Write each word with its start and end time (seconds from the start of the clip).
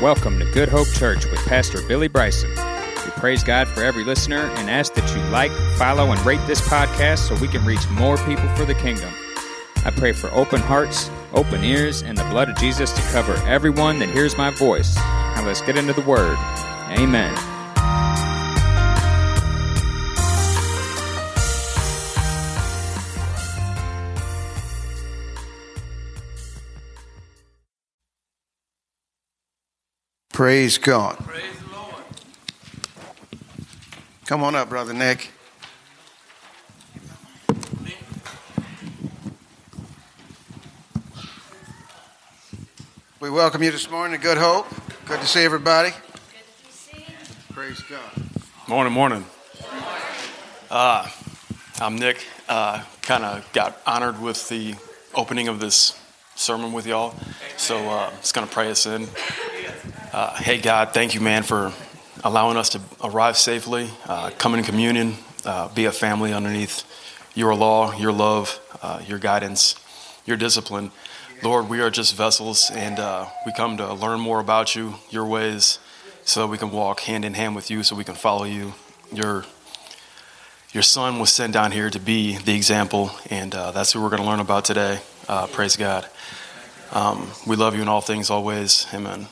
Welcome 0.00 0.38
to 0.38 0.44
Good 0.52 0.68
Hope 0.68 0.86
Church 0.92 1.26
with 1.26 1.44
Pastor 1.46 1.82
Billy 1.88 2.06
Bryson. 2.06 2.50
We 2.50 3.10
praise 3.16 3.42
God 3.42 3.66
for 3.66 3.82
every 3.82 4.04
listener 4.04 4.42
and 4.42 4.70
ask 4.70 4.94
that 4.94 5.12
you 5.12 5.20
like, 5.30 5.50
follow, 5.76 6.12
and 6.12 6.24
rate 6.24 6.40
this 6.46 6.60
podcast 6.60 7.26
so 7.26 7.34
we 7.40 7.48
can 7.48 7.64
reach 7.64 7.80
more 7.90 8.16
people 8.18 8.48
for 8.54 8.64
the 8.64 8.76
kingdom. 8.76 9.12
I 9.84 9.90
pray 9.90 10.12
for 10.12 10.30
open 10.30 10.60
hearts, 10.60 11.10
open 11.34 11.64
ears, 11.64 12.02
and 12.02 12.16
the 12.16 12.22
blood 12.24 12.48
of 12.48 12.56
Jesus 12.58 12.92
to 12.92 13.02
cover 13.10 13.34
everyone 13.48 13.98
that 13.98 14.08
hears 14.08 14.38
my 14.38 14.50
voice. 14.50 14.94
Now 14.94 15.42
let's 15.44 15.62
get 15.62 15.76
into 15.76 15.94
the 15.94 16.02
Word. 16.02 16.38
Amen. 16.90 17.57
Praise 30.38 30.78
God. 30.78 31.18
Praise. 31.18 31.42
Come 34.26 34.44
on 34.44 34.54
up, 34.54 34.68
Brother 34.68 34.94
Nick. 34.94 35.32
We 43.18 43.30
welcome 43.30 43.64
you 43.64 43.72
this 43.72 43.90
morning 43.90 44.16
to 44.16 44.22
Good 44.22 44.38
Hope. 44.38 44.68
Good 45.06 45.18
to 45.18 45.26
see 45.26 45.42
everybody. 45.42 45.90
Praise 47.52 47.82
God. 47.90 47.98
Morning, 48.68 48.92
morning. 48.92 49.24
Uh, 50.70 51.08
I'm 51.80 51.96
Nick. 51.96 52.24
Uh, 52.48 52.84
kind 53.02 53.24
of 53.24 53.52
got 53.52 53.76
honored 53.84 54.22
with 54.22 54.48
the 54.48 54.76
opening 55.16 55.48
of 55.48 55.58
this 55.58 56.00
sermon 56.36 56.72
with 56.72 56.86
y'all. 56.86 57.16
So 57.56 57.90
uh, 57.90 58.10
just 58.20 58.34
going 58.34 58.46
to 58.46 58.54
pray 58.54 58.70
us 58.70 58.86
in. 58.86 59.08
Uh, 60.10 60.34
hey, 60.36 60.58
God, 60.58 60.94
thank 60.94 61.14
you, 61.14 61.20
man, 61.20 61.42
for 61.42 61.70
allowing 62.24 62.56
us 62.56 62.70
to 62.70 62.80
arrive 63.04 63.36
safely, 63.36 63.90
uh, 64.06 64.30
come 64.38 64.54
in 64.54 64.64
communion, 64.64 65.14
uh, 65.44 65.68
be 65.74 65.84
a 65.84 65.92
family 65.92 66.32
underneath 66.32 66.82
your 67.34 67.54
law, 67.54 67.94
your 67.94 68.10
love, 68.10 68.58
uh, 68.80 69.02
your 69.06 69.18
guidance, 69.18 69.74
your 70.24 70.38
discipline. 70.38 70.92
Lord, 71.42 71.68
we 71.68 71.80
are 71.80 71.90
just 71.90 72.16
vessels, 72.16 72.70
and 72.72 72.98
uh, 72.98 73.26
we 73.44 73.52
come 73.52 73.76
to 73.76 73.92
learn 73.92 74.18
more 74.18 74.40
about 74.40 74.74
you, 74.74 74.94
your 75.10 75.26
ways, 75.26 75.78
so 76.24 76.46
we 76.46 76.56
can 76.56 76.70
walk 76.70 77.00
hand 77.00 77.26
in 77.26 77.34
hand 77.34 77.54
with 77.54 77.70
you, 77.70 77.82
so 77.82 77.94
we 77.94 78.04
can 78.04 78.14
follow 78.14 78.44
you. 78.44 78.72
Your 79.12 79.44
your 80.72 80.82
son 80.82 81.18
was 81.18 81.30
sent 81.30 81.52
down 81.52 81.72
here 81.72 81.90
to 81.90 82.00
be 82.00 82.38
the 82.38 82.54
example, 82.54 83.10
and 83.28 83.54
uh, 83.54 83.72
that's 83.72 83.92
who 83.92 84.02
we're 84.02 84.10
going 84.10 84.22
to 84.22 84.28
learn 84.28 84.40
about 84.40 84.64
today. 84.64 85.00
Praise 85.52 85.76
God. 85.76 86.08
Um, 86.92 87.28
we 87.46 87.56
love 87.56 87.74
you 87.76 87.82
in 87.82 87.88
all 87.88 88.00
things, 88.00 88.30
always. 88.30 88.86
Amen. 88.94 89.28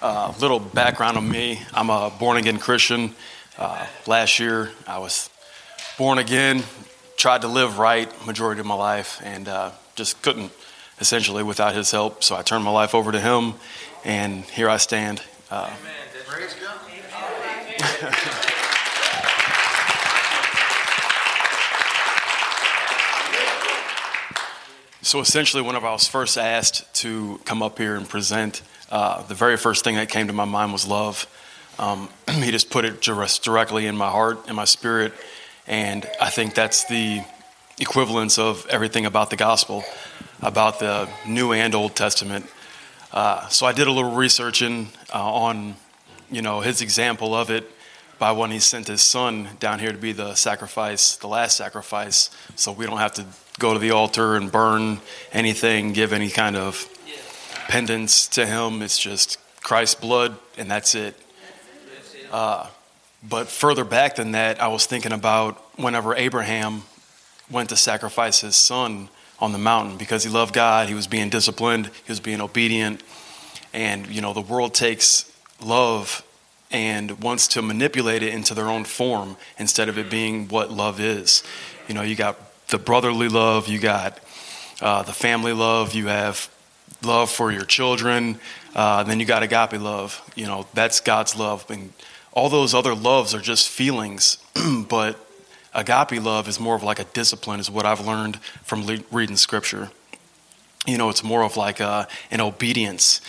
A 0.00 0.04
uh, 0.04 0.34
little 0.38 0.60
background 0.60 1.16
on 1.16 1.28
me 1.28 1.60
I'm 1.74 1.90
a 1.90 2.12
born 2.20 2.36
again 2.36 2.58
Christian. 2.58 3.16
Uh, 3.58 3.84
last 4.06 4.38
year, 4.38 4.70
I 4.86 4.98
was 4.98 5.28
born 5.96 6.18
again, 6.18 6.62
tried 7.16 7.42
to 7.42 7.48
live 7.48 7.80
right 7.80 8.08
majority 8.24 8.60
of 8.60 8.66
my 8.66 8.76
life, 8.76 9.20
and 9.24 9.48
uh, 9.48 9.72
just 9.96 10.22
couldn't 10.22 10.52
essentially 11.00 11.42
without 11.42 11.74
his 11.74 11.90
help. 11.90 12.22
So 12.22 12.36
I 12.36 12.42
turned 12.42 12.62
my 12.62 12.70
life 12.70 12.94
over 12.94 13.10
to 13.10 13.18
him, 13.18 13.54
and 14.04 14.44
here 14.44 14.68
I 14.68 14.76
stand. 14.76 15.20
Uh, 15.50 15.68
Praise 16.28 16.54
God. 16.54 18.52
So 25.08 25.20
essentially, 25.20 25.62
whenever 25.62 25.86
I 25.86 25.92
was 25.92 26.06
first 26.06 26.36
asked 26.36 26.84
to 26.96 27.40
come 27.46 27.62
up 27.62 27.78
here 27.78 27.96
and 27.96 28.06
present, 28.06 28.60
uh, 28.90 29.22
the 29.22 29.34
very 29.34 29.56
first 29.56 29.82
thing 29.82 29.94
that 29.94 30.10
came 30.10 30.26
to 30.26 30.34
my 30.34 30.44
mind 30.44 30.70
was 30.70 30.86
love. 30.86 31.26
Um, 31.78 32.10
he 32.30 32.50
just 32.50 32.68
put 32.68 32.84
it 32.84 33.00
directly 33.00 33.86
in 33.86 33.96
my 33.96 34.10
heart 34.10 34.40
and 34.48 34.54
my 34.54 34.66
spirit, 34.66 35.14
and 35.66 36.06
I 36.20 36.28
think 36.28 36.54
that's 36.54 36.84
the 36.84 37.22
equivalence 37.80 38.38
of 38.38 38.66
everything 38.66 39.06
about 39.06 39.30
the 39.30 39.36
gospel, 39.36 39.82
about 40.42 40.78
the 40.78 41.08
New 41.26 41.54
and 41.54 41.74
Old 41.74 41.96
Testament. 41.96 42.44
Uh, 43.10 43.48
so 43.48 43.64
I 43.64 43.72
did 43.72 43.86
a 43.86 43.90
little 43.90 44.14
researching 44.14 44.90
uh, 45.14 45.32
on, 45.32 45.76
you 46.30 46.42
know, 46.42 46.60
his 46.60 46.82
example 46.82 47.34
of 47.34 47.48
it 47.48 47.64
by 48.18 48.32
when 48.32 48.50
he 48.50 48.58
sent 48.58 48.86
his 48.86 49.02
son 49.02 49.48
down 49.60 49.78
here 49.78 49.92
to 49.92 49.98
be 49.98 50.12
the 50.12 50.34
sacrifice, 50.34 51.16
the 51.16 51.28
last 51.28 51.56
sacrifice, 51.56 52.30
so 52.56 52.72
we 52.72 52.86
don't 52.86 52.98
have 52.98 53.14
to 53.14 53.24
go 53.58 53.72
to 53.72 53.78
the 53.78 53.90
altar 53.90 54.36
and 54.36 54.50
burn 54.50 55.00
anything, 55.32 55.92
give 55.92 56.12
any 56.12 56.30
kind 56.30 56.56
of 56.56 56.88
pendants 57.68 58.28
to 58.28 58.46
him. 58.46 58.82
It's 58.82 58.98
just 58.98 59.38
Christ's 59.62 60.00
blood, 60.00 60.36
and 60.56 60.70
that's 60.70 60.94
it. 60.94 61.16
Uh, 62.32 62.68
but 63.28 63.48
further 63.48 63.84
back 63.84 64.16
than 64.16 64.32
that, 64.32 64.62
I 64.62 64.68
was 64.68 64.86
thinking 64.86 65.12
about 65.12 65.56
whenever 65.78 66.14
Abraham 66.14 66.82
went 67.50 67.70
to 67.70 67.76
sacrifice 67.76 68.40
his 68.40 68.56
son 68.56 69.08
on 69.40 69.52
the 69.52 69.58
mountain 69.58 69.96
because 69.96 70.24
he 70.24 70.30
loved 70.30 70.54
God, 70.54 70.88
he 70.88 70.94
was 70.94 71.06
being 71.06 71.30
disciplined, 71.30 71.86
he 71.86 72.12
was 72.12 72.20
being 72.20 72.40
obedient, 72.40 73.02
and 73.72 74.06
you 74.08 74.20
know 74.20 74.32
the 74.32 74.40
world 74.40 74.74
takes 74.74 75.30
love 75.60 76.22
and 76.70 77.22
wants 77.22 77.48
to 77.48 77.62
manipulate 77.62 78.22
it 78.22 78.34
into 78.34 78.54
their 78.54 78.68
own 78.68 78.84
form 78.84 79.36
instead 79.58 79.88
of 79.88 79.98
it 79.98 80.10
being 80.10 80.48
what 80.48 80.70
love 80.70 81.00
is. 81.00 81.42
You 81.86 81.94
know, 81.94 82.02
you 82.02 82.14
got 82.14 82.36
the 82.68 82.78
brotherly 82.78 83.28
love, 83.28 83.68
you 83.68 83.78
got 83.78 84.18
uh, 84.80 85.02
the 85.02 85.12
family 85.12 85.52
love, 85.52 85.94
you 85.94 86.08
have 86.08 86.50
love 87.02 87.30
for 87.30 87.50
your 87.50 87.64
children, 87.64 88.38
uh, 88.74 89.02
then 89.04 89.20
you 89.20 89.26
got 89.26 89.42
agape 89.42 89.80
love. 89.80 90.22
You 90.34 90.46
know, 90.46 90.66
that's 90.74 91.00
God's 91.00 91.36
love. 91.36 91.68
And 91.70 91.92
all 92.32 92.48
those 92.48 92.74
other 92.74 92.94
loves 92.94 93.34
are 93.34 93.40
just 93.40 93.68
feelings, 93.68 94.38
but 94.88 95.18
agape 95.74 96.22
love 96.22 96.48
is 96.48 96.60
more 96.60 96.74
of 96.74 96.82
like 96.82 96.98
a 96.98 97.04
discipline, 97.04 97.60
is 97.60 97.70
what 97.70 97.86
I've 97.86 98.06
learned 98.06 98.36
from 98.62 98.84
le- 98.84 99.04
reading 99.10 99.36
scripture. 99.36 99.90
You 100.86 100.98
know, 100.98 101.08
it's 101.08 101.24
more 101.24 101.42
of 101.42 101.56
like 101.56 101.80
a, 101.80 101.86
uh, 101.86 102.04
an 102.30 102.40
obedience. 102.40 103.20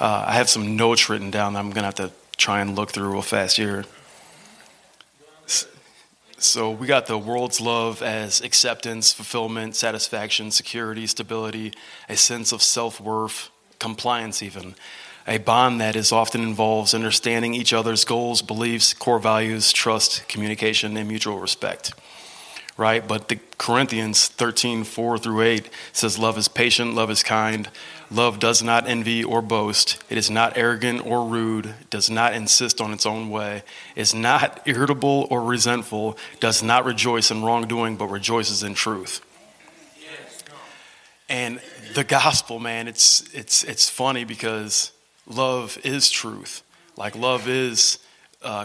Uh, 0.00 0.24
I 0.28 0.34
have 0.34 0.48
some 0.48 0.76
notes 0.76 1.08
written 1.08 1.30
down 1.30 1.54
that 1.54 1.58
I'm 1.58 1.70
going 1.70 1.82
to 1.82 1.84
have 1.84 1.94
to 1.96 2.12
try 2.38 2.60
and 2.60 2.74
look 2.74 2.92
through 2.92 3.10
real 3.10 3.22
fast 3.22 3.58
here. 3.58 3.84
So 6.40 6.70
we 6.70 6.86
got 6.86 7.06
the 7.06 7.18
world's 7.18 7.60
love 7.60 8.00
as 8.00 8.40
acceptance, 8.40 9.12
fulfillment, 9.12 9.74
satisfaction, 9.74 10.52
security, 10.52 11.06
stability, 11.08 11.72
a 12.08 12.16
sense 12.16 12.52
of 12.52 12.62
self 12.62 13.00
worth, 13.00 13.50
compliance, 13.80 14.40
even. 14.40 14.76
A 15.26 15.38
bond 15.38 15.80
that 15.80 15.96
is 15.96 16.12
often 16.12 16.40
involves 16.42 16.94
understanding 16.94 17.54
each 17.54 17.72
other's 17.72 18.04
goals, 18.04 18.40
beliefs, 18.40 18.94
core 18.94 19.18
values, 19.18 19.72
trust, 19.72 20.28
communication, 20.28 20.96
and 20.96 21.08
mutual 21.08 21.40
respect. 21.40 21.92
Right? 22.76 23.06
But 23.06 23.28
the 23.28 23.40
Corinthians 23.58 24.28
13, 24.28 24.84
4 24.84 25.18
through 25.18 25.42
8 25.42 25.68
says, 25.92 26.20
Love 26.20 26.38
is 26.38 26.46
patient, 26.46 26.94
love 26.94 27.10
is 27.10 27.24
kind. 27.24 27.68
Love 28.10 28.38
does 28.38 28.62
not 28.62 28.88
envy 28.88 29.22
or 29.22 29.42
boast. 29.42 30.02
It 30.08 30.16
is 30.16 30.30
not 30.30 30.56
arrogant 30.56 31.04
or 31.04 31.26
rude, 31.26 31.74
does 31.90 32.08
not 32.08 32.32
insist 32.32 32.80
on 32.80 32.92
its 32.92 33.04
own 33.04 33.28
way, 33.28 33.62
is 33.96 34.14
not 34.14 34.62
irritable 34.64 35.26
or 35.30 35.42
resentful, 35.42 36.16
does 36.40 36.62
not 36.62 36.86
rejoice 36.86 37.30
in 37.30 37.42
wrongdoing, 37.42 37.96
but 37.96 38.06
rejoices 38.06 38.62
in 38.62 38.72
truth. 38.72 39.20
And 41.28 41.60
the 41.94 42.04
gospel, 42.04 42.58
man, 42.58 42.88
it's 42.88 43.22
it's 43.34 43.62
it's 43.64 43.90
funny 43.90 44.24
because 44.24 44.92
love 45.26 45.76
is 45.84 46.08
truth. 46.08 46.62
Like 46.96 47.14
love 47.14 47.46
is 47.46 47.98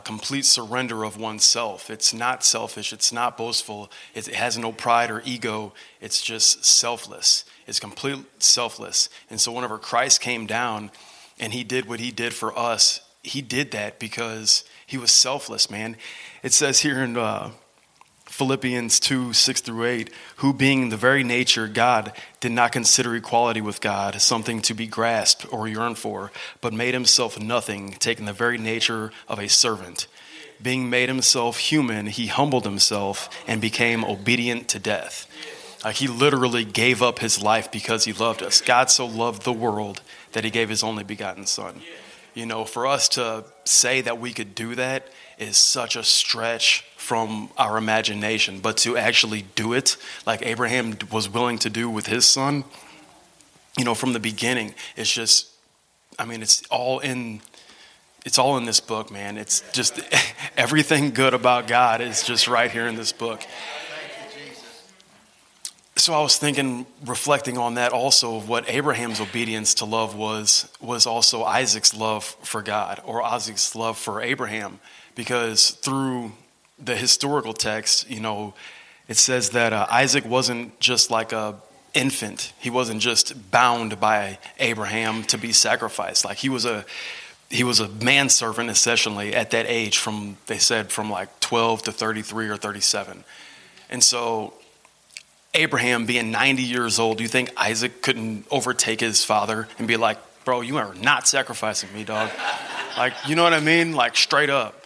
complete 0.06 0.46
surrender 0.46 1.04
of 1.04 1.18
oneself. 1.18 1.90
It's 1.90 2.14
not 2.14 2.46
selfish. 2.46 2.94
It's 2.94 3.12
not 3.12 3.36
boastful. 3.36 3.92
It 4.16 4.28
has 4.28 4.58
no 4.58 4.72
pride 4.72 5.12
or 5.12 5.22
ego. 5.26 5.74
It's 6.00 6.22
just 6.22 6.64
selfless 6.64 7.44
is 7.68 7.80
completely 7.80 8.26
selfless. 8.40 9.10
And 9.30 9.40
so, 9.40 9.52
whenever 9.52 9.78
Christ 9.78 10.22
came 10.22 10.46
down 10.46 10.92
and 11.40 11.54
he 11.54 11.64
did 11.64 11.88
what 11.88 12.00
he 12.00 12.12
did 12.12 12.34
for 12.34 12.58
us, 12.58 13.02
he 13.24 13.42
did 13.42 13.72
that 13.72 14.00
because 14.00 14.64
he 14.86 14.98
was 14.98 15.12
selfless, 15.12 15.70
man. 15.70 15.96
It 16.44 16.54
says 16.54 16.82
here 16.82 17.02
in 17.02 17.18
uh, 17.18 17.52
Philippians 18.26 19.00
2 19.00 19.34
6 19.34 19.62
through 19.62 19.86
8, 19.86 20.10
who 20.38 20.54
being 20.54 20.90
the 20.90 20.98
very 20.98 21.24
nature 21.24 21.68
God 21.68 22.14
did 22.40 22.52
not 22.52 22.72
consider 22.72 23.16
equality 23.16 23.62
with 23.62 23.82
God 23.82 24.20
something 24.22 24.62
to 24.64 24.74
be 24.74 24.88
grasped 24.88 25.52
or 25.52 25.68
yearned 25.68 25.98
for, 25.98 26.32
but 26.60 26.74
made 26.74 26.94
himself 26.94 27.40
nothing, 27.40 27.92
taking 27.94 28.26
the 28.26 28.34
very 28.34 28.58
nature 28.58 29.12
of 29.28 29.40
a 29.40 29.48
servant. 29.48 30.08
Being 30.62 30.90
made 30.90 31.10
himself 31.10 31.58
human, 31.58 32.08
he 32.08 32.28
humbled 32.28 32.64
himself 32.64 33.30
and 33.48 33.60
became 33.60 34.04
obedient 34.04 34.68
to 34.70 34.80
death 34.80 35.28
uh, 35.84 35.92
he 35.92 36.08
literally 36.08 36.64
gave 36.64 37.02
up 37.02 37.20
his 37.20 37.42
life 37.42 37.72
because 37.72 38.06
he 38.06 38.14
loved 38.14 38.42
us. 38.42 38.62
God 38.62 38.90
so 38.90 39.06
loved 39.06 39.44
the 39.44 39.54
world 39.54 40.02
that 40.32 40.44
he 40.44 40.50
gave 40.50 40.70
his 40.70 40.84
only 40.84 41.04
begotten 41.04 41.46
son. 41.46 41.82
You 42.34 42.46
know, 42.46 42.66
for 42.66 42.88
us 42.88 43.10
to 43.10 43.44
say 43.66 44.02
that 44.02 44.20
we 44.20 44.34
could 44.34 44.56
do 44.56 44.76
that 44.76 45.08
is 45.38 45.58
such 45.58 45.96
a 45.96 46.04
stretch 46.04 46.86
from 46.96 47.50
our 47.58 47.78
imagination, 47.78 48.60
but 48.60 48.78
to 48.78 48.98
actually 48.98 49.44
do 49.56 49.74
it 49.74 49.98
like 50.26 50.42
Abraham 50.44 50.98
was 51.12 51.30
willing 51.30 51.60
to 51.60 51.70
do 51.70 51.90
with 51.90 52.08
his 52.08 52.26
son, 52.26 52.64
you 53.78 53.84
know, 53.84 53.94
from 53.94 54.14
the 54.14 54.20
beginning. 54.20 54.74
It's 54.96 55.12
just, 55.12 55.50
I 56.18 56.26
mean, 56.26 56.42
it's 56.42 56.64
all 56.68 57.00
in. 57.00 57.42
It's 58.26 58.40
all 58.40 58.56
in 58.56 58.64
this 58.64 58.80
book, 58.80 59.12
man. 59.12 59.38
It's 59.38 59.70
just 59.74 60.00
everything 60.58 61.12
good 61.12 61.34
about 61.34 61.68
God 61.68 62.00
is 62.00 62.24
just 62.24 62.48
right 62.48 62.72
here 62.72 62.88
in 62.88 62.96
this 62.96 63.12
book. 63.12 63.46
So 66.04 66.14
I 66.14 66.20
was 66.20 66.36
thinking, 66.36 66.86
reflecting 67.06 67.58
on 67.58 67.76
that 67.76 67.94
also, 67.94 68.36
of 68.36 68.50
what 68.50 68.70
Abraham's 68.70 69.22
obedience 69.22 69.76
to 69.76 69.86
love 69.86 70.18
was, 70.18 70.70
was 70.82 71.08
also 71.08 71.46
Isaac's 71.46 71.94
love 71.94 72.26
for 72.42 72.62
God 72.62 73.02
or 73.06 73.24
Isaac's 73.24 73.74
love 73.74 73.98
for 73.98 74.22
Abraham. 74.22 74.82
Because 75.16 75.70
through 75.70 76.34
the 76.78 76.98
historical 76.98 77.54
text, 77.54 78.12
you 78.12 78.20
know, 78.20 78.54
it 79.08 79.16
says 79.16 79.52
that 79.52 79.72
uh, 79.72 79.88
Isaac 79.90 80.26
wasn't 80.26 80.78
just 80.82 81.10
like 81.10 81.32
a 81.32 81.56
infant. 81.94 82.52
He 82.60 82.70
wasn't 82.70 83.00
just 83.00 83.50
bound 83.50 84.02
by 84.02 84.40
Abraham 84.60 85.24
to 85.28 85.38
be 85.38 85.54
sacrificed. 85.54 86.26
Like 86.26 86.36
he 86.36 86.50
was 86.50 86.66
a 86.66 86.84
he 87.50 87.64
was 87.64 87.80
a 87.80 87.88
manservant 87.88 88.70
essentially 88.70 89.34
at 89.34 89.52
that 89.52 89.68
age 89.68 90.00
from 90.00 90.36
they 90.48 90.58
said 90.58 90.92
from 90.92 91.10
like 91.10 91.40
12 91.40 91.84
to 91.84 91.94
33 91.94 92.50
or 92.50 92.58
37. 92.58 93.24
And 93.90 94.04
so 94.04 94.56
Abraham 95.54 96.06
being 96.06 96.32
90 96.32 96.64
years 96.64 97.00
old, 97.00 97.18
do 97.18 97.24
you 97.24 97.30
think 97.30 97.52
Isaac 97.58 98.02
couldn't 98.02 98.46
overtake 98.50 99.00
his 99.00 99.24
father 99.24 99.68
and 99.78 99.88
be 99.88 99.98
like, 99.98 100.18
"Bro, 100.46 100.62
you 100.62 100.78
are 100.78 100.94
not 100.96 101.28
sacrificing 101.28 101.94
me, 101.94 102.04
dog." 102.04 102.32
like, 102.98 103.14
you 103.28 103.36
know 103.36 103.44
what 103.44 103.54
I 103.54 103.60
mean? 103.60 103.94
Like 103.94 104.16
straight 104.16 104.50
up. 104.50 104.84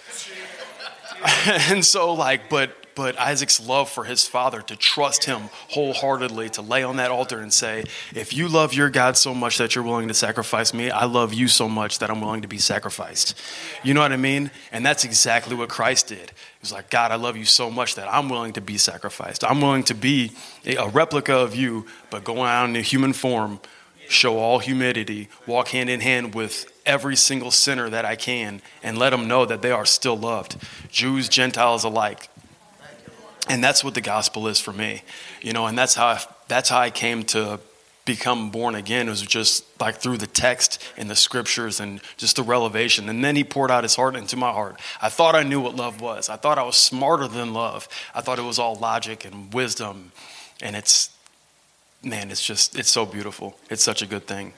and 1.45 1.83
so 1.83 2.13
like 2.13 2.49
but 2.49 2.71
but 2.97 3.15
Isaac's 3.19 3.65
love 3.65 3.91
for 3.91 4.05
his 4.05 4.27
father 4.27 4.59
to 4.63 4.75
trust 4.75 5.25
him 5.25 5.51
wholeheartedly, 5.69 6.49
to 6.49 6.63
lay 6.63 6.81
on 6.81 6.95
that 6.95 7.11
altar 7.11 7.39
and 7.39 7.53
say, 7.53 7.83
If 8.15 8.33
you 8.33 8.47
love 8.47 8.73
your 8.73 8.89
God 8.89 9.15
so 9.15 9.35
much 9.35 9.59
that 9.59 9.75
you're 9.75 9.83
willing 9.83 10.07
to 10.07 10.15
sacrifice 10.15 10.73
me, 10.73 10.89
I 10.89 11.05
love 11.05 11.31
you 11.31 11.47
so 11.47 11.69
much 11.69 11.99
that 11.99 12.09
I'm 12.09 12.21
willing 12.21 12.41
to 12.41 12.47
be 12.47 12.57
sacrificed. 12.57 13.39
You 13.83 13.93
know 13.93 14.01
what 14.01 14.11
I 14.11 14.17
mean? 14.17 14.49
And 14.71 14.83
that's 14.83 15.05
exactly 15.05 15.55
what 15.55 15.69
Christ 15.69 16.07
did. 16.07 16.31
He 16.31 16.59
was 16.59 16.71
like, 16.71 16.89
God, 16.89 17.11
I 17.11 17.17
love 17.17 17.37
you 17.37 17.45
so 17.45 17.69
much 17.69 17.93
that 17.95 18.11
I'm 18.11 18.29
willing 18.29 18.53
to 18.53 18.61
be 18.61 18.79
sacrificed. 18.79 19.43
I'm 19.43 19.61
willing 19.61 19.83
to 19.83 19.93
be 19.93 20.31
a 20.65 20.89
replica 20.89 21.35
of 21.35 21.55
you, 21.55 21.85
but 22.09 22.23
go 22.23 22.41
out 22.41 22.67
in 22.67 22.75
a 22.75 22.81
human 22.81 23.13
form, 23.13 23.59
show 24.09 24.39
all 24.39 24.57
humility, 24.57 25.29
walk 25.45 25.67
hand 25.67 25.91
in 25.91 26.01
hand 26.01 26.33
with 26.33 26.65
every 26.83 27.15
single 27.15 27.51
sinner 27.51 27.91
that 27.91 28.05
I 28.05 28.15
can, 28.15 28.59
and 28.81 28.97
let 28.97 29.11
them 29.11 29.27
know 29.27 29.45
that 29.45 29.61
they 29.61 29.71
are 29.71 29.85
still 29.85 30.17
loved, 30.17 30.57
Jews, 30.89 31.29
Gentiles 31.29 31.83
alike 31.83 32.29
and 33.49 33.63
that's 33.63 33.83
what 33.83 33.93
the 33.93 34.01
gospel 34.01 34.47
is 34.47 34.59
for 34.59 34.73
me 34.73 35.03
you 35.41 35.53
know 35.53 35.65
and 35.67 35.77
that's 35.77 35.95
how 35.95 36.07
I, 36.07 36.21
that's 36.47 36.69
how 36.69 36.79
i 36.79 36.89
came 36.89 37.23
to 37.25 37.59
become 38.07 38.49
born 38.49 38.73
again 38.73 39.07
it 39.07 39.11
was 39.11 39.21
just 39.21 39.65
like 39.81 39.97
through 39.97 40.17
the 40.17 40.25
text 40.25 40.81
and 40.95 41.09
the 41.09 41.15
scriptures 41.15 41.79
and 41.81 41.99
just 42.15 42.37
the 42.37 42.41
revelation. 42.41 43.09
And 43.09 43.23
then 43.23 43.35
he 43.35 43.43
poured 43.43 43.69
out 43.69 43.83
his 43.83 43.95
heart 43.95 44.15
into 44.15 44.37
my 44.37 44.51
heart. 44.51 44.79
I 45.01 45.09
thought 45.09 45.35
i 45.35 45.43
knew 45.43 45.59
what 45.59 45.75
love 45.75 46.01
was. 46.01 46.29
I 46.29 46.37
thought 46.37 46.57
i 46.57 46.63
was 46.63 46.77
smarter 46.77 47.27
than 47.27 47.53
love. 47.53 47.87
I 48.15 48.21
thought 48.21 48.39
it 48.39 48.43
was 48.43 48.57
all 48.57 48.75
logic 48.75 49.25
and 49.25 49.53
wisdom. 49.53 50.13
And 50.61 50.75
it's 50.75 51.11
man 52.01 52.31
it's 52.31 52.43
just 52.43 52.79
it's 52.79 52.89
so 52.89 53.05
beautiful. 53.05 53.59
It's 53.69 53.83
such 53.83 54.01
a 54.01 54.07
good 54.07 54.25
thing. 54.25 54.53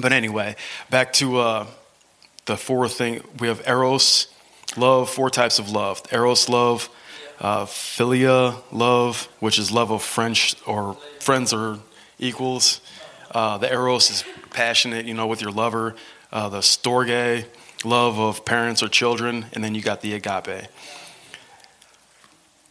But 0.00 0.12
anyway 0.12 0.54
back 0.90 1.12
to 1.14 1.38
uh, 1.38 1.66
the 2.46 2.56
four 2.56 2.88
thing 2.88 3.20
we 3.40 3.48
have 3.48 3.66
eros 3.66 4.28
love 4.76 5.10
four 5.10 5.28
types 5.28 5.58
of 5.58 5.70
love. 5.70 6.02
Eros 6.12 6.48
love 6.48 6.88
uh, 7.40 7.66
philia 7.66 8.60
love, 8.72 9.28
which 9.40 9.58
is 9.58 9.70
love 9.70 9.90
of 9.90 10.02
French 10.02 10.54
or 10.66 10.96
friends 11.20 11.52
or 11.52 11.78
equals. 12.18 12.80
Uh, 13.30 13.58
the 13.58 13.70
eros 13.70 14.10
is 14.10 14.24
passionate, 14.50 15.06
you 15.06 15.14
know, 15.14 15.26
with 15.26 15.40
your 15.40 15.52
lover. 15.52 15.94
Uh, 16.32 16.48
the 16.48 16.58
storge, 16.60 17.44
love 17.84 18.18
of 18.18 18.44
parents 18.44 18.82
or 18.82 18.88
children, 18.88 19.46
and 19.52 19.62
then 19.62 19.74
you 19.74 19.80
got 19.80 20.00
the 20.00 20.14
agape. 20.14 20.68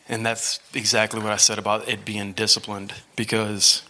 And 0.10 0.26
that's 0.26 0.60
exactly 0.74 1.22
what 1.22 1.32
I 1.32 1.38
said 1.38 1.60
about 1.60 1.88
it 1.88 2.06
being 2.06 2.34
disciplined, 2.34 2.94
because 3.16 3.84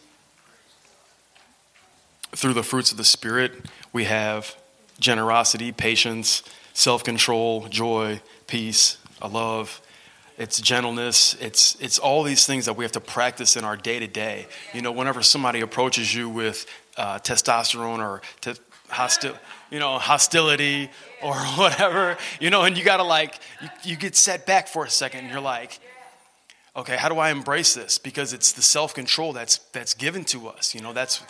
through 2.36 2.54
the 2.54 2.64
fruits 2.64 2.92
of 2.92 2.98
the 2.98 3.04
Spirit, 3.04 3.54
we 3.94 4.06
have 4.06 4.56
generosity, 5.00 5.72
patience, 5.72 6.44
self 6.74 7.04
control, 7.04 7.68
joy, 7.68 8.22
peace, 8.48 8.98
a 9.22 9.28
love, 9.28 9.82
it's 10.38 10.62
gentleness, 10.62 11.36
it's, 11.42 11.76
it's 11.80 11.98
all 11.98 12.22
these 12.22 12.46
things 12.46 12.66
that 12.66 12.74
we 12.74 12.86
have 12.86 12.92
to 12.92 13.00
practice 13.00 13.58
in 13.58 13.64
our 13.64 13.76
day 13.76 14.00
to 14.00 14.08
day. 14.08 14.48
You 14.74 14.82
know, 14.82 14.92
whenever 14.92 15.24
somebody 15.24 15.62
approaches 15.62 16.14
you 16.14 16.30
with 16.30 16.68
uh, 16.96 17.18
testosterone 17.20 18.00
or 18.00 18.22
te- 18.42 18.54
hostil, 18.90 19.38
you 19.72 19.80
know, 19.80 19.98
hostility 19.98 20.90
or 21.24 21.36
whatever, 21.56 22.18
you 22.40 22.52
know, 22.52 22.64
and 22.64 22.78
you 22.78 22.84
gotta 22.84 23.04
like, 23.04 23.40
you, 23.62 23.70
you 23.84 23.96
get 23.96 24.16
set 24.16 24.46
back 24.46 24.68
for 24.68 24.86
a 24.86 24.90
second 24.90 25.22
and 25.22 25.32
you're 25.32 25.42
like, 25.42 25.80
okay, 26.76 26.96
how 26.96 27.10
do 27.10 27.18
I 27.18 27.32
embrace 27.32 27.74
this? 27.74 27.98
Because 27.98 28.32
it's 28.32 28.52
the 28.52 28.62
self 28.62 28.94
control 28.94 29.34
that's, 29.34 29.58
that's 29.74 29.96
given 29.96 30.24
to 30.26 30.50
us. 30.50 30.76
You 30.76 30.82
know, 30.82 30.94
that's, 30.94 31.24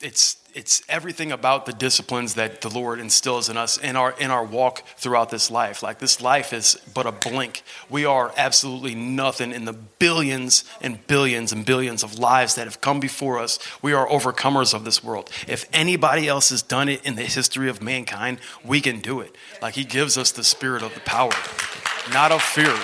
it's 0.00 0.36
it's 0.54 0.82
everything 0.88 1.30
about 1.30 1.66
the 1.66 1.72
disciplines 1.72 2.34
that 2.34 2.62
the 2.62 2.68
Lord 2.68 3.00
instills 3.00 3.48
in 3.48 3.56
us 3.56 3.76
in 3.78 3.96
our 3.96 4.12
in 4.18 4.30
our 4.30 4.44
walk 4.44 4.82
throughout 4.96 5.30
this 5.30 5.50
life. 5.50 5.82
Like 5.82 5.98
this 5.98 6.20
life 6.20 6.52
is 6.52 6.76
but 6.94 7.06
a 7.06 7.12
blink. 7.12 7.62
We 7.90 8.04
are 8.04 8.32
absolutely 8.36 8.94
nothing 8.94 9.52
in 9.52 9.64
the 9.64 9.72
billions 9.72 10.64
and 10.80 11.04
billions 11.06 11.52
and 11.52 11.66
billions 11.66 12.02
of 12.02 12.18
lives 12.18 12.54
that 12.54 12.64
have 12.64 12.80
come 12.80 13.00
before 13.00 13.38
us. 13.38 13.58
We 13.82 13.92
are 13.92 14.06
overcomers 14.08 14.72
of 14.72 14.84
this 14.84 15.02
world. 15.02 15.30
If 15.48 15.68
anybody 15.72 16.28
else 16.28 16.50
has 16.50 16.62
done 16.62 16.88
it 16.88 17.04
in 17.04 17.16
the 17.16 17.24
history 17.24 17.68
of 17.68 17.82
mankind, 17.82 18.38
we 18.64 18.80
can 18.80 19.00
do 19.00 19.20
it. 19.20 19.34
Like 19.60 19.74
he 19.74 19.84
gives 19.84 20.16
us 20.16 20.30
the 20.30 20.44
spirit 20.44 20.82
of 20.82 20.94
the 20.94 21.00
power, 21.00 21.32
not 22.12 22.30
of 22.30 22.40
fear, 22.40 22.74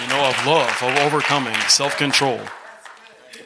you 0.00 0.08
know, 0.08 0.28
of 0.28 0.46
love, 0.46 0.82
of 0.82 0.96
overcoming, 0.98 1.56
self-control 1.68 2.40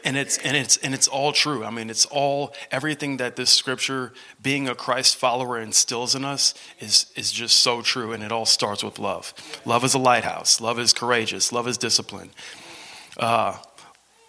and 0.06 0.16
it's 0.16 0.38
and 0.38 0.56
it's 0.56 0.76
and 0.78 0.94
it's 0.94 1.08
all 1.08 1.32
true. 1.32 1.64
I 1.64 1.70
mean, 1.70 1.90
it's 1.90 2.06
all 2.06 2.54
everything 2.70 3.16
that 3.16 3.34
this 3.34 3.50
scripture, 3.50 4.12
being 4.40 4.68
a 4.68 4.74
Christ 4.74 5.16
follower, 5.16 5.60
instills 5.60 6.14
in 6.14 6.24
us 6.24 6.54
is 6.78 7.12
is 7.16 7.32
just 7.32 7.58
so 7.58 7.82
true. 7.82 8.12
And 8.12 8.22
it 8.22 8.30
all 8.30 8.46
starts 8.46 8.84
with 8.84 9.00
love. 9.00 9.34
Love 9.64 9.82
is 9.82 9.94
a 9.94 9.98
lighthouse. 9.98 10.60
Love 10.60 10.78
is 10.78 10.92
courageous. 10.92 11.52
Love 11.52 11.66
is 11.66 11.76
discipline. 11.76 12.30
Uh, 13.16 13.56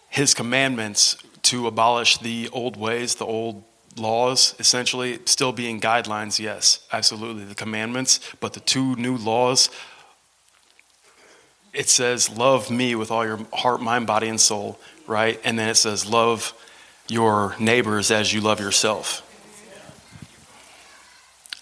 his 0.10 0.34
commandments 0.34 1.16
to 1.44 1.68
abolish 1.68 2.18
the 2.18 2.50
old 2.52 2.76
ways, 2.76 3.16
the 3.16 3.26
old 3.26 3.64
laws, 3.96 4.56
essentially, 4.58 5.20
still 5.26 5.52
being 5.52 5.80
guidelines. 5.80 6.40
Yes, 6.40 6.88
absolutely, 6.92 7.46
the 7.46 7.56
commandments, 7.56 8.20
but 8.40 8.54
the 8.54 8.62
two 8.62 8.96
new 8.96 9.16
laws 9.16 9.70
it 11.74 11.90
says, 11.90 12.36
Love 12.36 12.72
me 12.72 12.96
with 12.96 13.12
all 13.12 13.24
your 13.24 13.40
heart, 13.54 13.80
mind, 13.80 14.08
body, 14.08 14.28
and 14.30 14.42
soul 14.42 14.80
right? 15.08 15.40
And 15.44 15.58
then 15.58 15.70
it 15.70 15.76
says, 15.76 16.06
love 16.06 16.54
your 17.08 17.56
neighbors 17.60 18.12
as 18.12 18.34
you 18.34 18.42
love 18.42 18.60
yourself. 18.60 19.24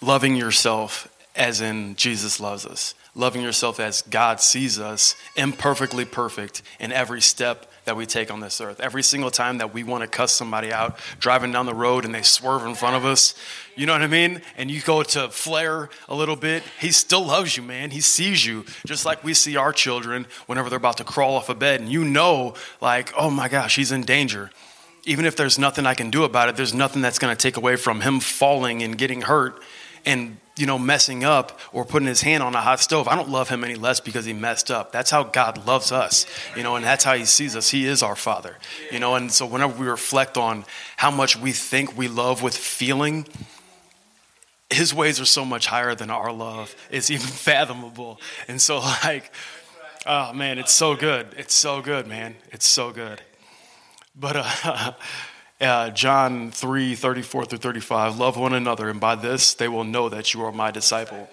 Loving 0.01 0.35
yourself 0.35 1.07
as 1.35 1.61
in 1.61 1.95
Jesus 1.95 2.39
loves 2.39 2.65
us. 2.65 2.95
Loving 3.15 3.41
yourself 3.41 3.79
as 3.79 4.01
God 4.01 4.41
sees 4.41 4.77
us, 4.79 5.15
imperfectly 5.35 6.03
perfect 6.03 6.61
in 6.79 6.91
every 6.91 7.21
step 7.21 7.71
that 7.85 7.95
we 7.95 8.05
take 8.05 8.31
on 8.31 8.39
this 8.39 8.59
earth. 8.59 8.79
Every 8.79 9.03
single 9.03 9.31
time 9.31 9.59
that 9.59 9.73
we 9.73 9.83
want 9.83 10.01
to 10.01 10.07
cuss 10.07 10.31
somebody 10.31 10.71
out, 10.71 10.99
driving 11.19 11.51
down 11.51 11.65
the 11.65 11.73
road 11.73 12.03
and 12.03 12.13
they 12.13 12.23
swerve 12.23 12.65
in 12.65 12.75
front 12.75 12.95
of 12.95 13.05
us, 13.05 13.35
you 13.75 13.85
know 13.85 13.93
what 13.93 14.01
I 14.01 14.07
mean? 14.07 14.41
And 14.57 14.69
you 14.69 14.81
go 14.81 15.03
to 15.03 15.29
flare 15.29 15.89
a 16.09 16.15
little 16.15 16.35
bit, 16.35 16.63
he 16.79 16.91
still 16.91 17.25
loves 17.25 17.55
you, 17.55 17.63
man. 17.63 17.91
He 17.91 18.01
sees 18.01 18.45
you, 18.45 18.65
just 18.85 19.05
like 19.05 19.23
we 19.23 19.33
see 19.33 19.55
our 19.55 19.71
children 19.71 20.25
whenever 20.47 20.69
they're 20.69 20.77
about 20.77 20.97
to 20.97 21.03
crawl 21.03 21.35
off 21.35 21.49
a 21.49 21.55
bed. 21.55 21.79
And 21.79 21.91
you 21.91 22.03
know, 22.03 22.55
like, 22.81 23.13
oh 23.17 23.29
my 23.29 23.47
gosh, 23.47 23.75
he's 23.75 23.91
in 23.91 24.03
danger. 24.03 24.51
Even 25.05 25.25
if 25.25 25.35
there's 25.35 25.59
nothing 25.59 25.85
I 25.85 25.93
can 25.93 26.09
do 26.09 26.23
about 26.23 26.49
it, 26.49 26.55
there's 26.55 26.73
nothing 26.73 27.01
that's 27.03 27.19
going 27.19 27.35
to 27.35 27.41
take 27.41 27.57
away 27.57 27.75
from 27.75 28.01
him 28.01 28.19
falling 28.19 28.81
and 28.81 28.97
getting 28.97 29.21
hurt 29.21 29.61
and 30.05 30.37
you 30.57 30.65
know, 30.65 30.79
messing 30.79 31.23
up 31.23 31.59
or 31.73 31.83
putting 31.83 32.07
his 32.07 32.21
hand 32.21 32.41
on 32.41 32.55
a 32.55 32.61
hot 32.61 32.79
stove. 32.79 33.07
I 33.07 33.15
don't 33.15 33.29
love 33.29 33.49
him 33.49 33.63
any 33.63 33.75
less 33.75 33.99
because 33.99 34.25
he 34.25 34.33
messed 34.33 34.71
up. 34.71 34.91
That's 34.91 35.11
how 35.11 35.23
God 35.23 35.67
loves 35.67 35.91
us, 35.91 36.25
you 36.55 36.63
know, 36.63 36.75
and 36.75 36.85
that's 36.85 37.03
how 37.03 37.15
he 37.15 37.25
sees 37.25 37.55
us. 37.55 37.69
He 37.69 37.85
is 37.85 38.01
our 38.01 38.15
Father, 38.15 38.57
you 38.91 38.99
know, 38.99 39.15
and 39.15 39.31
so 39.31 39.45
whenever 39.45 39.77
we 39.77 39.87
reflect 39.87 40.37
on 40.37 40.65
how 40.97 41.11
much 41.11 41.37
we 41.37 41.51
think 41.51 41.97
we 41.97 42.07
love 42.07 42.41
with 42.41 42.55
feeling, 42.55 43.27
his 44.69 44.93
ways 44.93 45.19
are 45.19 45.25
so 45.25 45.43
much 45.45 45.67
higher 45.67 45.93
than 45.93 46.09
our 46.09 46.31
love. 46.31 46.75
It's 46.89 47.09
even 47.09 47.27
fathomable. 47.27 48.19
And 48.47 48.61
so, 48.61 48.79
like, 48.79 49.31
oh 50.05 50.33
man, 50.33 50.57
it's 50.57 50.73
so 50.73 50.95
good. 50.95 51.27
It's 51.37 51.53
so 51.53 51.81
good, 51.81 52.07
man. 52.07 52.35
It's 52.51 52.67
so 52.67 52.91
good. 52.91 53.21
But, 54.15 54.37
uh, 54.37 54.93
uh, 55.61 55.89
John 55.91 56.51
3 56.51 56.95
34 56.95 57.45
through 57.45 57.57
35, 57.59 58.17
love 58.17 58.37
one 58.37 58.53
another, 58.53 58.89
and 58.89 58.99
by 58.99 59.15
this 59.15 59.53
they 59.53 59.67
will 59.67 59.83
know 59.83 60.09
that 60.09 60.33
you 60.33 60.43
are 60.43 60.51
my 60.51 60.71
disciple. 60.71 61.29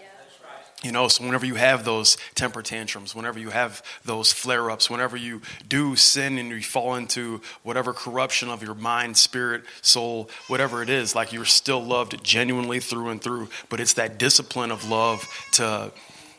You 0.83 0.91
know, 0.91 1.07
so 1.07 1.25
whenever 1.25 1.47
you 1.47 1.55
have 1.55 1.85
those 1.85 2.17
temper 2.35 2.61
tantrums, 2.61 3.15
whenever 3.15 3.39
you 3.39 3.51
have 3.51 3.85
those 4.05 4.33
flare 4.33 4.69
ups, 4.69 4.91
whenever 4.91 5.17
you 5.17 5.41
do 5.69 5.95
sin 5.95 6.39
and 6.39 6.51
you 6.51 6.61
fall 6.61 6.97
into 6.97 7.41
whatever 7.63 7.93
corruption 7.93 8.49
of 8.49 8.65
your 8.65 8.75
mind, 8.75 9.17
spirit, 9.17 9.63
soul, 9.81 10.29
whatever 10.49 10.83
it 10.83 10.91
is, 10.91 11.15
like 11.15 11.33
you're 11.33 11.45
still 11.45 11.81
loved 11.81 12.23
genuinely 12.25 12.81
through 12.81 13.11
and 13.11 13.23
through. 13.23 13.49
But 13.69 13.79
it's 13.79 13.93
that 13.93 14.19
discipline 14.19 14.73
of 14.73 14.89
love 14.91 15.25
to 15.53 15.93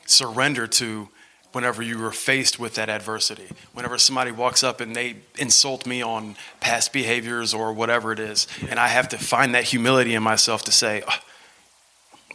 surrender 0.06 0.68
to 0.68 1.08
whenever 1.54 1.82
you 1.82 2.04
are 2.06 2.12
faced 2.12 2.60
with 2.60 2.76
that 2.76 2.90
adversity. 2.90 3.48
Whenever 3.74 3.98
somebody 3.98 4.32
walks 4.32 4.64
up 4.64 4.82
and 4.82 4.96
they 4.96 5.16
insult 5.40 5.88
me 5.88 6.02
on 6.02 6.36
past 6.60 6.92
behaviors 6.92 7.54
or 7.54 7.72
whatever 7.72 8.12
it 8.12 8.20
is, 8.20 8.48
and 8.70 8.80
I 8.80 8.90
have 8.90 9.10
to 9.10 9.18
find 9.18 9.56
that 9.56 9.64
humility 9.64 10.14
in 10.14 10.22
myself 10.22 10.64
to 10.66 10.72
say, 10.72 11.04
oh, 11.08 11.20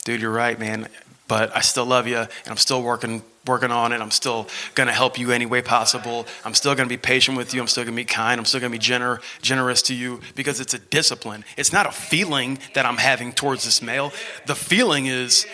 dude, 0.05 0.23
you're 0.23 0.31
right, 0.31 0.59
man 0.59 0.89
but 1.29 1.55
I 1.55 1.61
still 1.61 1.85
love 1.85 2.09
you 2.09 2.17
and 2.17 2.29
I'm 2.47 2.57
still 2.57 2.83
working 2.83 3.23
working 3.47 3.71
on 3.71 3.93
it. 3.93 4.01
I'm 4.01 4.11
still 4.11 4.47
going 4.75 4.89
to 4.89 4.93
help 4.93 5.19
you 5.19 5.31
any 5.33 5.47
way 5.47 5.63
possible. 5.63 6.27
I'm 6.45 6.55
still 6.55 6.75
going 6.75 6.89
to 6.89 6.93
be 6.93 6.99
patient 6.99 7.37
with 7.37 7.55
you. 7.55 7.61
I'm 7.61 7.67
still 7.67 7.85
going 7.85 7.95
to 7.95 8.01
be 8.01 8.05
kind. 8.05 8.39
I'm 8.39 8.45
still 8.45 8.61
going 8.61 8.73
to 8.73 8.79
be 8.79 8.85
gener- 8.85 9.21
generous 9.41 9.81
to 9.83 9.95
you 9.95 10.21
because 10.35 10.61
it's 10.61 10.75
a 10.75 10.79
discipline. 10.79 11.45
It's 11.57 11.73
not 11.73 11.87
a 11.87 11.91
feeling 11.91 12.59
that 12.75 12.85
I'm 12.85 12.99
having 12.99 13.33
towards 13.33 13.65
this 13.65 13.81
male. 13.81 14.13
The 14.47 14.55
feeling 14.55 15.07
is 15.07 15.47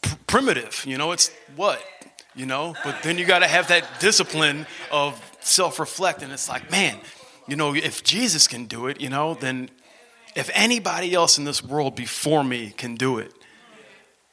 pr- 0.00 0.16
primitive. 0.26 0.84
You 0.86 0.96
know, 0.96 1.12
it's 1.12 1.30
what? 1.54 1.82
You 2.38 2.46
know, 2.46 2.76
but 2.84 3.02
then 3.02 3.18
you 3.18 3.24
got 3.24 3.40
to 3.40 3.48
have 3.48 3.66
that 3.68 3.98
discipline 3.98 4.64
of 4.92 5.20
self 5.40 5.80
reflect. 5.80 6.22
And 6.22 6.32
it's 6.32 6.48
like, 6.48 6.70
man, 6.70 6.96
you 7.48 7.56
know, 7.56 7.74
if 7.74 8.04
Jesus 8.04 8.46
can 8.46 8.66
do 8.66 8.86
it, 8.86 9.00
you 9.00 9.10
know, 9.10 9.34
then 9.34 9.68
if 10.36 10.48
anybody 10.54 11.14
else 11.14 11.36
in 11.36 11.44
this 11.44 11.64
world 11.64 11.96
before 11.96 12.44
me 12.44 12.70
can 12.76 12.94
do 12.94 13.18
it, 13.18 13.34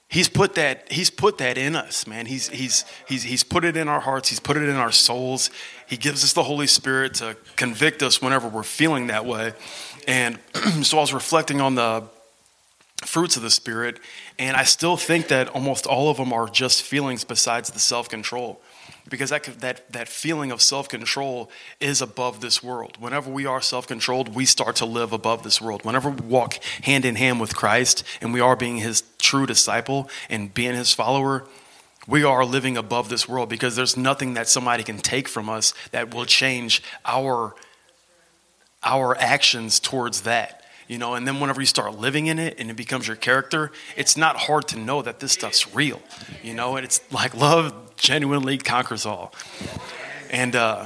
He's 0.07 0.29
put 0.29 0.55
that, 0.55 0.91
he's 0.91 1.09
put 1.09 1.39
that 1.39 1.57
in 1.57 1.75
us, 1.75 2.05
man. 2.05 2.25
He's, 2.25 2.47
he's, 2.47 2.85
he's, 3.07 3.23
he's 3.23 3.43
put 3.43 3.65
it 3.65 3.75
in 3.75 3.87
our 3.87 3.99
hearts. 3.99 4.29
He's 4.29 4.39
put 4.39 4.55
it 4.55 4.63
in 4.63 4.75
our 4.75 4.91
souls. 4.91 5.49
He 5.87 5.97
gives 5.97 6.23
us 6.23 6.31
the 6.33 6.43
Holy 6.43 6.67
Spirit 6.67 7.15
to 7.15 7.35
convict 7.55 8.03
us 8.03 8.21
whenever 8.21 8.47
we're 8.47 8.63
feeling 8.63 9.07
that 9.07 9.25
way. 9.25 9.53
And 10.07 10.39
so 10.83 10.99
I 10.99 11.01
was 11.01 11.13
reflecting 11.13 11.59
on 11.59 11.75
the 11.75 12.03
fruits 13.05 13.37
of 13.37 13.43
the 13.43 13.49
Spirit, 13.49 13.99
and 14.37 14.57
I 14.57 14.63
still 14.63 14.97
think 14.97 15.27
that 15.29 15.49
almost 15.49 15.85
all 15.85 16.09
of 16.09 16.17
them 16.17 16.33
are 16.33 16.47
just 16.47 16.81
feelings 16.81 17.23
besides 17.23 17.69
the 17.69 17.79
self 17.79 18.09
control 18.09 18.61
because 19.09 19.29
that, 19.29 19.43
that, 19.59 19.91
that 19.91 20.07
feeling 20.07 20.51
of 20.51 20.61
self 20.61 20.89
control 20.89 21.49
is 21.79 22.01
above 22.01 22.41
this 22.41 22.63
world. 22.63 22.97
Whenever 22.99 23.29
we 23.29 23.45
are 23.45 23.61
self 23.61 23.87
controlled, 23.87 24.35
we 24.35 24.45
start 24.45 24.75
to 24.77 24.85
live 24.85 25.13
above 25.13 25.43
this 25.43 25.61
world. 25.61 25.85
Whenever 25.85 26.09
we 26.09 26.25
walk 26.25 26.55
hand 26.81 27.05
in 27.05 27.15
hand 27.15 27.39
with 27.39 27.55
Christ 27.55 28.03
and 28.21 28.33
we 28.33 28.39
are 28.39 28.55
being 28.55 28.77
his 28.77 29.03
true 29.19 29.45
disciple 29.45 30.09
and 30.29 30.53
being 30.53 30.75
his 30.75 30.93
follower, 30.93 31.45
we 32.07 32.23
are 32.23 32.45
living 32.45 32.77
above 32.77 33.09
this 33.09 33.27
world 33.27 33.49
because 33.49 33.75
there's 33.75 33.97
nothing 33.97 34.35
that 34.35 34.47
somebody 34.47 34.83
can 34.83 34.97
take 34.97 35.27
from 35.27 35.49
us 35.49 35.73
that 35.91 36.13
will 36.13 36.25
change 36.25 36.83
our, 37.03 37.55
our 38.83 39.15
actions 39.17 39.79
towards 39.79 40.21
that 40.21 40.64
you 40.87 40.97
know 40.97 41.15
and 41.15 41.27
then 41.27 41.39
whenever 41.39 41.61
you 41.61 41.67
start 41.67 41.97
living 41.97 42.27
in 42.27 42.39
it 42.39 42.55
and 42.59 42.69
it 42.69 42.75
becomes 42.75 43.07
your 43.07 43.17
character 43.17 43.71
it's 43.95 44.15
not 44.15 44.35
hard 44.35 44.67
to 44.67 44.77
know 44.77 45.01
that 45.01 45.19
this 45.19 45.31
stuff's 45.31 45.73
real 45.73 46.01
you 46.43 46.53
know 46.53 46.75
and 46.75 46.85
it's 46.85 47.01
like 47.11 47.33
love 47.35 47.73
genuinely 47.97 48.57
conquers 48.57 49.05
all. 49.05 49.33
And 50.29 50.55
uh, 50.55 50.85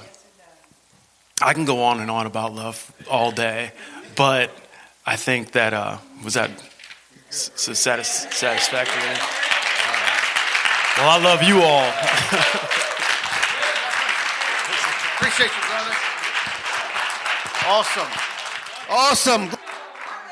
I 1.42 1.54
can 1.54 1.66
go 1.66 1.84
on 1.84 2.00
and 2.00 2.12
on 2.12 2.26
about 2.26 2.54
love 2.54 2.92
all 3.10 3.32
day, 3.32 3.72
but 4.16 4.52
I 5.06 5.16
think 5.16 5.52
that 5.54 5.74
uh, 5.74 5.98
was 6.24 6.36
that 6.36 6.52
satis- 7.30 8.28
satisfactory. 8.32 9.02
Uh, 9.04 9.18
well, 10.98 11.10
I 11.10 11.20
love 11.24 11.44
you 11.44 11.62
all. 11.62 11.90
Appreciate 15.16 15.52
you, 15.56 15.62
brother. 15.70 15.96
Awesome. 17.66 18.08
Awesome. 18.90 19.50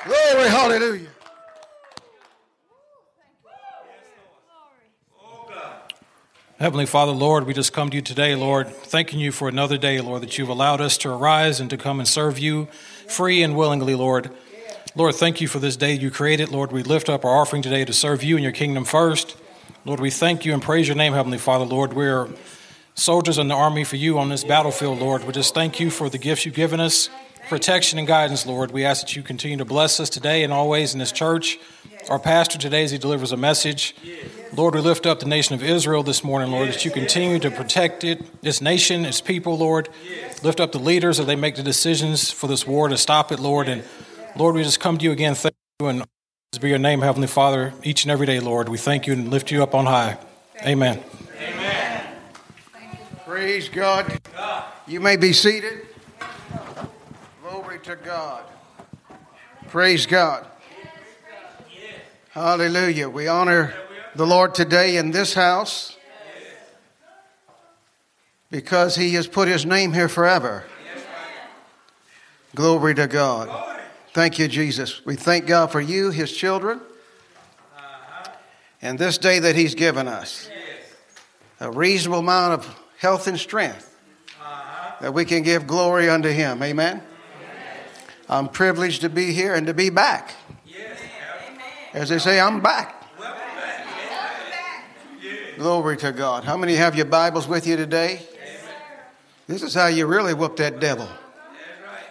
Glory, 0.07 0.47
hallelujah. 0.49 1.07
Heavenly 6.59 6.85
Father, 6.85 7.11
Lord, 7.11 7.45
we 7.45 7.53
just 7.53 7.73
come 7.73 7.89
to 7.89 7.97
you 7.97 8.01
today, 8.01 8.33
Lord, 8.33 8.69
thanking 8.69 9.19
you 9.19 9.33
for 9.33 9.49
another 9.49 9.77
day, 9.77 9.99
Lord, 9.99 10.21
that 10.21 10.37
you've 10.37 10.47
allowed 10.47 10.79
us 10.79 10.97
to 10.99 11.09
arise 11.09 11.59
and 11.59 11.69
to 11.69 11.77
come 11.77 11.99
and 11.99 12.07
serve 12.07 12.39
you 12.39 12.69
free 13.07 13.43
and 13.43 13.57
willingly, 13.57 13.95
Lord. 13.95 14.31
Lord, 14.95 15.13
thank 15.13 15.41
you 15.41 15.47
for 15.49 15.59
this 15.59 15.75
day 15.75 15.93
you 15.93 16.09
created. 16.09 16.49
Lord, 16.49 16.71
we 16.71 16.83
lift 16.83 17.09
up 17.09 17.25
our 17.25 17.41
offering 17.41 17.61
today 17.61 17.83
to 17.83 17.91
serve 17.91 18.23
you 18.23 18.37
and 18.37 18.43
your 18.43 18.53
kingdom 18.53 18.85
first. 18.85 19.35
Lord, 19.83 19.99
we 19.99 20.09
thank 20.09 20.45
you 20.45 20.53
and 20.53 20.63
praise 20.63 20.87
your 20.87 20.97
name, 20.97 21.11
Heavenly 21.11 21.37
Father, 21.37 21.65
Lord. 21.65 21.91
We're 21.91 22.29
soldiers 22.95 23.37
in 23.37 23.49
the 23.49 23.55
army 23.55 23.83
for 23.83 23.97
you 23.97 24.17
on 24.17 24.29
this 24.29 24.45
battlefield, 24.45 24.99
Lord. 24.99 25.25
We 25.25 25.33
just 25.33 25.53
thank 25.53 25.81
you 25.81 25.91
for 25.91 26.09
the 26.09 26.17
gifts 26.17 26.45
you've 26.45 26.55
given 26.55 26.79
us, 26.79 27.09
protection 27.47 27.97
and 27.97 28.07
guidance, 28.07 28.45
Lord. 28.45 28.71
We 28.71 28.85
ask 28.85 29.05
that 29.05 29.15
you 29.15 29.23
continue 29.23 29.57
to 29.57 29.65
bless 29.65 29.99
us 29.99 30.09
today 30.09 30.43
and 30.43 30.51
always 30.51 30.93
in 30.93 30.99
this 30.99 31.11
church. 31.11 31.59
Our 32.09 32.19
pastor 32.19 32.57
today, 32.57 32.83
as 32.83 32.91
he 32.91 32.97
delivers 32.97 33.31
a 33.31 33.37
message, 33.37 33.95
Lord, 34.55 34.75
we 34.75 34.81
lift 34.81 35.05
up 35.05 35.19
the 35.19 35.25
nation 35.25 35.55
of 35.55 35.63
Israel 35.63 36.03
this 36.03 36.23
morning, 36.23 36.51
Lord, 36.51 36.69
that 36.69 36.85
you 36.85 36.91
continue 36.91 37.39
to 37.39 37.51
protect 37.51 38.03
it, 38.03 38.41
this 38.41 38.61
nation, 38.61 39.05
its 39.05 39.19
people, 39.19 39.57
Lord. 39.57 39.89
Lift 40.41 40.59
up 40.59 40.71
the 40.71 40.79
leaders 40.79 41.19
as 41.19 41.25
they 41.25 41.35
make 41.35 41.55
the 41.55 41.63
decisions 41.63 42.31
for 42.31 42.47
this 42.47 42.65
war 42.65 42.87
to 42.87 42.97
stop 42.97 43.31
it, 43.31 43.39
Lord. 43.39 43.67
And 43.67 43.83
Lord, 44.37 44.55
we 44.55 44.63
just 44.63 44.79
come 44.79 44.97
to 44.97 45.03
you 45.03 45.11
again. 45.11 45.35
Thank 45.35 45.55
you 45.79 45.87
and 45.87 46.05
be 46.61 46.69
your 46.69 46.79
name, 46.79 47.01
Heavenly 47.01 47.27
Father, 47.27 47.73
each 47.83 48.03
and 48.03 48.11
every 48.11 48.25
day, 48.25 48.39
Lord. 48.39 48.69
We 48.69 48.77
thank 48.77 49.05
you 49.05 49.13
and 49.13 49.29
lift 49.29 49.51
you 49.51 49.61
up 49.61 49.75
on 49.75 49.85
high. 49.85 50.17
Amen. 50.65 51.03
Amen. 51.39 52.07
Praise 53.25 53.69
God. 53.69 54.19
You 54.87 55.01
may 55.01 55.17
be 55.17 55.33
seated. 55.33 55.87
Glory 57.49 57.79
to 57.79 57.95
God. 57.95 58.43
Praise 59.69 60.05
God. 60.05 60.45
Hallelujah. 62.31 63.07
We 63.07 63.29
honor 63.29 63.73
the 64.15 64.27
Lord 64.27 64.53
today 64.53 64.97
in 64.97 65.11
this 65.11 65.33
house 65.33 65.95
because 68.51 68.97
He 68.97 69.13
has 69.13 69.27
put 69.27 69.47
His 69.47 69.65
name 69.65 69.93
here 69.93 70.09
forever. 70.09 70.65
Glory 72.53 72.93
to 72.95 73.07
God. 73.07 73.79
Thank 74.13 74.39
you, 74.39 74.49
Jesus. 74.49 75.05
We 75.05 75.15
thank 75.15 75.45
God 75.45 75.71
for 75.71 75.79
you, 75.79 76.11
His 76.11 76.35
children, 76.35 76.81
and 78.81 78.99
this 78.99 79.17
day 79.17 79.39
that 79.39 79.55
He's 79.55 79.73
given 79.73 80.09
us. 80.09 80.49
A 81.61 81.71
reasonable 81.71 82.19
amount 82.19 82.55
of 82.55 82.79
health 82.97 83.25
and 83.25 83.39
strength 83.39 83.97
that 84.99 85.13
we 85.13 85.23
can 85.23 85.43
give 85.43 85.65
glory 85.65 86.09
unto 86.09 86.29
Him. 86.29 86.61
Amen. 86.61 87.01
I'm 88.29 88.49
privileged 88.49 89.01
to 89.01 89.09
be 89.09 89.31
here 89.31 89.55
and 89.55 89.67
to 89.67 89.73
be 89.73 89.89
back. 89.89 90.35
As 91.93 92.09
they 92.09 92.19
say, 92.19 92.39
I'm 92.39 92.61
back. 92.61 92.95
Glory 95.57 95.97
to 95.97 96.11
God. 96.11 96.43
How 96.43 96.55
many 96.55 96.75
have 96.75 96.95
your 96.95 97.05
Bibles 97.05 97.47
with 97.47 97.65
you 97.65 97.77
today? 97.77 98.21
This 99.47 99.63
is 99.63 99.73
how 99.73 99.87
you 99.87 100.05
really 100.05 100.33
whoop 100.33 100.57
that 100.57 100.79
devil. 100.79 101.07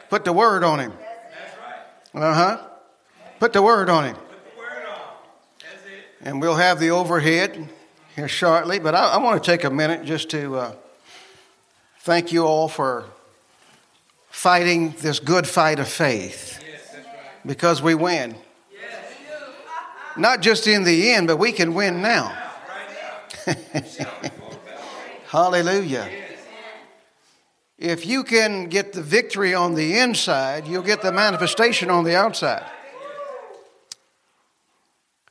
Put 0.08 0.24
the 0.24 0.32
word 0.32 0.64
on 0.64 0.80
him. 0.80 0.92
Uh 2.14 2.34
huh. 2.34 2.58
Put 3.38 3.52
the 3.52 3.62
word 3.62 3.90
on 3.90 4.04
him. 4.04 4.16
And 6.22 6.40
we'll 6.40 6.56
have 6.56 6.80
the 6.80 6.90
overhead 6.90 7.68
here 8.16 8.26
shortly. 8.26 8.78
But 8.78 8.94
I, 8.94 9.12
I 9.12 9.16
want 9.18 9.42
to 9.42 9.50
take 9.50 9.64
a 9.64 9.70
minute 9.70 10.04
just 10.04 10.30
to 10.30 10.56
uh, 10.56 10.74
thank 12.00 12.32
you 12.32 12.44
all 12.44 12.68
for 12.68 13.04
fighting 14.36 14.94
this 15.00 15.18
good 15.18 15.46
fight 15.46 15.78
of 15.78 15.88
faith. 15.88 16.62
Because 17.46 17.80
we 17.80 17.94
win. 17.94 18.36
Not 20.14 20.42
just 20.42 20.66
in 20.66 20.84
the 20.84 21.12
end, 21.12 21.26
but 21.26 21.38
we 21.38 21.52
can 21.52 21.72
win 21.72 22.02
now. 22.02 22.36
Hallelujah. 25.28 26.08
If 27.78 28.04
you 28.04 28.24
can 28.24 28.66
get 28.68 28.92
the 28.92 29.02
victory 29.02 29.54
on 29.54 29.74
the 29.74 29.98
inside, 29.98 30.68
you'll 30.68 30.82
get 30.82 31.00
the 31.00 31.12
manifestation 31.12 31.88
on 31.88 32.04
the 32.04 32.14
outside. 32.14 32.66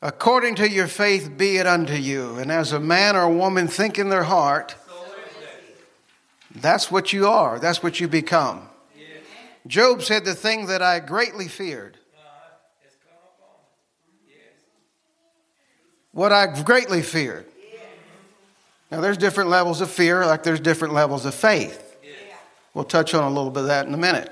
According 0.02 0.56
to 0.56 0.70
your 0.70 0.88
faith, 0.88 1.38
be 1.38 1.58
it 1.58 1.68
unto 1.68 1.94
you. 1.94 2.38
And 2.38 2.52
as 2.52 2.72
a 2.72 2.80
man 2.80 3.16
or 3.16 3.22
a 3.22 3.34
woman 3.34 3.68
think 3.68 4.00
in 4.00 4.10
their 4.10 4.24
heart, 4.24 4.76
that's 6.56 6.90
what 6.90 7.14
you 7.14 7.28
are, 7.28 7.60
that's 7.60 7.84
what 7.84 8.00
you 8.00 8.08
become. 8.08 8.70
Job 9.68 10.04
said, 10.04 10.26
The 10.26 10.36
thing 10.36 10.68
that 10.68 10.82
I 10.82 11.00
greatly 11.00 11.48
feared. 11.48 11.98
What 16.12 16.32
I 16.32 16.62
greatly 16.64 17.02
feared 17.02 17.46
now, 18.92 19.02
there's 19.02 19.18
different 19.18 19.50
levels 19.50 19.82
of 19.82 19.90
fear, 19.90 20.26
like 20.26 20.44
there's 20.44 20.60
different 20.60 20.94
levels 20.94 21.26
of 21.26 21.34
faith. 21.34 21.98
We'll 22.74 22.86
touch 22.86 23.14
on 23.14 23.24
a 23.24 23.30
little 23.30 23.50
bit 23.50 23.62
of 23.62 23.68
that 23.68 23.88
in 23.88 23.94
a 23.94 23.98
minute. 23.98 24.32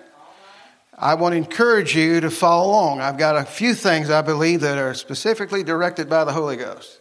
I 0.98 1.16
want 1.16 1.34
to 1.34 1.38
encourage 1.38 1.96
you 1.96 2.22
to 2.22 2.30
follow 2.30 2.70
along. 2.70 3.02
I've 3.02 3.18
got 3.18 3.36
a 3.36 3.44
few 3.44 3.74
things 3.74 4.10
I 4.10 4.22
believe 4.22 4.62
that 4.62 4.78
are 4.78 4.94
specifically 4.94 5.64
directed 5.64 6.08
by 6.08 6.24
the 6.24 6.32
Holy 6.32 6.56
Ghost. 6.56 7.00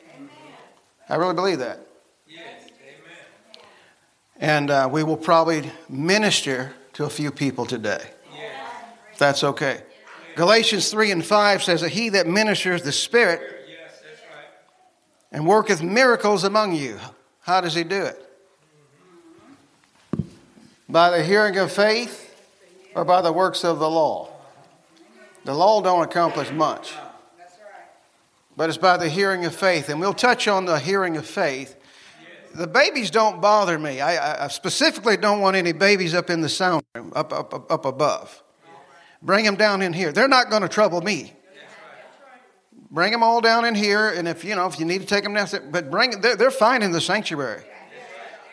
I 1.09 1.17
really 1.17 1.35
believe 1.35 1.59
that. 1.59 1.87
Yes, 2.27 2.71
and 4.39 4.71
uh, 4.71 4.89
we 4.91 5.05
will 5.05 5.17
probably 5.17 5.71
minister 5.89 6.73
to 6.95 7.05
a 7.05 7.11
few 7.11 7.31
people 7.31 7.67
today. 7.67 8.12
That's 9.19 9.45
okay. 9.45 9.83
Galatians 10.37 10.91
3 10.91 11.11
and 11.11 11.25
5 11.25 11.63
says 11.63 11.81
that 11.83 11.91
he 11.91 12.11
that 12.11 12.27
ministers 12.27 12.83
the 12.83 12.93
Spirit 12.93 13.41
and 15.31 15.47
worketh 15.47 15.83
miracles 15.83 16.45
among 16.45 16.75
you. 16.75 16.99
How 17.41 17.61
does 17.61 17.75
he 17.75 17.85
do 17.85 18.05
it? 18.05 18.19
By 20.89 21.11
the 21.11 21.23
hearing 21.23 21.57
of 21.59 21.73
faith 21.73 22.35
or 22.95 23.05
by 23.05 23.23
the 23.23 23.33
works 23.33 23.65
of 23.65 23.79
the 23.79 23.89
law? 23.89 24.29
The 25.45 25.55
law 25.55 25.83
don't 25.83 26.05
accomplish 26.05 26.51
much. 26.51 26.95
But 28.57 28.69
it's 28.69 28.79
by 28.79 28.97
the 28.97 29.09
hearing 29.09 29.45
of 29.45 29.55
faith. 29.55 29.89
And 29.89 29.99
we'll 29.99 30.13
touch 30.13 30.47
on 30.47 30.67
the 30.67 30.79
hearing 30.79 31.17
of 31.17 31.27
faith 31.27 31.77
the 32.55 32.67
babies 32.67 33.11
don't 33.11 33.41
bother 33.41 33.79
me. 33.79 34.01
I, 34.01 34.45
I, 34.45 34.49
specifically 34.49 35.17
don't 35.17 35.41
want 35.41 35.57
any 35.57 35.73
babies 35.73 36.15
up 36.15 36.31
in 36.31 36.41
the 36.41 36.49
sound 36.49 36.83
room, 36.95 37.13
up, 37.15 37.33
up, 37.33 37.71
up 37.71 37.85
above. 37.85 38.43
Bring 39.23 39.45
them 39.45 39.55
down 39.55 39.83
in 39.83 39.93
here. 39.93 40.13
They're 40.13 40.29
not 40.29 40.51
going 40.51 40.63
to 40.63 40.69
trouble 40.69 41.01
me. 41.01 41.33
Bring 42.91 43.13
them 43.13 43.23
all 43.23 43.41
down 43.41 43.65
in 43.65 43.75
here, 43.75 44.09
and 44.11 44.29
if 44.29 44.45
you 44.45 44.55
know 44.55 44.67
if 44.67 44.79
you 44.79 44.85
need 44.85 45.01
to 45.01 45.07
take 45.07 45.25
them 45.25 45.33
down, 45.33 45.49
but 45.71 45.91
bring 45.91 46.21
they're, 46.21 46.37
they're 46.37 46.51
fine 46.51 46.83
in 46.83 46.93
the 46.93 47.01
sanctuary. 47.01 47.63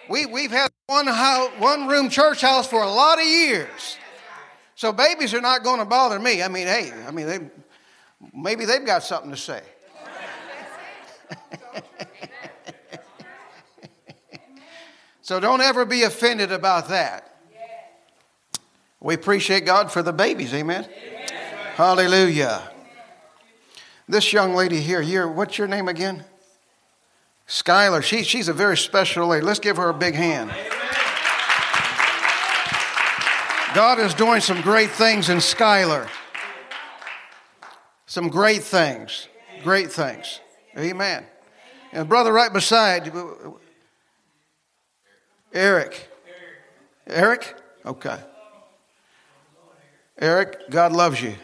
We 0.09 0.25
we've 0.25 0.51
had 0.51 0.71
one 0.85 1.07
house, 1.07 1.51
one 1.57 1.87
room 1.87 2.09
church 2.09 2.39
house 2.39 2.65
for 2.65 2.81
a 2.81 2.89
lot 2.89 3.19
of 3.19 3.25
years, 3.25 3.97
so 4.75 4.93
babies 4.93 5.33
are 5.33 5.41
not 5.41 5.65
going 5.65 5.79
to 5.79 5.85
bother 5.85 6.19
me. 6.19 6.41
I 6.41 6.47
mean, 6.47 6.67
hey, 6.67 6.93
I 7.05 7.11
mean 7.11 7.27
they 7.27 7.39
maybe 8.33 8.63
they've 8.63 8.85
got 8.85 9.03
something 9.03 9.31
to 9.31 9.37
say. 9.37 9.61
So 15.29 15.39
don't 15.39 15.61
ever 15.61 15.85
be 15.85 16.01
offended 16.01 16.51
about 16.51 16.87
that. 16.87 17.28
We 19.01 19.13
appreciate 19.13 19.65
God 19.65 19.91
for 19.91 20.03
the 20.03 20.11
babies, 20.11 20.53
amen? 20.53 20.85
amen. 20.85 21.27
Hallelujah. 21.75 22.69
This 24.07 24.33
young 24.33 24.55
lady 24.55 24.81
here, 24.81 25.01
you're, 25.01 25.27
what's 25.27 25.57
your 25.57 25.67
name 25.67 25.87
again? 25.87 26.25
Skylar. 27.47 28.03
She, 28.03 28.23
she's 28.23 28.47
a 28.47 28.53
very 28.53 28.77
special 28.77 29.27
lady. 29.27 29.45
Let's 29.45 29.59
give 29.59 29.77
her 29.77 29.89
a 29.89 29.93
big 29.93 30.15
hand. 30.15 30.51
God 33.73 33.99
is 33.99 34.13
doing 34.13 34.41
some 34.41 34.61
great 34.61 34.89
things 34.89 35.29
in 35.29 35.37
Skylar. 35.37 36.09
Some 38.07 38.27
great 38.29 38.63
things. 38.63 39.27
Great 39.63 39.91
things. 39.91 40.39
Amen. 40.77 41.25
And 41.91 42.09
brother 42.09 42.33
right 42.33 42.51
beside, 42.51 43.11
Eric. 45.53 46.09
Eric? 47.07 47.55
Okay. 47.85 48.19
Eric, 50.21 50.69
God 50.69 50.91
loves 50.91 51.21
you. 51.21 51.35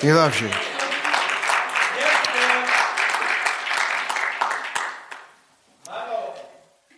He 0.00 0.10
loves 0.10 0.40
you. 0.40 0.50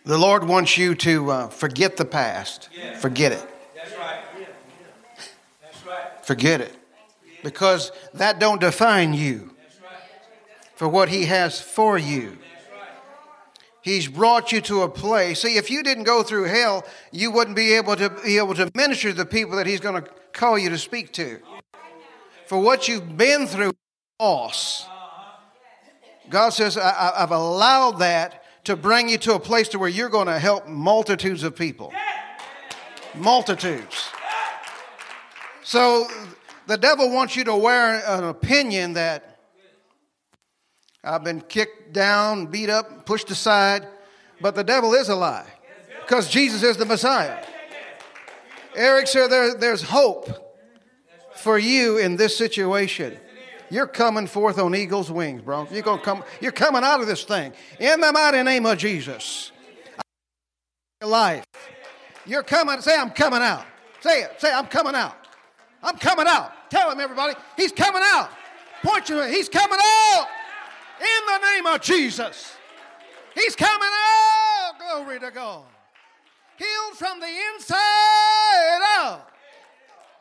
The 0.05 0.17
Lord 0.17 0.43
wants 0.45 0.77
you 0.77 0.95
to 0.95 1.31
uh, 1.31 1.47
forget 1.49 1.97
the 1.97 2.05
past. 2.05 2.69
Forget 2.99 3.31
it. 3.33 3.47
That's 3.75 3.97
right. 3.97 4.21
That's 5.61 5.81
Forget 6.25 6.61
it. 6.61 6.75
Because 7.43 7.91
that 8.13 8.39
don't 8.39 8.61
define 8.61 9.13
you 9.13 9.51
for 10.75 10.87
what 10.87 11.09
he 11.09 11.25
has 11.25 11.59
for 11.59 11.97
you. 11.97 12.37
He's 13.85 14.07
brought 14.07 14.51
you 14.51 14.61
to 14.61 14.81
a 14.81 14.89
place. 14.89 15.43
See, 15.43 15.57
if 15.57 15.69
you 15.69 15.83
didn't 15.83 16.05
go 16.05 16.23
through 16.23 16.45
hell, 16.45 16.83
you 17.11 17.29
wouldn't 17.29 17.55
be 17.55 17.73
able 17.73 17.95
to 17.95 18.09
be 18.09 18.39
able 18.39 18.55
to 18.55 18.71
minister 18.73 19.11
to 19.11 19.13
the 19.13 19.27
people 19.27 19.57
that 19.57 19.67
He's 19.67 19.79
going 19.79 20.03
to 20.03 20.09
call 20.33 20.57
you 20.57 20.71
to 20.71 20.77
speak 20.79 21.13
to. 21.13 21.37
For 22.47 22.59
what 22.59 22.87
you've 22.87 23.15
been 23.15 23.45
through, 23.45 23.73
loss. 24.19 24.87
God 26.31 26.49
says, 26.49 26.79
I, 26.79 27.13
have 27.15 27.29
allowed 27.29 27.99
that 27.99 28.43
to 28.63 28.75
bring 28.75 29.07
you 29.07 29.19
to 29.19 29.35
a 29.35 29.39
place 29.39 29.67
to 29.67 29.77
where 29.77 29.87
you're 29.87 30.09
going 30.09 30.25
to 30.25 30.39
help 30.39 30.67
multitudes 30.67 31.43
of 31.43 31.55
people. 31.55 31.93
Multitudes. 33.13 34.09
So 35.63 36.07
the 36.65 36.77
devil 36.77 37.11
wants 37.11 37.35
you 37.35 37.43
to 37.43 37.55
wear 37.55 38.01
an 38.07 38.23
opinion 38.23 38.93
that 38.93 39.34
I've 41.05 41.23
been 41.23 41.41
kicked 41.41 41.93
down, 41.93 42.47
beat 42.47 42.69
up, 42.69 43.05
pushed 43.05 43.29
aside, 43.29 43.87
but 44.41 44.55
the 44.55 44.63
devil 44.63 44.93
is 44.95 45.07
a 45.07 45.15
lie 45.15 45.47
because 46.01 46.27
Jesus 46.27 46.63
is 46.63 46.77
the 46.77 46.85
Messiah. 46.85 47.45
Eric 48.75 49.07
sir, 49.07 49.27
there, 49.27 49.53
there's 49.53 49.83
hope 49.83 50.29
for 51.35 51.59
you 51.59 51.99
in 51.99 52.17
this 52.17 52.35
situation. 52.35 53.17
You're 53.69 53.87
coming 53.87 54.25
forth 54.25 54.57
on 54.57 54.75
eagle's 54.75 55.11
wings, 55.11 55.43
bro. 55.43 55.67
You're 55.71 55.83
gonna 55.83 56.01
come. 56.01 56.23
You're 56.41 56.51
coming 56.51 56.83
out 56.83 57.01
of 57.01 57.07
this 57.07 57.23
thing 57.23 57.53
in 57.79 58.01
the 58.01 58.11
mighty 58.11 58.41
name 58.41 58.65
of 58.65 58.77
Jesus. 58.77 59.51
Life. 61.01 61.45
You're 62.25 62.43
coming. 62.43 62.81
Say, 62.81 62.97
I'm 62.97 63.11
coming 63.11 63.41
out. 63.41 63.65
Say 64.01 64.23
it. 64.23 64.39
Say, 64.39 64.51
I'm 64.51 64.67
coming 64.67 64.95
out. 64.95 65.15
I'm 65.83 65.97
coming 65.97 66.25
out. 66.27 66.51
Tell 66.71 66.91
him, 66.91 66.99
everybody. 66.99 67.35
He's 67.57 67.71
coming 67.71 68.01
out. 68.03 68.29
Point. 68.83 69.05
To 69.07 69.23
him. 69.23 69.31
He's 69.31 69.49
coming 69.49 69.79
out 69.79 70.27
in 71.05 71.25
the 71.27 71.47
name 71.51 71.65
of 71.67 71.81
Jesus. 71.81 72.55
He's 73.33 73.55
coming 73.55 73.89
out. 73.89 74.73
Glory 74.79 75.19
to 75.19 75.31
God. 75.31 75.63
Healed 76.57 76.97
from 76.97 77.19
the 77.19 77.27
inside 77.53 78.81
out. 78.97 79.29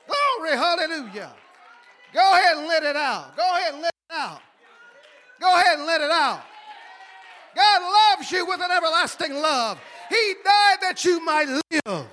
Glory, 0.07 0.57
hallelujah. 0.57 1.33
Go 2.12 2.33
ahead 2.33 2.59
and 2.59 2.66
let 2.66 2.83
it 2.83 2.97
out. 2.97 3.37
Go 3.37 3.42
ahead 3.42 3.75
and 3.75 3.83
let 3.83 3.94
it 3.94 4.14
out. 4.14 4.40
Go 5.40 5.49
ahead 5.49 5.79
and 5.79 5.87
let 5.87 6.01
it 6.01 6.11
out. 6.11 6.42
God 7.55 7.83
loves 7.83 8.31
you 8.33 8.47
with 8.47 8.61
an 8.61 8.70
everlasting 8.70 9.35
love. 9.35 9.79
He 10.09 10.35
died 10.44 10.77
that 10.83 11.05
you 11.05 11.25
might 11.25 11.61
live. 11.73 12.07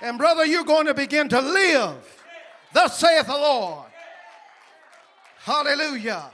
And 0.00 0.18
brother, 0.18 0.44
you're 0.44 0.64
going 0.64 0.86
to 0.86 0.94
begin 0.94 1.28
to 1.28 1.40
live. 1.40 2.24
Thus 2.72 2.98
saith 2.98 3.26
the 3.26 3.32
Lord. 3.32 3.86
Hallelujah. 5.38 6.30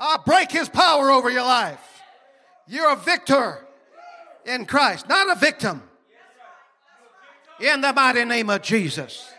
I 0.00 0.16
break 0.24 0.50
his 0.50 0.68
power 0.70 1.10
over 1.10 1.30
your 1.30 1.42
life. 1.42 1.78
You're 2.66 2.92
a 2.92 2.96
victor 2.96 3.66
in 4.46 4.64
Christ, 4.64 5.06
not 5.08 5.36
a 5.36 5.38
victim. 5.38 5.82
In 7.60 7.82
the 7.82 7.92
mighty 7.92 8.24
name 8.24 8.48
of 8.48 8.62
Jesus. 8.62 9.30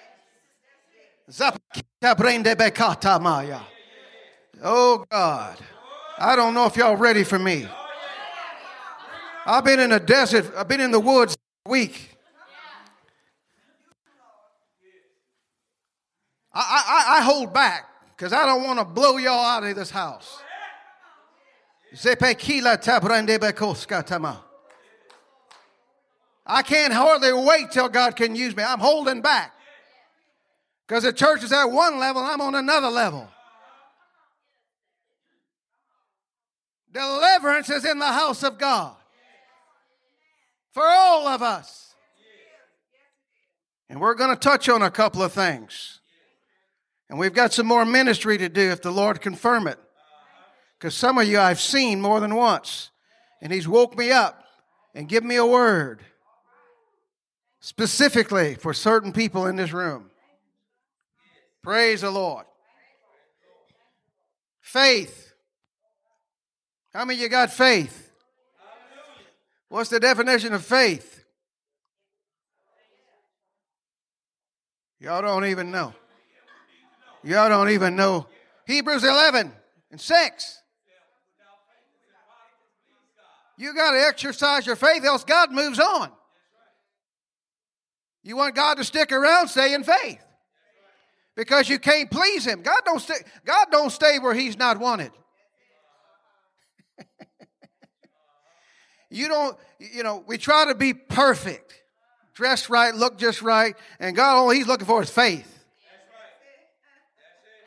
Oh 4.63 5.03
God. 5.09 5.57
I 6.19 6.35
don't 6.35 6.53
know 6.53 6.67
if 6.67 6.77
y'all 6.77 6.95
ready 6.95 7.23
for 7.23 7.39
me. 7.39 7.67
I've 9.43 9.65
been 9.65 9.79
in 9.79 9.91
a 9.91 9.99
desert, 9.99 10.53
I've 10.55 10.67
been 10.67 10.81
in 10.81 10.91
the 10.91 10.99
woods 10.99 11.35
a 11.65 11.69
week. 11.69 12.15
I, 16.53 16.59
I, 16.87 17.17
I 17.17 17.21
hold 17.23 17.51
back 17.51 17.87
because 18.15 18.33
I 18.33 18.45
don't 18.45 18.63
want 18.63 18.77
to 18.77 18.85
blow 18.85 19.17
y'all 19.17 19.43
out 19.43 19.63
of 19.63 19.75
this 19.75 19.89
house. 19.89 20.43
I 26.45 26.61
can't 26.61 26.93
hardly 26.93 27.33
wait 27.33 27.71
till 27.71 27.89
God 27.89 28.15
can 28.15 28.35
use 28.35 28.55
me. 28.55 28.63
I'm 28.63 28.79
holding 28.79 29.21
back. 29.21 29.53
Because 30.87 31.03
the 31.03 31.13
church 31.13 31.43
is 31.43 31.51
at 31.51 31.65
one 31.65 31.99
level, 31.99 32.21
I'm 32.21 32.41
on 32.41 32.55
another 32.55 32.89
level. 32.89 33.27
Deliverance 36.91 37.69
is 37.69 37.85
in 37.85 37.99
the 37.99 38.05
house 38.05 38.43
of 38.43 38.57
God 38.57 38.95
for 40.71 40.83
all 40.83 41.27
of 41.27 41.41
us. 41.41 41.95
And 43.89 43.99
we're 43.99 44.15
going 44.15 44.29
to 44.29 44.39
touch 44.39 44.69
on 44.69 44.81
a 44.81 44.91
couple 44.91 45.21
of 45.21 45.33
things. 45.33 45.99
And 47.09 47.19
we've 47.19 47.33
got 47.33 47.53
some 47.53 47.67
more 47.67 47.85
ministry 47.85 48.37
to 48.37 48.47
do 48.47 48.71
if 48.71 48.81
the 48.81 48.91
Lord 48.91 49.19
confirm 49.19 49.67
it. 49.67 49.79
Because 50.81 50.95
some 50.95 51.19
of 51.19 51.27
you 51.27 51.39
I've 51.39 51.61
seen 51.61 52.01
more 52.01 52.19
than 52.19 52.33
once. 52.33 52.89
And 53.39 53.53
He's 53.53 53.67
woke 53.67 53.95
me 53.95 54.09
up 54.09 54.43
and 54.95 55.07
given 55.07 55.29
me 55.29 55.35
a 55.35 55.45
word 55.45 56.01
specifically 57.59 58.55
for 58.55 58.73
certain 58.73 59.13
people 59.13 59.45
in 59.45 59.57
this 59.57 59.73
room. 59.73 60.09
Praise 61.61 62.01
the 62.01 62.09
Lord. 62.09 62.47
Faith. 64.59 65.33
How 66.95 67.05
many 67.05 67.19
of 67.19 67.21
you 67.21 67.29
got 67.29 67.51
faith? 67.51 68.11
What's 69.69 69.91
the 69.91 69.99
definition 69.99 70.51
of 70.55 70.65
faith? 70.65 71.23
Y'all 74.99 75.21
don't 75.21 75.45
even 75.45 75.69
know. 75.69 75.93
Y'all 77.23 77.49
don't 77.49 77.69
even 77.69 77.95
know. 77.95 78.25
Hebrews 78.65 79.03
11 79.03 79.51
and 79.91 80.01
6. 80.01 80.60
You 83.61 83.75
got 83.75 83.91
to 83.91 84.03
exercise 84.03 84.65
your 84.65 84.75
faith, 84.75 85.05
else 85.05 85.23
God 85.23 85.51
moves 85.51 85.77
on. 85.77 86.09
You 88.23 88.35
want 88.35 88.55
God 88.55 88.77
to 88.77 88.83
stick 88.83 89.11
around, 89.11 89.49
stay 89.49 89.75
in 89.75 89.83
faith. 89.83 90.19
Because 91.35 91.69
you 91.69 91.77
can't 91.77 92.09
please 92.09 92.43
Him. 92.43 92.63
God 92.63 92.81
don't 92.85 92.99
stay, 92.99 93.19
God 93.45 93.67
don't 93.69 93.91
stay 93.91 94.17
where 94.17 94.33
He's 94.33 94.57
not 94.57 94.79
wanted. 94.79 95.11
you 99.11 99.27
don't, 99.27 99.55
you 99.77 100.01
know, 100.01 100.23
we 100.25 100.39
try 100.39 100.65
to 100.65 100.73
be 100.73 100.95
perfect, 100.95 101.83
dress 102.33 102.67
right, 102.67 102.95
look 102.95 103.19
just 103.19 103.43
right, 103.43 103.75
and 103.99 104.15
God 104.15 104.37
all 104.37 104.49
He's 104.49 104.65
looking 104.65 104.87
for 104.87 105.03
is 105.03 105.11
faith. 105.11 105.63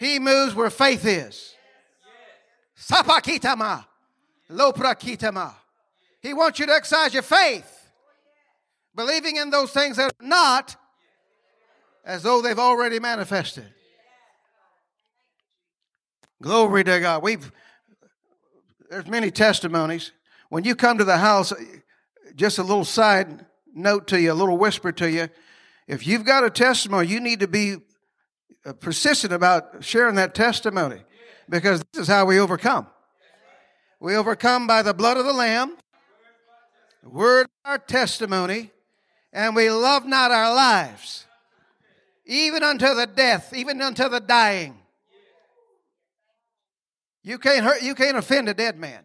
He 0.00 0.18
moves 0.18 0.56
where 0.56 0.70
faith 0.70 1.06
is. 1.06 1.54
Sapakitama. 2.76 3.84
Loprakitama. 4.50 5.54
He 6.24 6.32
wants 6.32 6.58
you 6.58 6.64
to 6.64 6.72
exercise 6.72 7.12
your 7.12 7.22
faith, 7.22 7.90
believing 8.94 9.36
in 9.36 9.50
those 9.50 9.70
things 9.72 9.98
that 9.98 10.10
are 10.10 10.26
not 10.26 10.74
as 12.02 12.22
though 12.22 12.40
they've 12.40 12.58
already 12.58 12.98
manifested. 12.98 13.66
Glory 16.40 16.82
to 16.82 16.98
God. 16.98 17.22
We've 17.22 17.52
there's 18.88 19.06
many 19.06 19.30
testimonies. 19.30 20.12
When 20.48 20.64
you 20.64 20.74
come 20.74 20.96
to 20.96 21.04
the 21.04 21.18
house, 21.18 21.52
just 22.34 22.58
a 22.58 22.62
little 22.62 22.84
side 22.84 23.44
note 23.74 24.06
to 24.08 24.20
you, 24.20 24.32
a 24.32 24.34
little 24.34 24.56
whisper 24.56 24.92
to 24.92 25.10
you. 25.10 25.28
If 25.86 26.06
you've 26.06 26.24
got 26.24 26.42
a 26.42 26.50
testimony, 26.50 27.06
you 27.08 27.20
need 27.20 27.40
to 27.40 27.48
be 27.48 27.76
uh, 28.64 28.72
persistent 28.72 29.32
about 29.32 29.84
sharing 29.84 30.14
that 30.14 30.34
testimony 30.34 31.02
because 31.50 31.84
this 31.92 32.02
is 32.02 32.08
how 32.08 32.24
we 32.24 32.40
overcome. 32.40 32.86
We 34.00 34.16
overcome 34.16 34.66
by 34.66 34.80
the 34.80 34.94
blood 34.94 35.18
of 35.18 35.26
the 35.26 35.32
Lamb, 35.32 35.76
word 37.04 37.46
our 37.64 37.78
testimony, 37.78 38.70
and 39.32 39.54
we 39.54 39.70
love 39.70 40.06
not 40.06 40.30
our 40.30 40.54
lives, 40.54 41.26
even 42.24 42.62
unto 42.62 42.94
the 42.94 43.06
death, 43.06 43.52
even 43.54 43.80
unto 43.82 44.08
the 44.08 44.20
dying. 44.20 44.76
You 47.22 47.38
can't 47.38 47.64
hurt, 47.64 47.82
you 47.82 47.94
can't 47.94 48.16
offend 48.16 48.48
a 48.48 48.54
dead 48.54 48.78
man. 48.78 49.02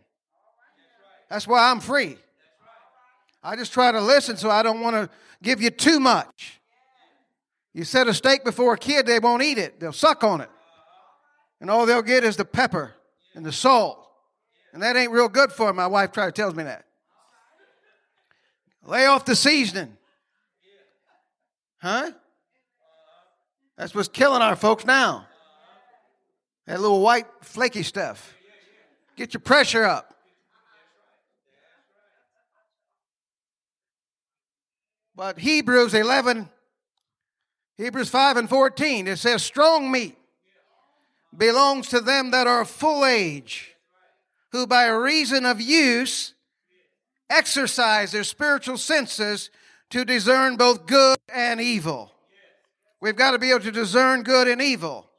That's 1.30 1.48
why 1.48 1.70
I'm 1.72 1.80
free. 1.80 2.18
I 3.42 3.56
just 3.56 3.72
try 3.72 3.92
to 3.92 4.02
listen 4.02 4.36
so 4.36 4.50
I 4.50 4.64
don't 4.64 4.82
want 4.82 4.96
to 4.96 5.10
give 5.42 5.62
you 5.62 5.70
too 5.70 6.00
much. 6.00 6.60
You 7.74 7.84
set 7.86 8.08
a 8.08 8.14
steak 8.14 8.44
before 8.44 8.74
a 8.74 8.78
kid, 8.78 9.06
they 9.06 9.20
won't 9.20 9.44
eat 9.44 9.58
it. 9.58 9.80
They'll 9.80 9.94
suck 9.94 10.24
on 10.24 10.42
it. 10.42 10.50
And 11.62 11.70
all 11.70 11.86
they'll 11.86 12.02
get 12.02 12.24
is 12.24 12.36
the 12.36 12.46
pepper 12.46 12.94
and 13.36 13.46
the 13.46 13.52
salt. 13.52 14.06
And 14.74 14.84
that 14.84 14.96
ain't 14.96 15.12
real 15.12 15.30
good 15.30 15.52
for 15.52 15.68
them. 15.68 15.78
My 15.78 15.88
wife 15.88 16.12
tries 16.12 16.30
to 16.30 16.32
tells 16.34 16.56
me 16.56 16.64
that. 16.64 16.86
Lay 18.90 19.06
off 19.06 19.24
the 19.24 19.36
seasoning. 19.36 19.96
Huh? 21.80 22.10
That's 23.78 23.94
what's 23.94 24.08
killing 24.08 24.42
our 24.42 24.56
folks 24.56 24.84
now. 24.84 25.28
That 26.66 26.82
little 26.82 27.02
white 27.02 27.28
flaky 27.42 27.84
stuff. 27.84 28.36
Get 29.16 29.36
your 29.36 29.42
pressure 29.42 29.84
up. 29.84 30.16
But 35.16 35.38
Hebrews 35.38 35.94
11, 35.94 36.50
Hebrews 37.78 38.10
5 38.10 38.38
and 38.38 38.50
14, 38.50 39.08
it 39.08 39.18
says, 39.18 39.44
strong 39.44 39.92
meat 39.92 40.18
belongs 41.38 41.90
to 41.90 42.00
them 42.00 42.32
that 42.32 42.48
are 42.48 42.66
full 42.66 43.06
age, 43.06 43.76
who 44.52 44.66
by 44.66 44.88
reason 44.88 45.46
of 45.46 45.62
use 45.62 46.34
exercise 47.30 48.12
their 48.12 48.24
spiritual 48.24 48.78
senses 48.78 49.50
to 49.90 50.06
discern 50.06 50.56
both 50.56 50.86
good 50.86 51.18
and 51.34 51.60
evil. 51.60 52.12
We've 53.02 53.16
got 53.16 53.32
to 53.32 53.40
be 53.40 53.50
able 53.52 53.62
to 53.62 53.72
discern 53.72 54.24
good 54.24 54.48
and 54.48 54.62
evil. 54.62 55.10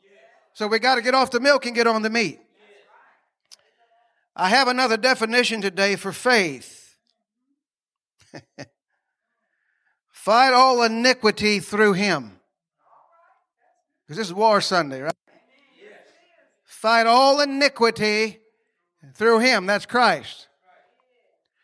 So 0.53 0.67
we 0.67 0.79
got 0.79 0.97
to 0.97 1.03
get 1.03 1.15
off 1.15 1.31
the 1.31 1.41
milk 1.41 1.67
and 1.67 1.75
get 1.75 1.87
on 1.87 2.03
the 2.03 2.11
meat. 2.11 2.41
I 4.37 4.49
have 4.49 4.69
another 4.69 4.97
definition 4.97 5.61
today 5.61 5.97
for 5.97 6.13
faith. 6.13 6.97
Fight 10.11 10.53
all 10.53 10.83
iniquity 10.83 11.61
through 11.61 11.95
him. 11.95 12.41
Because 14.05 14.19
this 14.19 14.27
is 14.29 14.35
War 14.35 14.61
Sunday, 14.61 15.01
right? 15.01 15.15
Fight 16.65 17.07
all 17.07 17.41
iniquity 17.41 18.41
through 19.15 19.39
him. 19.39 19.67
That's 19.67 19.87
Christ. 19.87 20.49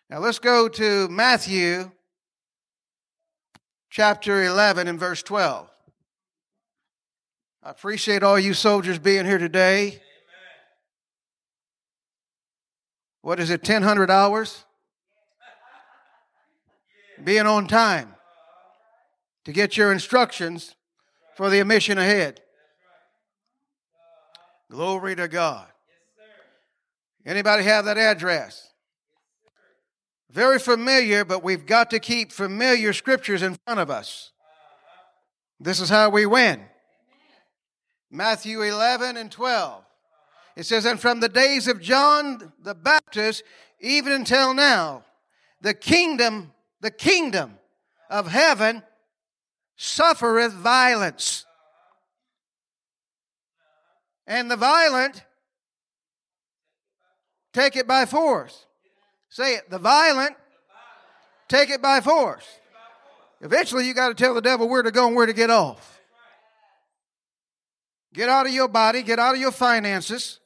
Now 0.09 0.21
let's 0.21 0.39
go 0.39 0.69
to 0.69 1.09
Matthew 1.09 1.91
chapter 3.91 4.45
11 4.45 4.87
and 4.87 5.01
verse 5.01 5.21
12. 5.25 5.69
I 7.65 7.71
appreciate 7.71 8.23
all 8.23 8.39
you 8.39 8.55
soldiers 8.55 9.01
being 9.01 9.27
here 9.27 9.39
today. 9.39 10.01
What 13.23 13.41
is 13.41 13.51
it, 13.51 13.69
1,000 13.69 14.09
hours? 14.09 14.65
Being 17.25 17.47
on 17.47 17.67
time 17.67 18.15
to 19.45 19.51
get 19.51 19.77
your 19.77 19.91
instructions 19.91 20.77
for 21.37 21.51
the 21.51 21.65
mission 21.65 21.99
ahead. 21.99 22.43
Glory 24.71 25.17
to 25.17 25.27
God. 25.27 25.67
Anybody 27.25 27.65
have 27.65 27.87
that 27.87 27.99
address? 27.99 28.69
Very 30.31 30.59
familiar, 30.59 31.25
but 31.25 31.43
we've 31.43 31.67
got 31.67 31.91
to 31.91 32.01
keep 32.01 32.33
familiar 32.33 32.93
scriptures 32.93 33.43
in 33.43 33.57
front 33.65 33.81
of 33.81 33.91
us. 33.91 34.33
This 35.61 35.81
is 35.81 35.89
how 35.89 36.11
we 36.11 36.27
win. 36.27 36.61
Matthew 38.11 38.63
11 38.63 39.17
and 39.17 39.31
12. 39.31 39.85
It 40.57 40.65
says, 40.67 40.85
And 40.85 41.01
from 41.01 41.21
the 41.21 41.29
days 41.29 41.69
of 41.69 41.81
John 41.81 42.53
the 42.63 42.75
Baptist, 42.75 43.43
even 43.81 44.13
until 44.13 44.55
now, 44.55 45.05
the 45.61 45.75
kingdom, 45.75 46.53
the 46.81 46.91
kingdom 46.91 47.59
of 48.11 48.29
heaven 48.29 48.83
suffereth 49.77 50.53
violence. 50.53 51.45
And 54.27 54.51
the 54.51 54.57
violent 54.57 55.25
take 57.53 57.77
it 57.77 57.87
by 57.87 58.07
force. 58.07 58.66
Say 59.37 59.57
it, 59.57 59.69
the 59.69 59.79
violent 59.79 60.35
take 61.47 61.69
it 61.69 61.83
by 61.83 62.01
force. 62.01 62.47
Eventually, 63.43 63.87
you 63.87 63.93
got 63.93 64.09
to 64.09 64.15
tell 64.15 64.33
the 64.33 64.41
devil 64.41 64.67
where 64.67 64.83
to 64.83 64.91
go 64.91 65.09
and 65.09 65.15
where 65.15 65.27
to 65.27 65.35
get 65.35 65.51
off. 65.51 66.01
Get 68.15 68.31
out 68.31 68.47
of 68.47 68.53
your 68.55 68.67
body, 68.67 69.03
get 69.03 69.19
out 69.19 69.35
of 69.35 69.41
your 69.43 69.51
finances, 69.51 70.41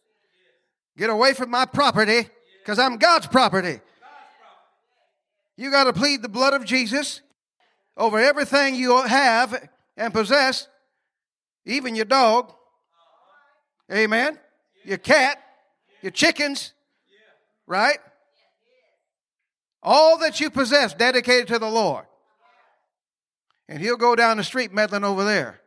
get 0.99 1.09
away 1.09 1.35
from 1.35 1.51
my 1.51 1.67
property 1.67 2.29
because 2.65 2.81
I'm 2.81 2.97
God's 2.97 3.29
property. 3.29 3.79
You 5.57 5.71
got 5.71 5.85
to 5.85 5.93
plead 5.93 6.21
the 6.21 6.29
blood 6.29 6.53
of 6.53 6.65
Jesus 6.65 7.21
over 7.97 8.19
everything 8.19 8.75
you 8.75 9.01
have 9.03 9.69
and 9.97 10.13
possess, 10.13 10.67
even 11.65 11.95
your 11.95 12.07
dog. 12.07 12.53
Amen. 13.93 14.37
Your 14.85 14.99
cat, 14.99 15.41
your 16.03 16.11
chickens, 16.11 16.73
right? 17.69 18.01
All 19.83 20.19
that 20.19 20.41
you 20.41 20.51
possess 20.51 20.95
dedicated 20.95 21.49
to 21.49 21.59
the 21.59 21.69
Lord. 21.69 22.05
And 23.69 23.81
he'll 23.81 23.97
go 23.97 24.17
down 24.17 24.37
the 24.37 24.45
street 24.45 24.73
meddling 24.73 25.05
over 25.05 25.25
there 25.25 25.61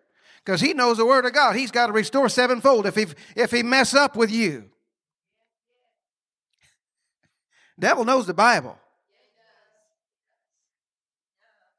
because 0.44 0.62
he 0.62 0.74
knows 0.74 0.98
the 0.98 1.06
word 1.06 1.26
of 1.26 1.34
God. 1.34 1.56
He's 1.56 1.72
got 1.72 1.88
to 1.88 1.94
restore 1.94 2.30
sevenfold 2.30 2.86
if 2.86 2.96
he 2.96 3.06
if 3.36 3.52
he 3.52 3.64
mess 3.64 3.94
up 3.94 4.16
with 4.16 4.30
you. 4.30 4.70
Devil 7.80 8.06
knows 8.06 8.28
the 8.28 8.34
Bible. 8.34 8.78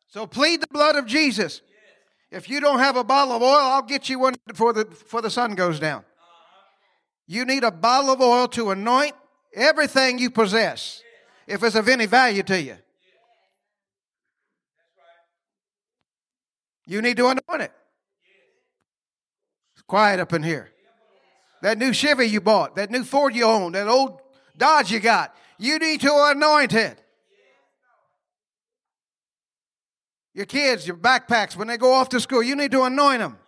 So 0.08 0.26
plead 0.26 0.60
the 0.60 0.68
blood 0.68 0.96
of 0.96 1.06
Jesus. 1.06 1.60
If 2.30 2.48
you 2.48 2.60
don't 2.60 2.80
have 2.80 2.96
a 2.96 3.04
bottle 3.04 3.36
of 3.36 3.42
oil, 3.42 3.50
I'll 3.50 3.82
get 3.82 4.08
you 4.08 4.18
one 4.18 4.34
before 4.46 4.72
the 4.72 4.84
before 4.84 5.22
the 5.22 5.30
sun 5.30 5.54
goes 5.54 5.78
down. 5.78 6.04
You 7.26 7.44
need 7.44 7.64
a 7.64 7.70
bottle 7.70 8.10
of 8.10 8.20
oil 8.20 8.48
to 8.48 8.70
anoint 8.70 9.14
everything 9.54 10.18
you 10.18 10.30
possess, 10.30 11.02
if 11.46 11.62
it's 11.62 11.76
of 11.76 11.88
any 11.88 12.07
value 12.07 12.42
to 12.42 12.61
you. 12.61 12.76
You 16.87 17.00
need 17.00 17.16
to 17.16 17.24
anoint 17.26 17.62
it. 17.62 17.72
It's 19.74 19.83
quiet 19.87 20.20
up 20.20 20.33
in 20.33 20.42
here. 20.42 20.70
That 21.62 21.78
new 21.78 21.94
Chevy 21.94 22.26
you 22.26 22.40
bought, 22.40 22.76
that 22.76 22.90
new 22.90 23.04
Ford 23.04 23.35
you 23.35 23.44
own, 23.44 23.72
that 23.72 23.88
old 23.88 24.20
Dodge 24.57 24.92
you 24.92 25.00
got, 25.00 25.35
you 25.59 25.78
need 25.78 26.00
to 26.02 26.12
anoint 26.30 26.74
it. 26.74 27.00
Your 30.35 30.46
kids, 30.46 30.87
your 30.87 30.96
backpacks, 30.96 31.57
when 31.57 31.68
they 31.68 31.76
go 31.76 31.92
off 31.92 32.09
to 32.11 32.20
school, 32.20 32.42
you 32.42 32.57
need 32.57 32.72
to 32.72 32.83
anoint 32.83 33.20
them. 33.20 33.38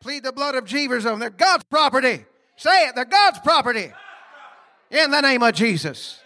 Plead 0.00 0.24
the 0.24 0.32
blood 0.32 0.54
of 0.54 0.64
Jesus 0.64 1.04
on 1.06 1.12
them. 1.12 1.20
They're 1.20 1.30
God's 1.30 1.64
property. 1.64 2.26
Say 2.56 2.86
it, 2.86 2.94
they're 2.94 3.04
God's 3.04 3.38
property. 3.40 3.92
In 4.92 5.10
the 5.10 5.22
name 5.22 5.42
of 5.42 5.54
Jesus. 5.54 6.20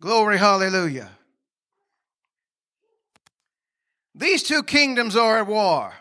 Glory, 0.00 0.38
hallelujah. 0.38 1.10
These 4.14 4.44
two 4.44 4.62
kingdoms 4.62 5.16
are 5.16 5.38
at 5.38 5.48
war. 5.48 5.92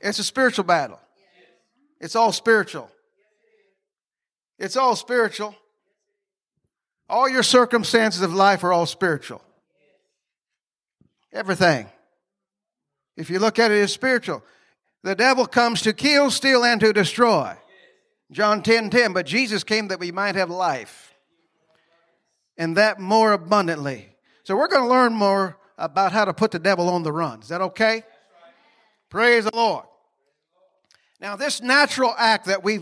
It's 0.00 0.18
a 0.18 0.24
spiritual 0.24 0.64
battle. 0.64 1.00
It's 1.98 2.14
all 2.14 2.30
spiritual. 2.30 2.90
It's 4.58 4.76
all 4.76 4.96
spiritual. 4.96 5.56
All 7.08 7.26
your 7.26 7.42
circumstances 7.42 8.20
of 8.20 8.34
life 8.34 8.62
are 8.64 8.72
all 8.72 8.86
spiritual. 8.86 9.40
Everything. 11.32 11.86
If 13.16 13.30
you 13.30 13.38
look 13.38 13.58
at 13.58 13.70
it 13.70 13.88
spiritual, 13.88 14.42
the 15.02 15.14
devil 15.14 15.46
comes 15.46 15.80
to 15.82 15.94
kill, 15.94 16.30
steal, 16.30 16.64
and 16.64 16.80
to 16.82 16.92
destroy. 16.92 17.56
John 18.32 18.62
10 18.62 18.90
10, 18.90 19.12
but 19.12 19.26
Jesus 19.26 19.62
came 19.62 19.88
that 19.88 20.00
we 20.00 20.10
might 20.10 20.34
have 20.34 20.50
life, 20.50 21.14
and 22.56 22.76
that 22.76 22.98
more 22.98 23.32
abundantly. 23.32 24.16
So 24.44 24.56
we're 24.56 24.68
going 24.68 24.82
to 24.82 24.88
learn 24.88 25.12
more 25.12 25.58
about 25.76 26.12
how 26.12 26.24
to 26.24 26.32
put 26.32 26.50
the 26.50 26.58
devil 26.58 26.88
on 26.88 27.02
the 27.02 27.12
run. 27.12 27.42
Is 27.42 27.48
that 27.48 27.60
okay? 27.60 28.04
Praise 29.10 29.44
the 29.44 29.54
Lord. 29.54 29.84
Now, 31.20 31.36
this 31.36 31.60
natural 31.60 32.14
act 32.16 32.46
that 32.46 32.64
we 32.64 32.80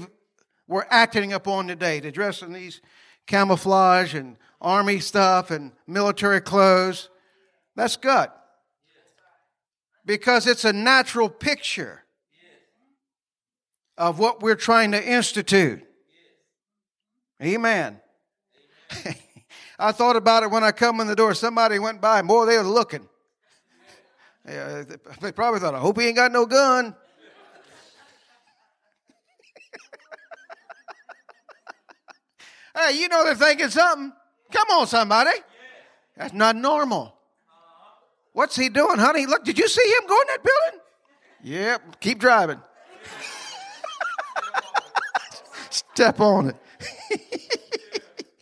we're 0.68 0.86
acting 0.88 1.32
upon 1.32 1.66
today, 1.66 1.98
to 1.98 2.12
dress 2.12 2.42
in 2.42 2.52
these 2.52 2.80
camouflage 3.26 4.14
and 4.14 4.36
army 4.60 5.00
stuff 5.00 5.50
and 5.50 5.72
military 5.88 6.40
clothes, 6.40 7.08
that's 7.74 7.96
good. 7.96 8.28
Because 10.06 10.46
it's 10.46 10.64
a 10.64 10.72
natural 10.72 11.28
picture 11.28 12.04
of 14.00 14.18
what 14.18 14.42
we're 14.42 14.56
trying 14.56 14.90
to 14.92 15.06
institute. 15.06 15.82
Amen. 17.42 18.00
I 19.78 19.92
thought 19.92 20.16
about 20.16 20.42
it 20.42 20.50
when 20.50 20.64
I 20.64 20.72
come 20.72 21.00
in 21.00 21.06
the 21.06 21.14
door. 21.14 21.34
Somebody 21.34 21.78
went 21.78 22.00
by, 22.00 22.22
boy, 22.22 22.46
they 22.46 22.56
were 22.56 22.62
looking. 22.62 23.06
Yeah, 24.48 24.84
they 25.20 25.32
probably 25.32 25.60
thought, 25.60 25.74
I 25.74 25.80
hope 25.80 26.00
he 26.00 26.06
ain't 26.06 26.16
got 26.16 26.32
no 26.32 26.46
gun. 26.46 26.96
hey, 32.74 32.98
you 32.98 33.06
know 33.08 33.22
they're 33.22 33.34
thinking 33.34 33.68
something. 33.68 34.14
Come 34.50 34.70
on, 34.70 34.86
somebody. 34.86 35.32
That's 36.16 36.32
not 36.32 36.56
normal. 36.56 37.14
What's 38.32 38.56
he 38.56 38.70
doing, 38.70 38.98
honey? 38.98 39.26
Look, 39.26 39.44
did 39.44 39.58
you 39.58 39.68
see 39.68 39.84
him 39.84 40.08
go 40.08 40.18
in 40.18 40.26
that 40.28 40.42
building? 40.42 40.80
Yep, 41.42 42.00
keep 42.00 42.18
driving. 42.18 42.62
Step 46.00 46.20
on 46.20 46.48
it. 46.48 46.56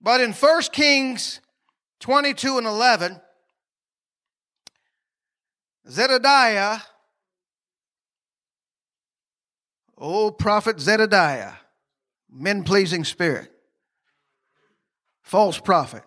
but 0.00 0.20
in 0.20 0.32
1 0.32 0.62
Kings 0.72 1.40
22 2.00 2.58
and 2.58 2.66
11, 2.66 3.20
Zebediah, 5.88 6.82
old 9.96 10.32
oh, 10.32 10.34
prophet 10.34 10.78
Zebediah, 10.78 11.54
men 12.28 12.64
pleasing 12.64 13.04
spirit, 13.04 13.52
false 15.22 15.60
prophet. 15.60 16.02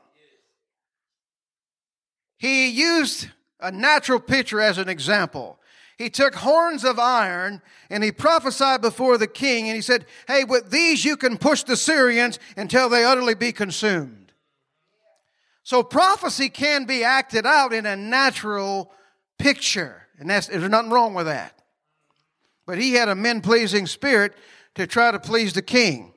He 2.36 2.67
used 2.67 3.29
a 3.62 3.71
natural 3.71 4.19
picture 4.19 4.60
as 4.60 4.79
an 4.79 4.89
example. 4.89 5.62
He 5.99 6.09
took 6.09 6.33
horns 6.33 6.85
of 6.85 6.97
iron 6.97 7.62
and 7.89 8.05
he 8.05 8.13
prophesied 8.13 8.81
before 8.81 9.17
the 9.17 9.27
king 9.27 9.67
and 9.67 9.75
he 9.75 9.81
said, 9.81 10.05
Hey, 10.27 10.45
with 10.45 10.71
these 10.71 11.03
you 11.03 11.17
can 11.17 11.38
push 11.38 11.63
the 11.63 11.75
Syrians 11.75 12.39
until 12.55 12.88
they 12.88 13.03
utterly 13.03 13.35
be 13.35 13.51
consumed. 13.51 14.31
So 15.63 15.83
prophecy 15.83 16.47
can 16.47 16.85
be 16.85 17.03
acted 17.03 17.45
out 17.45 17.73
in 17.73 17.85
a 17.85 17.97
natural 17.97 18.91
picture, 19.38 20.07
and 20.17 20.29
that's, 20.29 20.47
there's 20.47 20.67
nothing 20.69 20.89
wrong 20.89 21.13
with 21.13 21.25
that. 21.25 21.62
But 22.65 22.77
he 22.77 22.93
had 22.93 23.09
a 23.09 23.15
men 23.15 23.41
pleasing 23.41 23.85
spirit 23.85 24.33
to 24.75 24.88
try 24.88 25.12
to 25.12 25.19
please 25.19 25.51
the 25.51 25.62
king. 25.62 26.13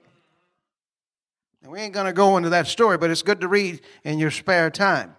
And 1.63 1.73
we 1.73 1.81
ain't 1.81 1.93
going 1.93 2.07
to 2.07 2.13
go 2.13 2.37
into 2.37 2.51
that 2.51 2.69
story, 2.69 2.99
but 2.99 3.11
it's 3.11 3.23
good 3.23 3.41
to 3.41 3.49
read 3.49 3.81
in 4.05 4.21
your 4.21 4.31
spare 4.31 4.71
time. 4.71 5.17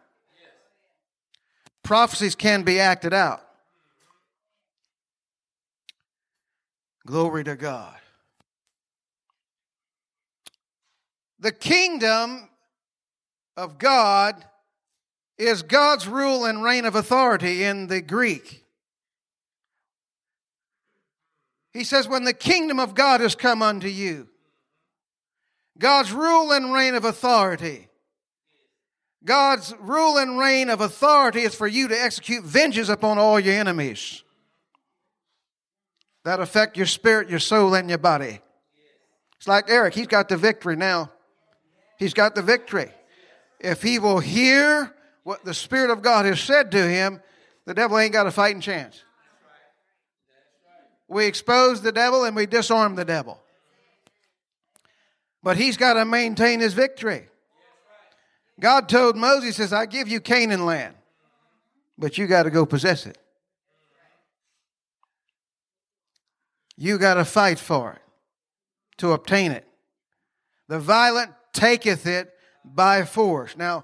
Prophecies 1.84 2.34
can 2.34 2.64
be 2.64 2.80
acted 2.80 3.14
out. 3.14 3.42
Glory 7.06 7.44
to 7.44 7.56
God. 7.56 7.96
The 11.40 11.52
kingdom 11.52 12.48
of 13.58 13.78
God 13.78 14.44
is 15.38 15.62
God's 15.62 16.08
rule 16.08 16.46
and 16.46 16.64
reign 16.64 16.86
of 16.86 16.96
authority 16.96 17.64
in 17.64 17.88
the 17.88 18.02
Greek. 18.02 18.64
He 21.74 21.84
says, 21.84 22.08
When 22.08 22.24
the 22.24 22.34
kingdom 22.34 22.80
of 22.80 22.96
God 22.96 23.20
has 23.20 23.36
come 23.36 23.62
unto 23.62 23.88
you, 23.88 24.30
God's 25.78 26.14
rule 26.14 26.52
and 26.52 26.72
reign 26.72 26.96
of 26.96 27.04
authority. 27.04 27.88
God's 29.26 29.74
rule 29.80 30.18
and 30.18 30.38
reign 30.38 30.70
of 30.70 30.82
authority 30.82 31.42
is 31.42 31.56
for 31.56 31.68
you 31.68 31.88
to 31.88 32.00
execute 32.00 32.44
vengeance 32.44 32.90
upon 32.90 33.18
all 33.18 33.40
your 33.40 33.56
enemies 33.56 34.22
that 36.24 36.40
affect 36.40 36.78
your 36.78 36.86
spirit, 36.86 37.30
your 37.30 37.40
soul, 37.40 37.76
and 37.76 37.90
your 37.90 37.98
body. 37.98 38.40
It's 39.38 39.48
like 39.48 39.70
Eric, 39.70 39.94
he's 39.94 40.08
got 40.08 40.30
the 40.30 40.38
victory 40.38 40.76
now. 40.76 41.12
He's 42.00 42.14
got 42.14 42.36
the 42.36 42.42
victory. 42.42 42.92
If 43.60 43.82
he 43.82 44.00
will 44.00 44.20
hear 44.20 44.94
what 45.24 45.46
the 45.46 45.54
Spirit 45.54 45.90
of 45.90 46.02
God 46.02 46.26
has 46.26 46.40
said 46.40 46.72
to 46.72 46.88
him, 46.88 47.22
the 47.66 47.74
devil 47.74 47.98
ain't 47.98 48.14
got 48.14 48.28
a 48.28 48.32
fighting 48.32 48.62
chance. 48.62 49.04
We 51.08 51.26
expose 51.26 51.82
the 51.82 51.92
devil 51.92 52.24
and 52.24 52.36
we 52.36 52.46
disarm 52.46 52.96
the 52.96 53.06
devil. 53.06 53.40
But 55.44 55.58
he's 55.58 55.78
got 55.78 55.94
to 55.94 56.06
maintain 56.06 56.60
his 56.60 56.74
victory. 56.74 57.28
God 58.60 58.88
told 58.88 59.16
Moses, 59.16 59.58
says, 59.58 59.74
I 59.74 59.86
give 59.86 60.08
you 60.08 60.22
Canaan 60.22 60.66
land, 60.66 60.96
but 61.98 62.18
you 62.18 62.28
got 62.28 62.44
to 62.44 62.50
go 62.50 62.66
possess 62.66 63.06
it. 63.06 63.18
You 66.78 66.98
got 66.98 67.16
to 67.16 67.26
fight 67.26 67.60
for 67.60 67.94
it 67.94 68.02
to 68.98 69.12
obtain 69.12 69.52
it. 69.52 69.68
The 70.68 70.80
violent 70.80 71.32
taketh 71.54 72.06
it 72.06 72.34
by 72.64 73.04
force. 73.04 73.56
Now, 73.58 73.84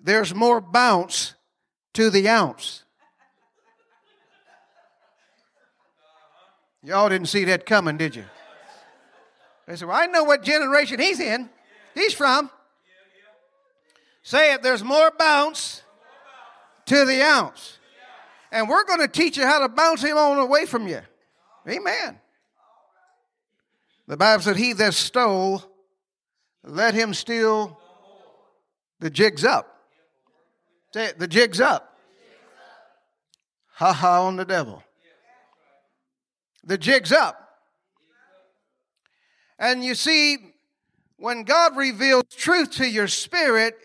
there's 0.00 0.34
more 0.34 0.60
bounce 0.60 1.34
to 1.94 2.10
the 2.10 2.28
ounce. 2.28 2.84
Y'all 6.82 7.08
didn't 7.08 7.28
see 7.28 7.44
that 7.44 7.64
coming, 7.64 7.96
did 7.96 8.14
you? 8.14 8.24
They 9.66 9.76
said, 9.76 9.88
Well, 9.88 9.96
I 9.96 10.06
know 10.06 10.24
what 10.24 10.42
generation 10.42 11.00
he's 11.00 11.20
in. 11.20 11.48
He's 11.94 12.12
from. 12.12 12.50
Say 14.22 14.54
it, 14.54 14.62
there's 14.62 14.84
more 14.84 15.12
bounce 15.18 15.82
to 16.86 17.04
the 17.04 17.22
ounce. 17.22 17.78
And 18.52 18.68
we're 18.68 18.84
going 18.84 19.00
to 19.00 19.08
teach 19.08 19.36
you 19.36 19.44
how 19.44 19.60
to 19.60 19.68
bounce 19.68 20.02
him 20.02 20.16
on 20.16 20.38
away 20.38 20.66
from 20.66 20.86
you. 20.86 21.00
Amen. 21.68 22.20
The 24.06 24.16
Bible 24.16 24.42
said, 24.42 24.56
He 24.56 24.72
that 24.74 24.94
stole, 24.94 25.62
let 26.62 26.94
him 26.94 27.14
steal. 27.14 27.78
The 29.00 29.10
jig's 29.10 29.44
up. 29.44 29.70
Say 30.92 31.06
it, 31.06 31.18
the 31.18 31.28
jig's 31.28 31.60
up. 31.60 31.98
Ha 33.74 33.92
ha 33.92 34.22
on 34.22 34.36
the 34.36 34.44
devil. 34.44 34.82
The 36.64 36.78
jig's 36.78 37.12
up. 37.12 37.40
And 39.58 39.84
you 39.84 39.94
see, 39.94 40.38
when 41.16 41.44
God 41.44 41.76
reveals 41.76 42.24
truth 42.30 42.72
to 42.72 42.88
your 42.88 43.08
spirit, 43.08 43.76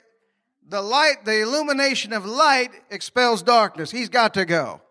the 0.67 0.81
light, 0.81 1.25
the 1.25 1.41
illumination 1.41 2.13
of 2.13 2.25
light 2.25 2.69
expels 2.89 3.41
darkness. 3.41 3.91
He's 3.91 4.09
got 4.09 4.33
to 4.35 4.45
go. 4.45 4.81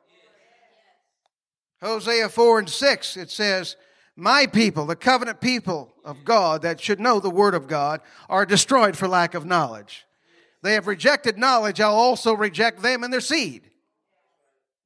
Hosea 1.80 2.28
4 2.28 2.58
and 2.58 2.68
6, 2.68 3.16
it 3.16 3.30
says, 3.30 3.76
my 4.18 4.46
people, 4.46 4.85
the 4.85 4.96
covenant 4.96 5.40
people 5.40 5.94
of 6.04 6.24
God 6.24 6.62
that 6.62 6.81
should 6.81 6.98
know 6.98 7.20
the 7.20 7.31
word 7.31 7.54
of 7.54 7.68
God, 7.68 8.00
are 8.28 8.44
destroyed 8.44 8.96
for 8.96 9.07
lack 9.07 9.35
of 9.35 9.46
knowledge. 9.46 10.07
They 10.61 10.74
have 10.74 10.88
rejected 10.88 11.38
knowledge, 11.38 11.81
I'll 11.81 11.94
also 11.94 12.35
reject 12.35 12.83
them 12.83 13.04
and 13.04 13.12
their 13.12 13.20
seed. 13.20 13.70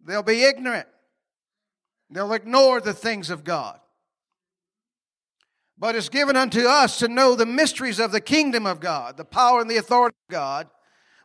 They'll 0.05 0.23
be 0.23 0.45
ignorant. 0.45 0.87
They'll 2.11 2.35
ignore 2.35 2.83
the 2.83 2.93
things 2.93 3.31
of 3.31 3.43
God. 3.43 3.81
But 5.79 5.97
it's 5.97 6.11
given 6.11 6.37
unto 6.37 6.67
us 6.67 6.99
to 6.99 7.09
know 7.09 7.35
the 7.35 7.47
mysteries 7.47 8.01
of 8.01 8.13
the 8.13 8.21
kingdom 8.21 8.67
of 8.67 8.81
God, 8.81 9.17
the 9.17 9.25
power 9.25 9.63
and 9.63 9.71
the 9.71 9.79
authority 9.79 10.17
of 10.29 10.33
God. 10.33 10.69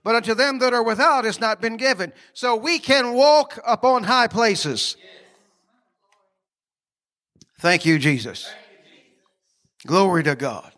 But 0.06 0.15
unto 0.15 0.34
them 0.34 0.60
that 0.60 0.74
are 0.74 0.82
without, 0.82 1.26
it's 1.26 1.41
not 1.41 1.60
been 1.60 1.76
given. 1.76 2.13
So 2.32 2.56
we 2.56 2.80
can 2.80 3.13
walk 3.15 3.60
upon 3.67 4.06
high 4.06 4.28
places. 4.28 4.96
Thank 7.60 7.86
you, 7.86 7.98
Jesus. 7.98 8.50
Glory 9.86 10.24
to 10.24 10.36
God. 10.36 10.72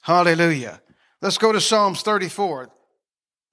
Hallelujah. 0.00 0.80
Let's 1.20 1.38
go 1.38 1.52
to 1.52 1.60
Psalms 1.60 2.02
34. 2.02 2.70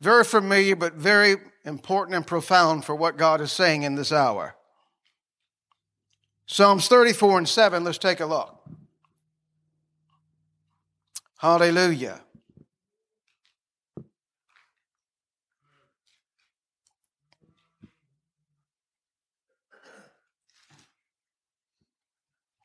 Very 0.01 0.23
familiar, 0.23 0.75
but 0.75 0.93
very 0.93 1.37
important 1.65 2.15
and 2.15 2.27
profound 2.27 2.85
for 2.85 2.95
what 2.95 3.17
God 3.17 3.41
is 3.41 3.51
saying 3.51 3.83
in 3.83 3.95
this 3.95 4.11
hour. 4.11 4.55
Psalms 6.45 6.87
34 6.87 7.37
and 7.39 7.49
7, 7.49 7.83
let's 7.83 7.97
take 7.97 8.19
a 8.19 8.25
look. 8.25 8.59
Hallelujah. 11.37 12.21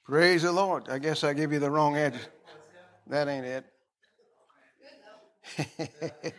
Praise 0.08 0.42
the 0.42 0.52
Lord. 0.52 0.88
I 0.88 0.98
guess 0.98 1.22
I 1.22 1.34
give 1.34 1.52
you 1.52 1.58
the 1.58 1.70
wrong 1.70 1.94
address. 1.98 2.26
That 3.08 3.28
ain't 3.28 3.44
it. 3.44 3.66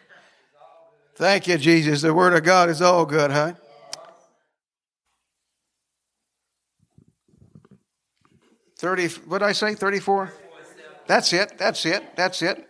Thank 1.15 1.47
you, 1.47 1.55
Jesus. 1.59 2.01
The 2.01 2.11
Word 2.11 2.33
of 2.33 2.43
God 2.43 2.69
is 2.69 2.81
all 2.81 3.05
good, 3.05 3.29
huh? 3.29 3.53
Thirty. 8.77 9.07
What 9.07 9.39
did 9.39 9.45
I 9.45 9.51
say? 9.51 9.75
Thirty-four. 9.75 10.33
That's 11.05 11.31
it. 11.33 11.59
That's 11.59 11.85
it. 11.85 12.15
That's 12.15 12.41
it. 12.41 12.67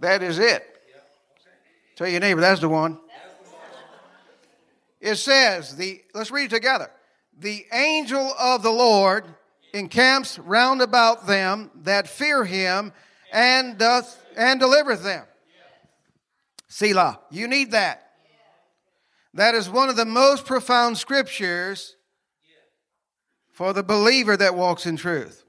That 0.00 0.22
is 0.22 0.38
it. 0.38 0.64
Tell 1.96 2.08
your 2.08 2.20
neighbor 2.20 2.40
that's 2.40 2.62
the 2.62 2.68
one. 2.70 2.98
It 5.02 5.16
says 5.16 5.76
the. 5.76 6.00
Let's 6.14 6.30
read 6.30 6.46
it 6.46 6.54
together. 6.54 6.90
The 7.38 7.66
angel 7.72 8.32
of 8.38 8.62
the 8.62 8.70
Lord 8.70 9.26
encamps 9.72 10.38
round 10.38 10.82
about 10.82 11.26
them 11.26 11.70
that 11.82 12.08
fear 12.08 12.44
him 12.44 12.92
and 13.32 13.78
doth 13.78 14.22
and 14.36 14.60
delivereth 14.60 15.02
them. 15.02 15.24
Selah. 16.68 17.20
You 17.30 17.48
need 17.48 17.72
that. 17.72 18.10
That 19.34 19.54
is 19.54 19.68
one 19.68 19.88
of 19.88 19.96
the 19.96 20.04
most 20.04 20.44
profound 20.44 20.98
scriptures 20.98 21.96
for 23.50 23.72
the 23.72 23.82
believer 23.82 24.36
that 24.36 24.54
walks 24.54 24.86
in 24.86 24.96
truth. 24.96 25.44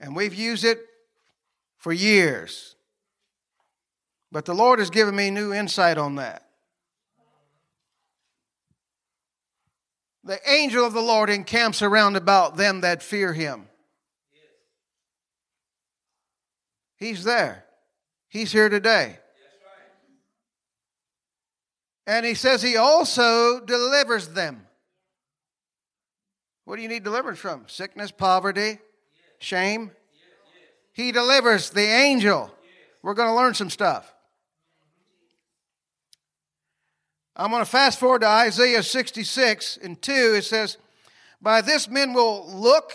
And 0.00 0.14
we've 0.14 0.34
used 0.34 0.64
it 0.64 0.80
for 1.76 1.92
years. 1.92 2.76
But 4.32 4.44
the 4.44 4.54
Lord 4.54 4.80
has 4.80 4.90
given 4.90 5.14
me 5.14 5.30
new 5.30 5.52
insight 5.52 5.96
on 5.96 6.16
that. 6.16 6.43
The 10.24 10.40
angel 10.50 10.86
of 10.86 10.94
the 10.94 11.02
Lord 11.02 11.28
encamps 11.28 11.82
around 11.82 12.16
about 12.16 12.56
them 12.56 12.80
that 12.80 13.02
fear 13.02 13.34
him. 13.34 13.68
He's 16.96 17.24
there. 17.24 17.64
He's 18.28 18.50
here 18.50 18.70
today. 18.70 19.18
And 22.06 22.24
he 22.24 22.34
says 22.34 22.62
he 22.62 22.76
also 22.76 23.60
delivers 23.60 24.28
them. 24.28 24.66
What 26.64 26.76
do 26.76 26.82
you 26.82 26.88
need 26.88 27.04
deliverance 27.04 27.38
from? 27.38 27.64
Sickness, 27.66 28.10
poverty, 28.10 28.78
shame? 29.38 29.90
He 30.92 31.12
delivers 31.12 31.70
the 31.70 31.82
angel. 31.82 32.50
We're 33.02 33.14
going 33.14 33.28
to 33.28 33.34
learn 33.34 33.52
some 33.52 33.68
stuff. 33.68 34.13
I'm 37.36 37.50
going 37.50 37.64
to 37.64 37.70
fast 37.70 37.98
forward 37.98 38.20
to 38.20 38.28
Isaiah 38.28 38.82
66 38.82 39.78
and 39.82 40.00
2. 40.00 40.12
It 40.36 40.44
says, 40.44 40.78
By 41.42 41.62
this 41.62 41.88
men 41.88 42.12
will 42.12 42.46
look 42.48 42.92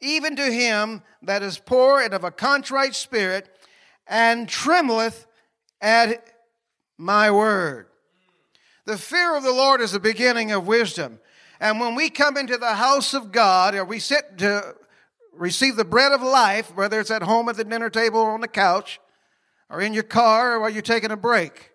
even 0.00 0.34
to 0.36 0.50
him 0.50 1.02
that 1.22 1.42
is 1.42 1.58
poor 1.58 2.00
and 2.00 2.12
of 2.12 2.24
a 2.24 2.30
contrite 2.30 2.94
spirit, 2.94 3.48
and 4.06 4.48
trembleth 4.48 5.26
at 5.80 6.24
my 6.98 7.30
word. 7.30 7.86
The 8.86 8.98
fear 8.98 9.36
of 9.36 9.42
the 9.42 9.52
Lord 9.52 9.80
is 9.80 9.92
the 9.92 10.00
beginning 10.00 10.52
of 10.52 10.66
wisdom. 10.66 11.20
And 11.60 11.80
when 11.80 11.94
we 11.94 12.10
come 12.10 12.36
into 12.36 12.56
the 12.56 12.74
house 12.74 13.14
of 13.14 13.32
God, 13.32 13.74
or 13.74 13.84
we 13.84 13.98
sit 13.98 14.38
to 14.38 14.74
receive 15.32 15.76
the 15.76 15.84
bread 15.84 16.12
of 16.12 16.22
life, 16.22 16.74
whether 16.74 17.00
it's 17.00 17.10
at 17.10 17.22
home 17.22 17.48
at 17.48 17.56
the 17.56 17.64
dinner 17.64 17.90
table 17.90 18.20
or 18.20 18.32
on 18.32 18.40
the 18.40 18.48
couch, 18.48 19.00
or 19.70 19.80
in 19.80 19.92
your 19.92 20.02
car, 20.02 20.54
or 20.54 20.60
while 20.60 20.70
you're 20.70 20.82
taking 20.82 21.10
a 21.10 21.16
break, 21.16 21.72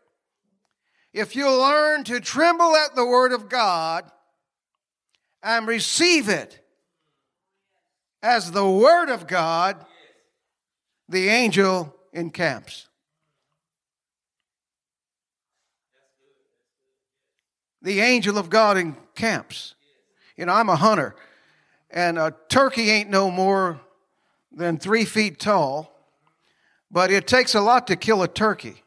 if 1.14 1.36
you 1.36 1.52
learn 1.52 2.04
to 2.06 2.20
tremble 2.20 2.76
at 2.76 2.96
the 2.96 3.06
word 3.06 3.34
of 3.34 3.50
God 3.50 4.10
and 5.44 5.68
receive 5.68 6.30
it 6.30 6.60
as 8.24 8.52
the 8.52 8.68
word 8.68 9.10
of 9.10 9.28
God, 9.28 9.86
the 11.10 11.28
angel 11.28 11.94
encamps. 12.14 12.88
The 17.82 18.00
angel 18.00 18.38
of 18.38 18.50
God 18.50 18.78
encamps. 18.78 19.74
You 20.38 20.46
know, 20.46 20.54
I'm 20.54 20.70
a 20.70 20.76
hunter, 20.76 21.16
and 21.90 22.18
a 22.18 22.34
turkey 22.48 22.90
ain't 22.90 23.10
no 23.10 23.32
more 23.32 23.82
than 24.52 24.78
three 24.78 25.04
feet 25.04 25.40
tall, 25.40 25.92
but 26.90 27.12
it 27.12 27.28
takes 27.28 27.56
a 27.56 27.62
lot 27.62 27.88
to 27.88 27.96
kill 27.96 28.22
a 28.22 28.28
turkey. 28.28 28.84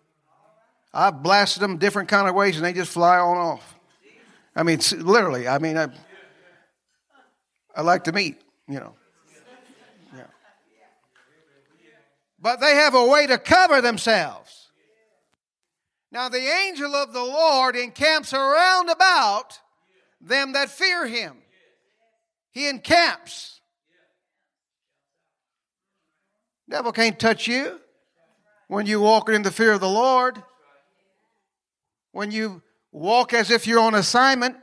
I've 0.94 1.24
blasted 1.24 1.60
them 1.60 1.78
different 1.78 2.08
kind 2.08 2.28
of 2.28 2.36
ways 2.36 2.56
and 2.56 2.64
they 2.64 2.72
just 2.72 2.92
fly 2.92 3.18
on 3.18 3.36
off. 3.36 3.74
I 4.54 4.62
mean, 4.62 4.78
literally, 4.96 5.48
I 5.48 5.58
mean, 5.58 5.76
I, 5.76 5.88
I 7.74 7.82
like 7.82 8.04
to 8.04 8.12
meet, 8.12 8.40
you 8.68 8.78
know. 8.78 8.94
Yeah. 10.16 10.26
But 12.40 12.60
they 12.60 12.76
have 12.76 12.94
a 12.94 13.04
way 13.04 13.26
to 13.26 13.38
cover 13.38 13.80
themselves. 13.80 14.70
Now, 16.12 16.28
the 16.28 16.38
angel 16.38 16.94
of 16.94 17.12
the 17.12 17.24
Lord 17.24 17.74
encamps 17.74 18.32
around 18.32 18.88
about 18.88 19.58
them 20.20 20.52
that 20.52 20.70
fear 20.70 21.08
him. 21.08 21.38
He 22.52 22.68
encamps. 22.68 23.60
Devil 26.70 26.92
can't 26.92 27.18
touch 27.18 27.48
you 27.48 27.80
when 28.68 28.86
you 28.86 29.00
walk 29.00 29.28
in 29.28 29.42
the 29.42 29.50
fear 29.50 29.72
of 29.72 29.80
the 29.80 29.88
Lord 29.88 30.40
when 32.14 32.30
you 32.30 32.62
walk 32.92 33.34
as 33.34 33.50
if 33.50 33.66
you're 33.66 33.80
on 33.80 33.94
assignment. 33.94 34.56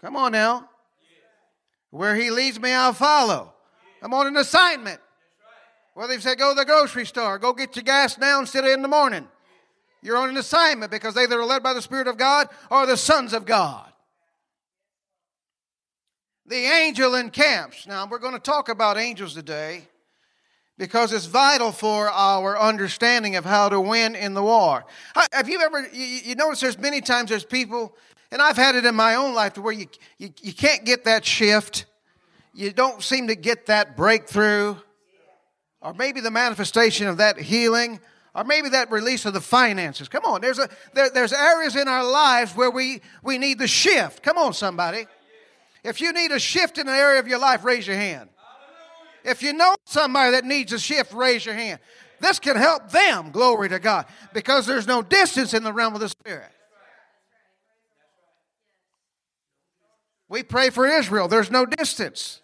Come 0.00 0.16
on 0.16 0.32
now. 0.32 0.68
Where 1.90 2.16
he 2.16 2.30
leads 2.30 2.58
me, 2.58 2.72
I'll 2.72 2.94
follow. 2.94 3.52
I'm 4.02 4.14
on 4.14 4.26
an 4.26 4.36
assignment. 4.38 5.00
Well, 5.94 6.08
they 6.08 6.18
say, 6.18 6.34
go 6.34 6.54
to 6.54 6.58
the 6.58 6.64
grocery 6.64 7.04
store, 7.04 7.38
go 7.38 7.52
get 7.52 7.76
your 7.76 7.82
gas 7.82 8.16
now 8.16 8.40
instead 8.40 8.64
of 8.64 8.70
in 8.70 8.80
the 8.80 8.88
morning. 8.88 9.28
You're 10.00 10.16
on 10.16 10.30
an 10.30 10.38
assignment 10.38 10.90
because 10.90 11.14
they 11.14 11.26
that 11.26 11.36
are 11.36 11.44
led 11.44 11.62
by 11.62 11.74
the 11.74 11.82
Spirit 11.82 12.08
of 12.08 12.16
God 12.16 12.48
are 12.70 12.86
the 12.86 12.96
sons 12.96 13.34
of 13.34 13.44
God. 13.44 13.92
The 16.46 16.56
angel 16.56 17.14
encamps. 17.14 17.86
Now, 17.86 18.06
we're 18.10 18.18
going 18.18 18.32
to 18.32 18.40
talk 18.40 18.70
about 18.70 18.96
angels 18.96 19.34
today 19.34 19.86
because 20.78 21.12
it's 21.12 21.26
vital 21.26 21.70
for 21.70 22.08
our 22.08 22.58
understanding 22.58 23.36
of 23.36 23.44
how 23.44 23.68
to 23.68 23.80
win 23.80 24.14
in 24.14 24.34
the 24.34 24.42
war. 24.42 24.84
Have 25.32 25.48
you 25.48 25.60
ever, 25.60 25.86
you, 25.92 26.04
you 26.04 26.34
notice 26.34 26.60
there's 26.60 26.78
many 26.78 27.00
times 27.00 27.30
there's 27.30 27.44
people, 27.44 27.96
and 28.30 28.40
I've 28.40 28.56
had 28.56 28.74
it 28.74 28.84
in 28.84 28.94
my 28.94 29.14
own 29.14 29.34
life 29.34 29.54
to 29.54 29.62
where 29.62 29.72
you, 29.72 29.86
you, 30.18 30.30
you 30.40 30.52
can't 30.52 30.84
get 30.84 31.04
that 31.04 31.24
shift. 31.24 31.86
You 32.54 32.72
don't 32.72 33.02
seem 33.02 33.28
to 33.28 33.34
get 33.34 33.66
that 33.66 33.96
breakthrough, 33.96 34.76
or 35.80 35.94
maybe 35.94 36.20
the 36.20 36.30
manifestation 36.30 37.06
of 37.06 37.18
that 37.18 37.38
healing, 37.38 38.00
or 38.34 38.44
maybe 38.44 38.70
that 38.70 38.90
release 38.90 39.26
of 39.26 39.34
the 39.34 39.40
finances. 39.40 40.08
Come 40.08 40.24
on, 40.24 40.40
there's, 40.40 40.58
a, 40.58 40.68
there, 40.94 41.10
there's 41.10 41.32
areas 41.32 41.76
in 41.76 41.86
our 41.86 42.04
lives 42.04 42.56
where 42.56 42.70
we, 42.70 43.02
we 43.22 43.36
need 43.36 43.58
the 43.58 43.68
shift. 43.68 44.22
Come 44.22 44.38
on, 44.38 44.54
somebody. 44.54 45.06
If 45.84 46.00
you 46.00 46.12
need 46.12 46.30
a 46.30 46.38
shift 46.38 46.78
in 46.78 46.88
an 46.88 46.94
area 46.94 47.20
of 47.20 47.28
your 47.28 47.38
life, 47.38 47.64
raise 47.64 47.86
your 47.86 47.96
hand. 47.96 48.30
If 49.24 49.42
you 49.42 49.52
know 49.52 49.74
somebody 49.84 50.32
that 50.32 50.44
needs 50.44 50.72
a 50.72 50.78
shift, 50.78 51.12
raise 51.12 51.46
your 51.46 51.54
hand. 51.54 51.80
This 52.20 52.38
can 52.38 52.56
help 52.56 52.90
them, 52.90 53.30
glory 53.30 53.68
to 53.68 53.78
God, 53.78 54.06
because 54.32 54.66
there's 54.66 54.86
no 54.86 55.02
distance 55.02 55.54
in 55.54 55.64
the 55.64 55.72
realm 55.72 55.94
of 55.94 56.00
the 56.00 56.08
Spirit. 56.08 56.50
We 60.28 60.42
pray 60.42 60.70
for 60.70 60.86
Israel, 60.86 61.28
there's 61.28 61.50
no 61.50 61.66
distance. 61.66 62.40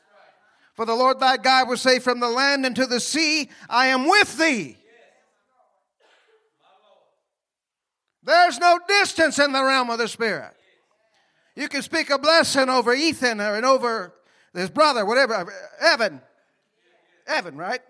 For 0.74 0.84
the 0.84 0.94
Lord 0.94 1.18
thy 1.18 1.38
God 1.38 1.68
will 1.68 1.76
say, 1.76 1.98
From 1.98 2.20
the 2.20 2.28
land 2.28 2.64
unto 2.64 2.86
the 2.86 3.00
sea, 3.00 3.50
I 3.68 3.88
am 3.88 4.08
with 4.08 4.38
thee. 4.38 4.76
There's 8.22 8.58
no 8.58 8.78
distance 8.86 9.38
in 9.38 9.52
the 9.52 9.64
realm 9.64 9.90
of 9.90 9.98
the 9.98 10.06
Spirit. 10.06 10.52
You 11.56 11.68
can 11.68 11.82
speak 11.82 12.10
a 12.10 12.18
blessing 12.18 12.68
over 12.68 12.94
Ethan 12.94 13.40
and 13.40 13.64
over 13.64 14.12
his 14.54 14.70
brother, 14.70 15.04
whatever, 15.04 15.52
Evan. 15.80 16.20
Evan, 17.28 17.56
right? 17.56 17.80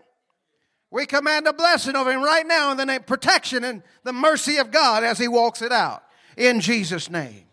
We 0.90 1.06
command 1.06 1.46
a 1.46 1.52
blessing 1.52 1.96
over 1.96 2.10
him 2.10 2.22
right 2.22 2.46
now 2.46 2.70
in 2.70 2.76
the 2.76 2.86
name 2.86 3.00
of 3.00 3.06
protection 3.06 3.62
and 3.64 3.82
the 4.04 4.12
mercy 4.12 4.56
of 4.56 4.70
God 4.70 5.04
as 5.04 5.18
he 5.18 5.28
walks 5.28 5.62
it 5.62 5.72
out. 5.72 6.02
In 6.36 6.60
Jesus' 6.60 7.10
name. 7.10 7.44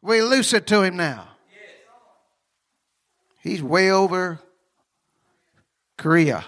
We 0.00 0.22
loose 0.22 0.52
it 0.52 0.66
to 0.68 0.82
him 0.82 0.96
now. 0.96 1.28
He's 3.42 3.62
way 3.62 3.90
over 3.90 4.40
Korea. 5.98 6.44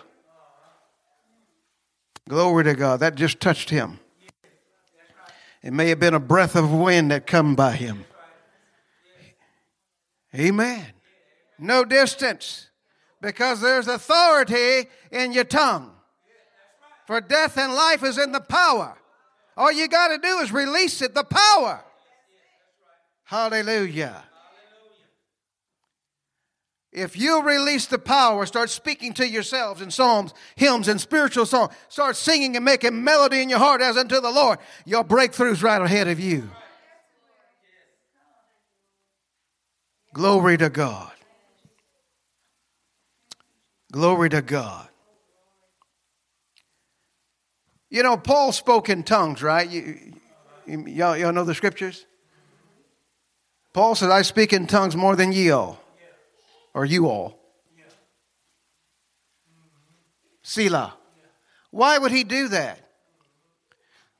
Glory 2.29 2.65
to 2.65 2.75
God. 2.75 3.01
That 3.01 3.15
just 3.15 3.39
touched 3.39 3.71
him. 3.71 4.01
It 5.63 5.73
may 5.73 5.89
have 5.89 6.01
been 6.01 6.15
a 6.15 6.21
breath 6.21 6.55
of 6.57 6.73
wind 6.73 7.11
that 7.11 7.27
come 7.27 7.55
by 7.55 7.73
him. 7.73 8.05
Amen. 10.35 10.87
No 11.59 11.85
distance 11.85 12.69
because 13.21 13.61
there's 13.61 13.89
authority 13.89 14.89
in 15.11 15.33
your 15.33 15.45
tongue. 15.45 15.93
For 17.07 17.21
death 17.21 17.57
and 17.57 17.73
life 17.73 18.03
is 18.03 18.19
in 18.19 18.33
the 18.33 18.41
power. 18.41 18.97
All 19.57 19.73
you 19.73 19.89
got 19.89 20.09
to 20.09 20.19
do 20.19 20.39
is 20.39 20.53
release 20.53 21.01
it, 21.01 21.15
the 21.15 21.25
power. 21.25 21.83
Hallelujah. 23.25 24.23
If 26.93 27.17
you 27.17 27.43
release 27.43 27.87
the 27.87 27.99
power, 27.99 28.47
start 28.47 28.71
speaking 28.71 29.13
to 29.15 29.29
yourselves 29.29 29.83
in 29.83 29.91
psalms, 29.91 30.33
hymns, 30.55 30.89
and 30.89 30.99
spiritual 30.99 31.45
songs, 31.45 31.75
start 31.89 32.17
singing 32.17 32.57
and 32.57 32.65
making 32.65 33.05
melody 33.05 33.43
in 33.43 33.51
your 33.51 33.59
heart 33.59 33.83
as 33.83 33.99
unto 33.99 34.19
the 34.21 34.31
Lord, 34.31 34.59
your 34.87 35.05
breakthrough's 35.05 35.63
right 35.63 35.81
ahead 35.81 36.09
of 36.09 36.19
you. 36.19 36.49
Glory 40.15 40.57
to 40.57 40.71
God. 40.71 41.13
Glory 43.97 44.29
to 44.29 44.43
God. 44.43 44.91
You 47.89 48.03
know, 48.03 48.19
Paul 48.19 48.53
spoke 48.53 48.91
in 48.91 49.03
tongues, 49.05 49.43
right? 49.43 49.67
You, 49.67 50.13
y'all, 50.67 51.17
y'all 51.17 51.33
know 51.33 51.45
the 51.45 51.55
scriptures? 51.55 52.05
Paul 53.73 53.95
said, 53.95 54.11
I 54.11 54.21
speak 54.21 54.53
in 54.53 54.67
tongues 54.67 54.95
more 54.95 55.17
than 55.17 55.33
ye 55.33 55.51
all, 55.51 55.81
or 56.75 56.85
you 56.85 57.09
all. 57.09 57.41
Selah. 60.43 60.95
Why 61.71 61.97
would 61.97 62.13
he 62.13 62.23
do 62.23 62.49
that? 62.49 62.79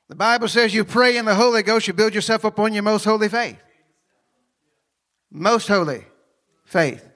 The 0.09 0.15
Bible 0.15 0.47
says 0.47 0.73
you 0.73 0.85
pray 0.85 1.17
in 1.17 1.25
the 1.25 1.35
Holy 1.35 1.61
Ghost, 1.61 1.87
you 1.87 1.93
build 1.93 2.15
yourself 2.15 2.45
up 2.45 2.57
on 2.57 2.73
your 2.73 2.81
most 2.81 3.03
holy 3.03 3.29
faith. 3.29 3.61
Most 5.29 5.67
holy 5.67 6.03
faith. 6.65 7.07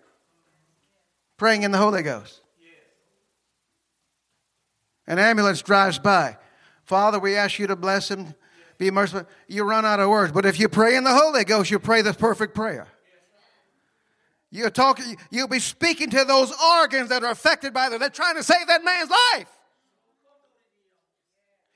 Praying 1.38 1.64
in 1.64 1.72
the 1.72 1.80
Holy 1.80 2.04
Ghost. 2.04 2.41
An 5.08 5.20
ambulance 5.20 5.62
drives 5.62 6.00
by. 6.00 6.38
Father, 6.84 7.20
we 7.20 7.36
ask 7.36 7.60
you 7.60 7.68
to 7.68 7.76
bless 7.76 8.10
him, 8.10 8.34
be 8.78 8.92
merciful. 8.92 9.28
You 9.48 9.64
run 9.64 9.86
out 9.86 10.00
of 10.00 10.10
words. 10.10 10.32
But 10.32 10.46
if 10.46 10.60
you 10.60 10.68
pray 10.68 10.96
in 10.96 11.04
the 11.04 11.14
Holy 11.14 11.44
Ghost, 11.44 11.70
you 11.70 11.80
pray 11.80 12.02
the 12.02 12.14
perfect 12.14 12.56
prayer. 12.56 12.88
You're 14.50 14.70
talking, 14.70 15.18
you'll 15.30 15.48
be 15.48 15.60
speaking 15.60 16.10
to 16.10 16.26
those 16.26 16.52
organs 16.80 17.10
that 17.10 17.24
are 17.24 17.32
affected 17.32 17.74
by 17.74 17.90
that. 17.90 18.00
They're 18.00 18.10
trying 18.10 18.36
to 18.36 18.44
save 18.44 18.68
that 18.68 18.84
man's 18.84 19.10
life. 19.10 19.48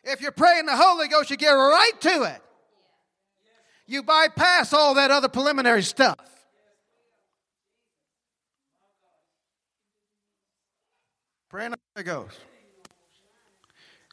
If 0.03 0.21
you 0.21 0.31
pray 0.31 0.59
in 0.59 0.65
the 0.65 0.75
Holy 0.75 1.07
Ghost, 1.07 1.29
you 1.29 1.37
get 1.37 1.51
right 1.51 2.01
to 2.01 2.23
it. 2.23 2.41
You 3.87 4.03
bypass 4.03 4.73
all 4.73 4.95
that 4.95 5.11
other 5.11 5.29
preliminary 5.29 5.83
stuff. 5.83 6.19
Pray 11.49 11.65
in 11.65 11.71
the 11.71 11.77
Holy 11.95 12.03
Ghost. 12.03 12.37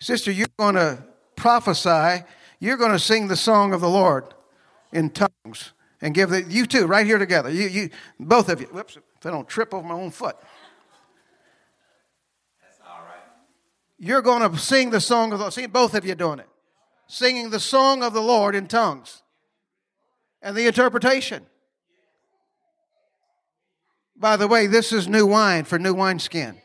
Sister, 0.02 0.32
you're 0.32 0.48
going 0.58 0.74
to 0.74 1.00
prophesy. 1.36 2.24
You're 2.58 2.76
going 2.76 2.90
to 2.90 2.98
sing 2.98 3.28
the 3.28 3.36
song 3.36 3.72
of 3.72 3.80
the 3.80 3.88
Lord 3.88 4.34
in 4.92 5.10
tongues 5.10 5.74
and 6.00 6.12
give 6.12 6.30
the, 6.30 6.42
you 6.42 6.66
two 6.66 6.86
right 6.86 7.06
here 7.06 7.18
together. 7.18 7.50
You, 7.50 7.68
you, 7.68 7.90
both 8.18 8.48
of 8.48 8.60
you. 8.60 8.66
Whoops, 8.66 8.96
if 8.96 9.24
I 9.24 9.30
don't 9.30 9.48
trip 9.48 9.72
over 9.72 9.86
my 9.86 9.94
own 9.94 10.10
foot. 10.10 10.36
That's 12.60 12.80
all 12.84 12.98
right. 13.04 13.22
You're 13.96 14.22
going 14.22 14.50
to 14.50 14.58
sing 14.58 14.90
the 14.90 15.00
song 15.00 15.32
of 15.32 15.38
the 15.38 15.44
Lord. 15.44 15.52
See, 15.52 15.66
both 15.66 15.94
of 15.94 16.04
you 16.04 16.16
doing 16.16 16.40
it. 16.40 16.48
Singing 17.06 17.50
the 17.50 17.60
song 17.60 18.02
of 18.02 18.12
the 18.12 18.22
Lord 18.22 18.56
in 18.56 18.66
tongues 18.66 19.22
and 20.42 20.56
the 20.56 20.66
interpretation. 20.66 21.46
By 24.16 24.36
the 24.36 24.48
way, 24.48 24.66
this 24.66 24.92
is 24.92 25.06
new 25.06 25.26
wine 25.26 25.62
for 25.62 25.78
new 25.78 25.94
wineskin. 25.94 26.61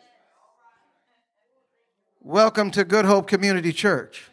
Welcome 2.29 2.71
to 2.71 2.83
Good 2.83 3.05
Hope 3.05 3.25
Community 3.25 3.71
Church. 3.71 4.29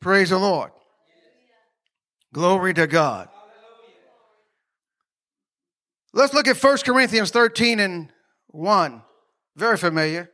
Praise 0.00 0.28
the 0.28 0.36
Lord. 0.36 0.70
Glory 2.30 2.74
to 2.74 2.86
God. 2.86 3.30
Let's 6.12 6.34
look 6.34 6.46
at 6.46 6.62
1 6.62 6.78
Corinthians 6.84 7.30
13 7.30 7.80
and 7.80 8.12
1. 8.48 9.00
Very 9.56 9.78
familiar. 9.78 10.30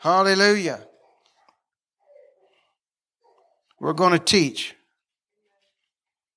Hallelujah. 0.00 0.86
We're 3.80 3.94
going 3.94 4.12
to 4.12 4.18
teach 4.18 4.76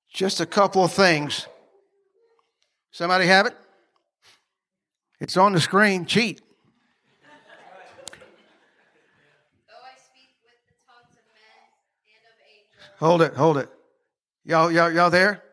just 0.08 0.40
a 0.40 0.46
couple 0.46 0.86
of 0.86 0.94
things. 0.94 1.48
Somebody 2.92 3.26
have 3.26 3.46
it? 3.46 3.58
It's 5.20 5.36
on 5.36 5.52
the 5.52 5.60
screen. 5.60 6.06
Cheat. 6.06 6.44
Hold 13.00 13.22
it, 13.22 13.34
hold 13.36 13.58
it. 13.58 13.70
Y'all, 14.44 14.72
y'all, 14.72 14.92
y'all 14.92 15.10
there? 15.10 15.44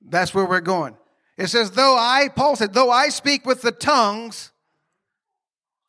That's 0.00 0.32
where 0.34 0.46
we're 0.46 0.60
going. 0.60 0.96
It 1.36 1.48
says, 1.48 1.70
though 1.72 1.96
I, 1.96 2.28
Paul 2.34 2.56
said, 2.56 2.72
though 2.72 2.90
I 2.90 3.08
speak 3.10 3.44
with 3.44 3.62
the 3.62 3.72
tongues 3.72 4.52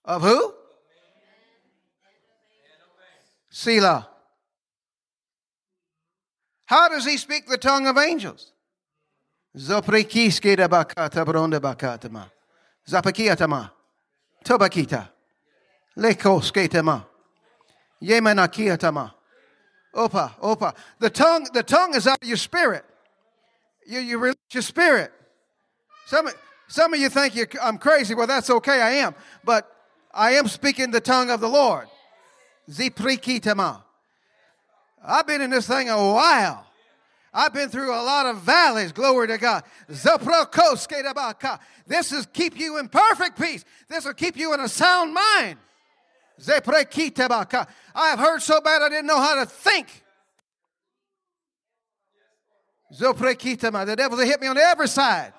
of 0.03 0.21
who? 0.23 0.53
Selah. 3.49 4.09
How 6.65 6.89
does 6.89 7.05
he 7.05 7.17
speak 7.17 7.47
the 7.47 7.57
tongue 7.57 7.87
of 7.87 7.97
angels? 7.97 8.51
Zapakiatama. 12.87 13.71
Tobakita. 14.43 15.09
Leko 15.97 16.41
skatema. 16.41 17.05
Yemanakiatama. 18.01 19.13
Opa, 19.97 20.31
opa. 20.39 20.75
The 20.99 21.09
tongue, 21.09 21.47
the 21.53 21.63
tongue 21.63 21.95
is 21.95 22.05
out 22.05 22.21
of 22.21 22.27
your 22.27 22.37
spirit. 22.37 22.85
You, 23.87 23.99
you 23.99 24.19
release 24.19 24.37
your 24.51 24.61
spirit. 24.61 25.11
Some, 26.05 26.29
some 26.67 26.93
of 26.93 26.99
you 26.99 27.09
think 27.09 27.35
you, 27.35 27.47
I'm 27.61 27.79
crazy. 27.79 28.13
Well, 28.13 28.27
that's 28.27 28.51
okay, 28.51 28.79
I 28.79 28.91
am. 28.91 29.15
But 29.43 29.67
I 30.13 30.33
am 30.33 30.47
speaking 30.47 30.91
the 30.91 31.01
tongue 31.01 31.31
of 31.31 31.39
the 31.39 31.49
Lord. 31.49 31.87
Ziprikitama. 32.69 33.81
I've 35.03 35.25
been 35.25 35.41
in 35.41 35.49
this 35.49 35.67
thing 35.67 35.89
a 35.89 35.97
while. 35.97 36.67
I've 37.33 37.53
been 37.53 37.69
through 37.69 37.91
a 37.91 38.03
lot 38.03 38.27
of 38.27 38.41
valleys. 38.41 38.91
Glory 38.91 39.27
to 39.29 39.37
God. 39.39 39.63
This 41.87 42.11
is 42.11 42.25
keep 42.33 42.59
you 42.59 42.77
in 42.77 42.87
perfect 42.89 43.39
peace. 43.39 43.65
This 43.89 44.05
will 44.05 44.13
keep 44.13 44.37
you 44.37 44.53
in 44.53 44.59
a 44.59 44.69
sound 44.69 45.13
mind. 45.13 45.57
I 47.95 48.09
have 48.09 48.19
heard 48.19 48.41
so 48.41 48.61
bad 48.61 48.81
I 48.81 48.89
didn't 48.89 49.07
know 49.07 49.19
how 49.19 49.35
to 49.35 49.45
think. 49.45 50.03
The 53.85 53.95
devil 53.95 54.17
hit 54.17 54.39
me 54.39 54.47
on 54.47 54.57
every 54.57 54.87
side. 54.87 55.33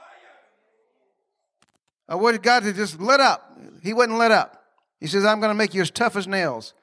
I 2.09 2.15
wanted 2.15 2.43
God 2.43 2.63
to 2.65 2.73
just 2.73 3.01
let 3.01 3.21
up. 3.21 3.59
He 3.83 3.93
wouldn't 3.93 4.19
let 4.19 4.31
up. 4.31 4.65
He 5.01 5.07
says, 5.07 5.25
I'm 5.25 5.41
going 5.41 5.51
to 5.51 5.55
make 5.55 5.75
you 5.75 5.83
as 5.83 5.91
tough 5.91 6.17
as 6.17 6.27
nails. 6.27 6.75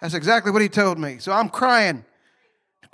That's 0.00 0.14
exactly 0.14 0.52
what 0.52 0.62
he 0.62 0.68
told 0.68 0.98
me. 0.98 1.18
So 1.18 1.32
I'm 1.32 1.48
crying 1.48 2.04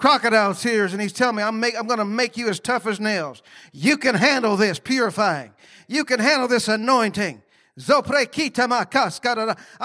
crocodile 0.00 0.54
tears, 0.54 0.92
and 0.92 1.02
he's 1.02 1.12
telling 1.12 1.36
me, 1.36 1.42
I'm, 1.42 1.60
make, 1.60 1.78
I'm 1.78 1.86
going 1.86 1.98
to 1.98 2.04
make 2.06 2.36
you 2.36 2.48
as 2.48 2.58
tough 2.58 2.86
as 2.86 2.98
nails. 2.98 3.42
You 3.72 3.98
can 3.98 4.14
handle 4.14 4.56
this 4.56 4.78
purifying. 4.78 5.52
You 5.88 6.04
can 6.04 6.20
handle 6.20 6.48
this 6.48 6.68
anointing. 6.68 7.42
I'm 7.78 8.02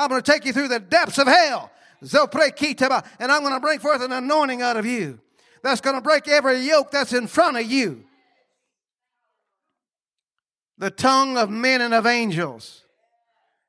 going 0.09 0.21
to 0.21 0.21
take 0.21 0.45
you 0.45 0.53
through 0.53 0.67
the 0.67 0.79
depths 0.79 1.17
of 1.17 1.27
hell. 1.27 1.71
And 2.01 3.31
I'm 3.31 3.41
going 3.41 3.53
to 3.53 3.59
bring 3.59 3.79
forth 3.79 4.01
an 4.01 4.11
anointing 4.11 4.61
out 4.61 4.77
of 4.77 4.85
you 4.85 5.19
that's 5.63 5.81
going 5.81 5.95
to 5.95 6.01
break 6.01 6.27
every 6.27 6.59
yoke 6.59 6.91
that's 6.91 7.13
in 7.13 7.27
front 7.27 7.57
of 7.57 7.65
you. 7.65 8.03
The 10.77 10.91
tongue 10.91 11.37
of 11.37 11.49
men 11.49 11.81
and 11.81 11.93
of 11.93 12.05
angels. 12.05 12.83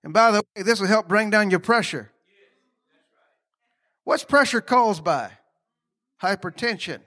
And 0.02 0.12
by 0.12 0.30
the 0.30 0.42
way, 0.56 0.62
this 0.62 0.80
will 0.80 0.88
help 0.88 1.08
bring 1.08 1.30
down 1.30 1.50
your 1.50 1.60
pressure. 1.60 2.10
What's 4.04 4.24
pressure 4.24 4.60
caused 4.60 5.02
by? 5.02 5.30
Hypertension. 6.22 7.00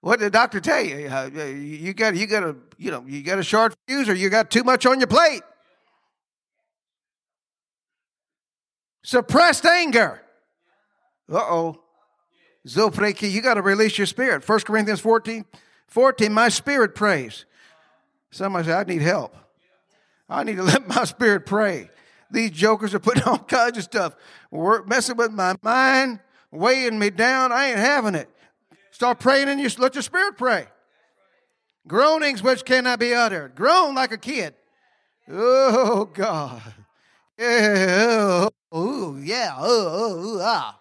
What 0.00 0.18
did 0.18 0.26
the 0.26 0.30
doctor 0.30 0.60
tell 0.60 0.82
you? 0.82 0.96
You 0.96 1.92
got 1.92 2.16
you 2.16 2.26
got 2.26 2.42
a 2.42 2.56
you 2.78 2.90
know 2.90 3.04
you 3.06 3.22
got 3.22 3.38
a 3.38 3.42
short 3.42 3.74
fuse 3.86 4.08
or 4.08 4.14
you 4.14 4.30
got 4.30 4.50
too 4.50 4.64
much 4.64 4.86
on 4.86 4.98
your 4.98 5.06
plate. 5.06 5.42
Suppressed 9.02 9.64
anger. 9.66 10.22
Uh 11.30 11.36
oh. 11.38 11.80
Zopreki, 12.66 13.30
you 13.30 13.40
got 13.40 13.54
to 13.54 13.62
release 13.62 13.96
your 13.96 14.06
spirit. 14.06 14.46
1 14.46 14.60
Corinthians 14.60 15.00
14, 15.00 15.44
14, 15.86 16.32
my 16.32 16.48
spirit 16.48 16.94
prays. 16.94 17.46
Somebody 18.30 18.66
said, 18.66 18.86
I 18.86 18.90
need 18.90 19.00
help. 19.00 19.34
I 20.28 20.44
need 20.44 20.56
to 20.56 20.62
let 20.64 20.86
my 20.86 21.04
spirit 21.04 21.46
pray. 21.46 21.90
These 22.30 22.52
jokers 22.52 22.94
are 22.94 23.00
putting 23.00 23.24
all 23.24 23.38
kinds 23.38 23.78
of 23.78 23.84
stuff, 23.84 24.14
We're 24.50 24.84
messing 24.84 25.16
with 25.16 25.32
my 25.32 25.54
mind, 25.62 26.20
weighing 26.52 26.98
me 26.98 27.10
down. 27.10 27.50
I 27.50 27.70
ain't 27.70 27.78
having 27.78 28.14
it. 28.14 28.28
Start 29.00 29.18
praying 29.18 29.48
and 29.48 29.58
you 29.58 29.70
let 29.78 29.94
your 29.94 30.02
spirit 30.02 30.36
pray. 30.36 30.66
Groanings 31.88 32.42
which 32.42 32.66
cannot 32.66 32.98
be 32.98 33.14
uttered. 33.14 33.54
Groan 33.54 33.94
like 33.94 34.12
a 34.12 34.18
kid. 34.18 34.52
Oh 35.26 36.04
God. 36.04 36.60
Yeah. 37.38 38.48
Oh, 38.70 39.16
yeah. 39.16 39.54
Oh, 39.56 39.88
oh, 39.88 40.40
ah. 40.42 40.78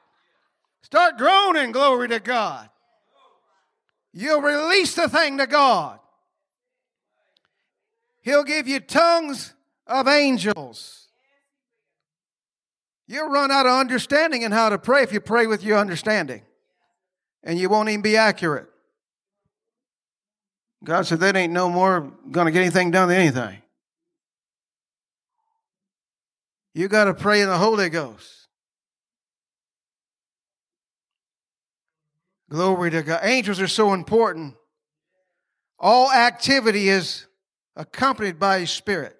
Start 0.81 1.17
groaning, 1.17 1.71
glory 1.71 2.09
to 2.09 2.19
God. 2.19 2.69
You'll 4.11 4.41
release 4.41 4.95
the 4.95 5.07
thing 5.07 5.37
to 5.37 5.47
God. 5.47 6.01
He'll 8.21 8.43
give 8.43 8.67
you 8.67 8.81
tongues 8.81 9.53
of 9.87 10.09
angels. 10.09 11.07
You'll 13.07 13.29
run 13.29 13.49
out 13.49 13.65
of 13.65 13.71
understanding 13.71 14.41
in 14.41 14.51
how 14.51 14.67
to 14.67 14.77
pray 14.77 15.03
if 15.03 15.13
you 15.13 15.21
pray 15.21 15.47
with 15.47 15.63
your 15.63 15.77
understanding. 15.77 16.41
And 17.43 17.57
you 17.57 17.69
won't 17.69 17.89
even 17.89 18.01
be 18.01 18.17
accurate. 18.17 18.69
God 20.83 21.05
said 21.05 21.19
that 21.19 21.35
ain't 21.35 21.53
no 21.53 21.69
more 21.69 22.11
going 22.31 22.45
to 22.45 22.51
get 22.51 22.61
anything 22.61 22.91
done 22.91 23.09
than 23.09 23.17
anything. 23.17 23.61
You 26.73 26.87
got 26.87 27.05
to 27.05 27.13
pray 27.13 27.41
in 27.41 27.49
the 27.49 27.57
Holy 27.57 27.89
Ghost. 27.89 28.47
Glory 32.49 32.91
to 32.91 33.03
God. 33.03 33.19
Angels 33.23 33.59
are 33.59 33.67
so 33.67 33.93
important. 33.93 34.55
All 35.77 36.11
activity 36.11 36.89
is 36.89 37.27
accompanied 37.75 38.39
by 38.39 38.59
His 38.59 38.71
Spirit. 38.71 39.15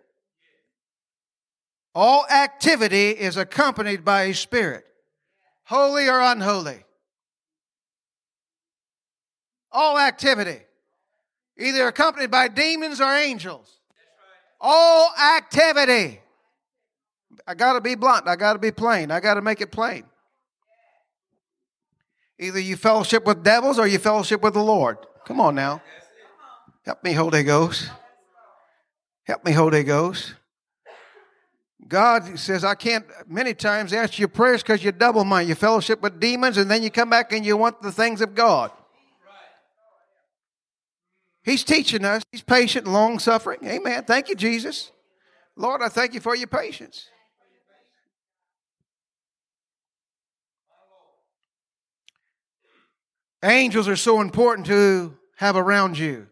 All 1.94 2.26
activity 2.28 3.10
is 3.10 3.38
accompanied 3.38 4.06
by 4.06 4.28
His 4.28 4.40
Spirit, 4.40 4.86
holy 5.66 6.08
or 6.08 6.20
unholy. 6.20 6.84
All 9.72 10.00
activity, 10.00 10.60
either 11.58 11.88
accompanied 11.88 12.32
by 12.32 12.48
demons 12.48 13.00
or 13.00 13.14
angels. 13.14 13.80
All 14.60 15.14
activity. 15.38 16.20
I 17.48 17.54
got 17.54 17.74
to 17.74 17.82
be 17.82 17.96
blunt. 17.96 18.28
I 18.28 18.36
got 18.36 18.54
to 18.54 18.60
be 18.60 18.72
plain. 18.72 19.12
I 19.12 19.20
got 19.20 19.36
to 19.36 19.42
make 19.42 19.62
it 19.62 19.72
plain. 19.72 20.04
Either 22.40 22.60
you 22.60 22.76
fellowship 22.76 23.26
with 23.26 23.44
devils 23.44 23.78
or 23.78 23.88
you 23.88 24.00
fellowship 24.00 24.42
with 24.42 24.54
the 24.54 24.64
Lord. 24.64 24.98
Come 25.26 25.40
on 25.40 25.56
now. 25.56 25.82
Help 26.86 27.04
me, 27.04 27.14
Holy 27.14 27.44
Ghost. 27.44 27.90
Help 29.24 29.46
me, 29.46 29.52
Holy 29.52 29.84
Ghost. 29.84 30.36
God 31.88 32.38
says, 32.38 32.64
I 32.64 32.76
can't 32.76 33.06
many 33.28 33.54
times 33.54 33.94
answer 33.94 34.22
your 34.22 34.28
prayers 34.28 34.62
because 34.62 34.84
you 34.84 34.92
double 34.92 35.24
mind. 35.24 35.50
You 35.50 35.56
fellowship 35.56 36.02
with 36.02 36.20
demons 36.20 36.58
and 36.58 36.70
then 36.70 36.84
you 36.84 36.90
come 36.90 37.10
back 37.10 37.32
and 37.34 37.46
you 37.46 37.58
want 37.58 37.82
the 37.82 37.92
things 37.92 38.22
of 38.22 38.36
God. 38.36 38.72
He's 41.50 41.64
teaching 41.64 42.06
us. 42.06 42.22
He's 42.32 42.44
patient, 42.44 42.86
and 42.86 42.94
long 42.94 43.18
suffering. 43.18 43.60
Amen. 43.66 44.04
Thank 44.04 44.30
you, 44.30 44.36
Jesus. 44.36 44.92
Lord, 45.56 45.82
I 45.82 45.90
thank 45.90 46.14
you 46.14 46.20
for 46.20 46.36
your 46.36 46.48
patience. 46.48 47.08
Angels 53.44 53.88
are 53.88 53.96
so 53.96 54.22
important 54.22 54.68
to 54.68 55.18
have 55.38 55.56
around 55.56 55.98
you. 55.98 56.28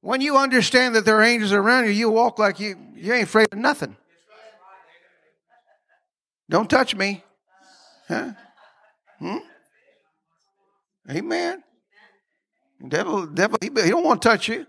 When 0.00 0.22
you 0.22 0.38
understand 0.38 0.94
that 0.94 1.04
there 1.04 1.18
are 1.18 1.22
angels 1.22 1.52
around 1.52 1.84
you, 1.84 1.90
you 1.90 2.08
walk 2.08 2.38
like 2.38 2.58
you, 2.60 2.78
you 2.94 3.12
ain't 3.12 3.24
afraid 3.24 3.48
of 3.52 3.58
nothing. 3.58 3.94
Don't 6.48 6.70
touch 6.70 6.94
me. 6.94 7.22
Huh? 8.08 8.32
Hmm? 9.18 9.36
Amen. 11.10 11.62
Devil, 12.88 13.26
devil, 13.26 13.58
he, 13.60 13.68
he 13.68 13.90
don't 13.90 14.04
want 14.04 14.20
to 14.20 14.28
touch 14.28 14.48
you. 14.48 14.66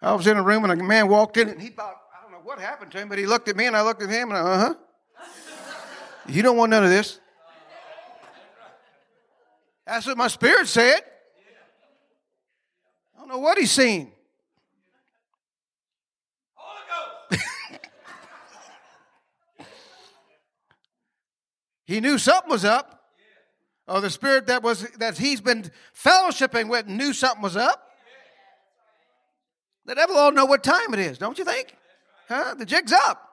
I 0.00 0.14
was 0.14 0.26
in 0.26 0.36
a 0.36 0.42
room 0.42 0.64
and 0.64 0.72
a 0.72 0.84
man 0.84 1.08
walked 1.08 1.36
in 1.36 1.48
and 1.48 1.60
he 1.60 1.68
thought, 1.68 1.96
I 2.16 2.22
don't 2.22 2.32
know 2.32 2.40
what 2.42 2.58
happened 2.58 2.92
to 2.92 2.98
him, 2.98 3.08
but 3.08 3.18
he 3.18 3.26
looked 3.26 3.48
at 3.48 3.56
me 3.56 3.66
and 3.66 3.76
I 3.76 3.82
looked 3.82 4.02
at 4.02 4.08
him 4.08 4.30
and 4.30 4.38
uh 4.38 4.58
huh. 4.58 4.74
You 6.28 6.42
don't 6.42 6.56
want 6.56 6.70
none 6.70 6.84
of 6.84 6.90
this. 6.90 7.20
That's 9.86 10.06
what 10.06 10.16
my 10.18 10.28
spirit 10.28 10.68
said. 10.68 11.00
I 13.16 13.18
don't 13.18 13.28
know 13.28 13.38
what 13.38 13.56
he's 13.58 13.70
seen. 13.70 14.12
he 21.86 22.00
knew 22.00 22.18
something 22.18 22.50
was 22.50 22.66
up. 22.66 22.97
Or 23.88 24.02
the 24.02 24.10
spirit 24.10 24.46
that 24.48 24.62
was 24.62 24.82
that 24.98 25.16
he's 25.16 25.40
been 25.40 25.70
fellowshipping 25.94 26.68
with 26.68 26.86
knew 26.86 27.14
something 27.14 27.42
was 27.42 27.56
up. 27.56 27.88
The 29.86 29.94
devil 29.94 30.16
all 30.16 30.30
know 30.30 30.44
what 30.44 30.62
time 30.62 30.92
it 30.92 31.00
is, 31.00 31.16
don't 31.16 31.38
you 31.38 31.44
think? 31.44 31.74
Huh? 32.28 32.54
The 32.54 32.66
jig's 32.66 32.92
up. 32.92 33.26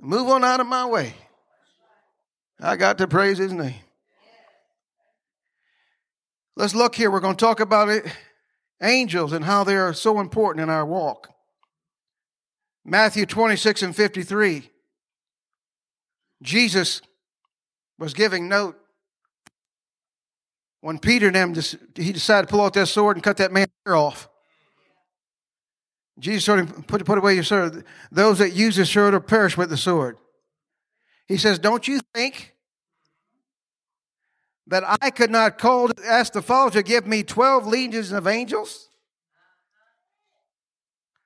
Move 0.00 0.28
on 0.28 0.44
out 0.44 0.60
of 0.60 0.68
my 0.68 0.86
way. 0.86 1.14
I 2.60 2.76
got 2.76 2.98
to 2.98 3.08
praise 3.08 3.38
his 3.38 3.52
name. 3.52 3.74
Let's 6.54 6.74
look 6.74 6.94
here. 6.94 7.10
We're 7.10 7.20
going 7.20 7.36
to 7.36 7.44
talk 7.44 7.58
about 7.58 7.88
it, 7.88 8.04
angels 8.80 9.32
and 9.32 9.44
how 9.44 9.64
they 9.64 9.76
are 9.76 9.92
so 9.92 10.20
important 10.20 10.62
in 10.62 10.70
our 10.70 10.86
walk. 10.86 11.30
Matthew 12.84 13.26
26 13.26 13.82
and 13.82 13.96
53. 13.96 14.70
Jesus 16.40 17.02
was 17.98 18.14
giving 18.14 18.48
note 18.48 18.76
when 20.80 20.98
Peter 20.98 21.26
and 21.26 21.36
them, 21.36 21.54
he 21.94 22.12
decided 22.12 22.48
to 22.48 22.50
pull 22.50 22.62
out 22.62 22.74
that 22.74 22.86
sword 22.86 23.16
and 23.16 23.22
cut 23.22 23.36
that 23.38 23.52
man's 23.52 23.68
ear 23.86 23.94
off. 23.94 24.28
Jesus 26.18 26.44
told 26.44 26.60
him, 26.60 26.82
put, 26.84 27.04
put 27.04 27.18
away 27.18 27.34
your 27.34 27.44
sword. 27.44 27.84
Those 28.10 28.38
that 28.38 28.52
use 28.52 28.76
the 28.76 28.86
sword 28.86 29.14
will 29.14 29.20
perish 29.20 29.56
with 29.56 29.70
the 29.70 29.76
sword. 29.76 30.18
He 31.26 31.36
says, 31.36 31.58
Don't 31.58 31.86
you 31.86 32.00
think 32.14 32.54
that 34.66 34.82
I 35.00 35.10
could 35.10 35.30
not 35.30 35.58
call, 35.58 35.90
ask 36.04 36.32
the 36.32 36.42
Father 36.42 36.70
to 36.72 36.82
give 36.82 37.06
me 37.06 37.22
12 37.22 37.66
legions 37.66 38.12
of 38.12 38.26
angels 38.26 38.88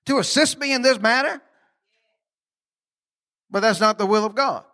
to 0.07 0.19
assist 0.19 0.59
me 0.59 0.73
in 0.73 0.83
this 0.83 1.01
matter? 1.01 1.41
But 3.51 3.61
that's 3.61 3.81
not 3.81 3.99
the 3.99 4.07
will 4.07 4.25
of 4.25 4.35
God. 4.35 4.65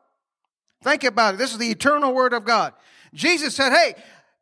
Think 0.83 1.05
about 1.05 1.35
it. 1.35 1.39
This 1.39 1.53
is 1.53 1.59
the 1.59 1.71
eternal 1.71 2.15
word 2.15 2.33
of 2.33 2.45
God. 2.45 2.73
Jesus 3.13 3.55
said, 3.55 3.73
Hey, 3.73 3.95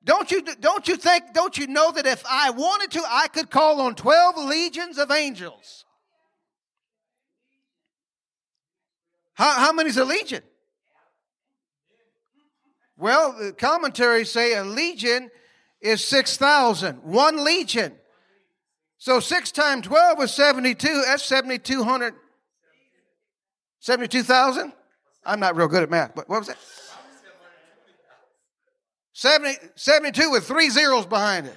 don't 0.07 0.31
you, 0.31 0.41
don't 0.61 0.87
you 0.87 0.97
think, 0.97 1.35
don't 1.35 1.59
you 1.59 1.67
know 1.67 1.91
that 1.91 2.07
if 2.07 2.25
I 2.31 2.51
wanted 2.51 2.93
to, 2.93 3.03
I 3.09 3.27
could 3.27 3.51
call 3.51 3.81
on 3.81 3.97
12 3.97 4.37
legions 4.47 4.99
of 4.99 5.11
angels? 5.11 5.85
How, 9.35 9.51
how 9.55 9.73
many 9.73 9.89
is 9.89 9.97
a 9.97 10.05
legion? 10.05 10.43
Well, 12.97 13.37
the 13.37 13.53
commentaries 13.53 14.31
say 14.31 14.55
a 14.55 14.63
legion 14.63 15.29
is 15.81 16.05
6,000. 16.05 17.03
One 17.03 17.45
legion. 17.45 17.97
So 18.99 19.19
6 19.19 19.51
times 19.51 19.87
12 19.87 20.23
is 20.23 20.33
72. 20.33 21.03
That's 21.05 21.25
7,200. 21.25 22.15
72,000? 23.81 24.73
I'm 25.25 25.41
not 25.41 25.57
real 25.57 25.67
good 25.67 25.83
at 25.83 25.91
math, 25.91 26.15
but 26.15 26.29
what 26.29 26.39
was 26.39 26.47
that? 26.47 26.59
70, 29.17 29.55
72 29.77 30.31
with 30.31 30.47
three 30.47 30.69
zeros 30.69 31.07
behind 31.07 31.47
it. 31.47 31.57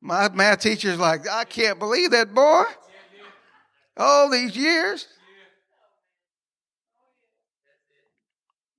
My 0.00 0.28
math 0.28 0.60
teacher's 0.60 0.96
like, 0.96 1.28
I 1.28 1.42
can't 1.42 1.80
believe 1.80 2.12
that, 2.12 2.32
boy. 2.32 2.62
All 3.96 4.30
these 4.30 4.56
years. 4.56 5.08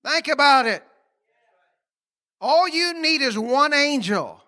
Think 0.08 0.30
about 0.30 0.66
it. 0.66 0.82
All 2.40 2.70
you 2.70 3.02
need 3.02 3.22
is 3.22 3.38
one 3.38 3.74
angel. 3.74 4.42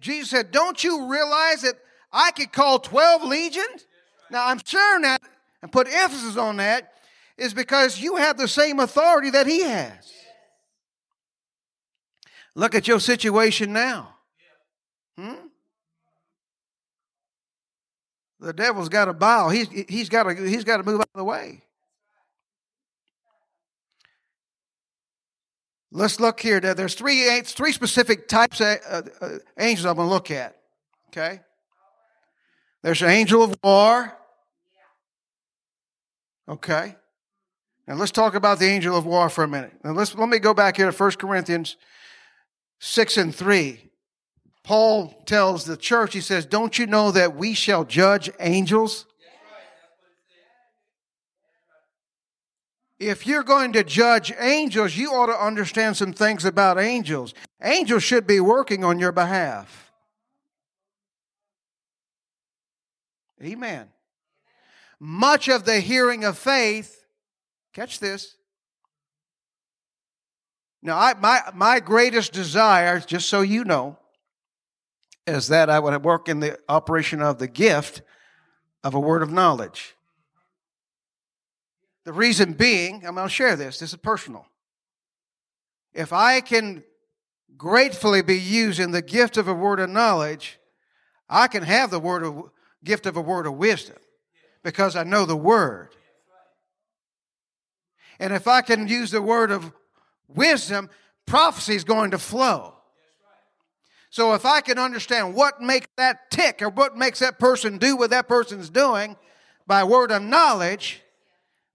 Jesus 0.00 0.30
said, 0.30 0.50
Don't 0.50 0.82
you 0.82 1.08
realize 1.08 1.62
that 1.62 1.76
I 2.12 2.32
could 2.32 2.52
call 2.52 2.80
12 2.80 3.22
legions? 3.22 3.86
Now, 4.28 4.48
I'm 4.48 4.60
sure 4.64 5.00
that 5.02 5.22
and 5.62 5.70
put 5.70 5.86
emphasis 5.86 6.36
on 6.36 6.56
that 6.56 6.94
is 7.38 7.54
because 7.54 8.00
you 8.00 8.16
have 8.16 8.36
the 8.36 8.48
same 8.48 8.80
authority 8.80 9.30
that 9.30 9.46
he 9.46 9.62
has. 9.62 10.23
Look 12.54 12.74
at 12.74 12.86
your 12.86 13.00
situation 13.00 13.72
now. 13.72 14.14
Hmm? 15.18 15.34
The 18.40 18.52
devil's 18.52 18.88
got 18.88 19.06
to 19.06 19.12
bow. 19.12 19.48
He's, 19.48 19.68
he's 19.88 20.08
got 20.08 20.24
to 20.24 20.34
he's 20.34 20.64
got 20.64 20.76
to 20.76 20.82
move 20.82 21.00
out 21.00 21.08
of 21.14 21.18
the 21.18 21.24
way. 21.24 21.62
Let's 25.90 26.18
look 26.18 26.40
here. 26.40 26.58
There's 26.58 26.94
three, 26.94 27.40
three 27.42 27.70
specific 27.70 28.26
types 28.26 28.60
of 28.60 29.08
angels 29.56 29.86
I'm 29.86 29.94
going 29.94 30.08
to 30.08 30.12
look 30.12 30.32
at. 30.32 30.56
Okay? 31.08 31.40
There's 32.82 33.00
an 33.00 33.10
angel 33.10 33.44
of 33.44 33.56
war. 33.62 34.12
Okay? 36.48 36.96
Now 37.86 37.94
let's 37.94 38.10
talk 38.10 38.34
about 38.34 38.58
the 38.58 38.66
angel 38.66 38.96
of 38.96 39.06
war 39.06 39.30
for 39.30 39.44
a 39.44 39.48
minute. 39.48 39.72
Now 39.84 39.92
let's, 39.92 40.16
let 40.16 40.28
me 40.28 40.40
go 40.40 40.52
back 40.52 40.76
here 40.76 40.90
to 40.90 40.96
1 40.96 41.12
Corinthians 41.12 41.76
6 42.80 43.16
and 43.16 43.34
3. 43.34 43.90
Paul 44.62 45.22
tells 45.26 45.64
the 45.64 45.76
church, 45.76 46.14
he 46.14 46.20
says, 46.20 46.46
Don't 46.46 46.78
you 46.78 46.86
know 46.86 47.10
that 47.10 47.36
we 47.36 47.54
shall 47.54 47.84
judge 47.84 48.30
angels? 48.40 49.06
If 52.98 53.26
you're 53.26 53.42
going 53.42 53.72
to 53.74 53.84
judge 53.84 54.32
angels, 54.38 54.96
you 54.96 55.10
ought 55.10 55.26
to 55.26 55.38
understand 55.44 55.96
some 55.96 56.12
things 56.12 56.44
about 56.44 56.78
angels. 56.78 57.34
Angels 57.62 58.02
should 58.02 58.26
be 58.26 58.40
working 58.40 58.84
on 58.84 58.98
your 58.98 59.12
behalf. 59.12 59.92
Amen. 63.42 63.88
Much 64.98 65.48
of 65.48 65.66
the 65.66 65.80
hearing 65.80 66.24
of 66.24 66.38
faith, 66.38 67.04
catch 67.74 67.98
this. 67.98 68.36
Now, 70.84 70.98
I, 70.98 71.14
my, 71.14 71.40
my 71.54 71.80
greatest 71.80 72.34
desire, 72.34 73.00
just 73.00 73.30
so 73.30 73.40
you 73.40 73.64
know, 73.64 73.96
is 75.26 75.48
that 75.48 75.70
I 75.70 75.80
would 75.80 76.04
work 76.04 76.28
in 76.28 76.40
the 76.40 76.58
operation 76.68 77.22
of 77.22 77.38
the 77.38 77.48
gift 77.48 78.02
of 78.84 78.92
a 78.92 79.00
word 79.00 79.22
of 79.22 79.32
knowledge. 79.32 79.94
The 82.04 82.12
reason 82.12 82.52
being, 82.52 83.06
I'm 83.06 83.14
going 83.14 83.26
to 83.26 83.32
share 83.32 83.56
this, 83.56 83.78
this 83.78 83.94
is 83.94 83.98
personal. 83.98 84.46
If 85.94 86.12
I 86.12 86.42
can 86.42 86.84
gratefully 87.56 88.20
be 88.20 88.38
used 88.38 88.78
in 88.78 88.90
the 88.90 89.00
gift 89.00 89.38
of 89.38 89.48
a 89.48 89.54
word 89.54 89.80
of 89.80 89.88
knowledge, 89.88 90.58
I 91.30 91.48
can 91.48 91.62
have 91.62 91.90
the 91.90 91.98
word 91.98 92.22
of 92.22 92.50
gift 92.84 93.06
of 93.06 93.16
a 93.16 93.22
word 93.22 93.46
of 93.46 93.54
wisdom 93.54 93.96
because 94.62 94.96
I 94.96 95.04
know 95.04 95.24
the 95.24 95.34
word. 95.34 95.88
And 98.18 98.34
if 98.34 98.46
I 98.46 98.60
can 98.60 98.86
use 98.86 99.10
the 99.10 99.22
word 99.22 99.50
of 99.50 99.72
wisdom, 100.28 100.90
prophecy 101.26 101.74
is 101.74 101.84
going 101.84 102.12
to 102.12 102.18
flow. 102.18 102.74
So 104.10 104.34
if 104.34 104.46
I 104.46 104.60
can 104.60 104.78
understand 104.78 105.34
what 105.34 105.60
makes 105.60 105.88
that 105.96 106.30
tick 106.30 106.62
or 106.62 106.68
what 106.68 106.96
makes 106.96 107.18
that 107.18 107.38
person 107.38 107.78
do 107.78 107.96
what 107.96 108.10
that 108.10 108.28
person's 108.28 108.70
doing 108.70 109.16
by 109.66 109.82
word 109.82 110.12
of 110.12 110.22
knowledge, 110.22 111.02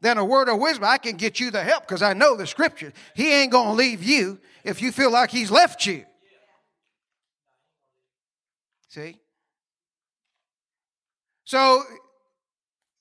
then 0.01 0.17
a 0.17 0.23
word 0.23 0.47
of 0.47 0.57
wisdom, 0.59 0.85
I 0.85 0.97
can 0.97 1.17
get 1.17 1.39
you 1.39 1.51
the 1.51 1.61
help 1.61 1.85
because 1.85 2.01
I 2.01 2.13
know 2.13 2.37
the 2.37 2.47
scripture. 2.47 2.93
He 3.13 3.33
ain't 3.33 3.51
going 3.51 3.67
to 3.67 3.73
leave 3.73 4.01
you 4.01 4.39
if 4.63 4.81
you 4.81 4.91
feel 4.91 5.11
like 5.11 5.31
he's 5.31 5.51
left 5.51 5.85
you. 5.85 6.05
See? 8.87 9.19
So 11.43 11.83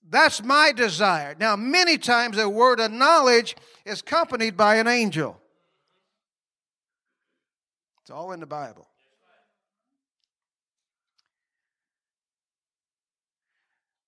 that's 0.08 0.42
my 0.42 0.72
desire. 0.72 1.36
Now, 1.38 1.54
many 1.54 1.98
times 1.98 2.38
a 2.38 2.48
word 2.48 2.80
of 2.80 2.90
knowledge 2.90 3.56
is 3.88 4.00
accompanied 4.00 4.56
by 4.56 4.76
an 4.76 4.86
angel. 4.86 5.40
It's 8.02 8.10
all 8.10 8.32
in 8.32 8.40
the 8.40 8.46
Bible. 8.46 8.86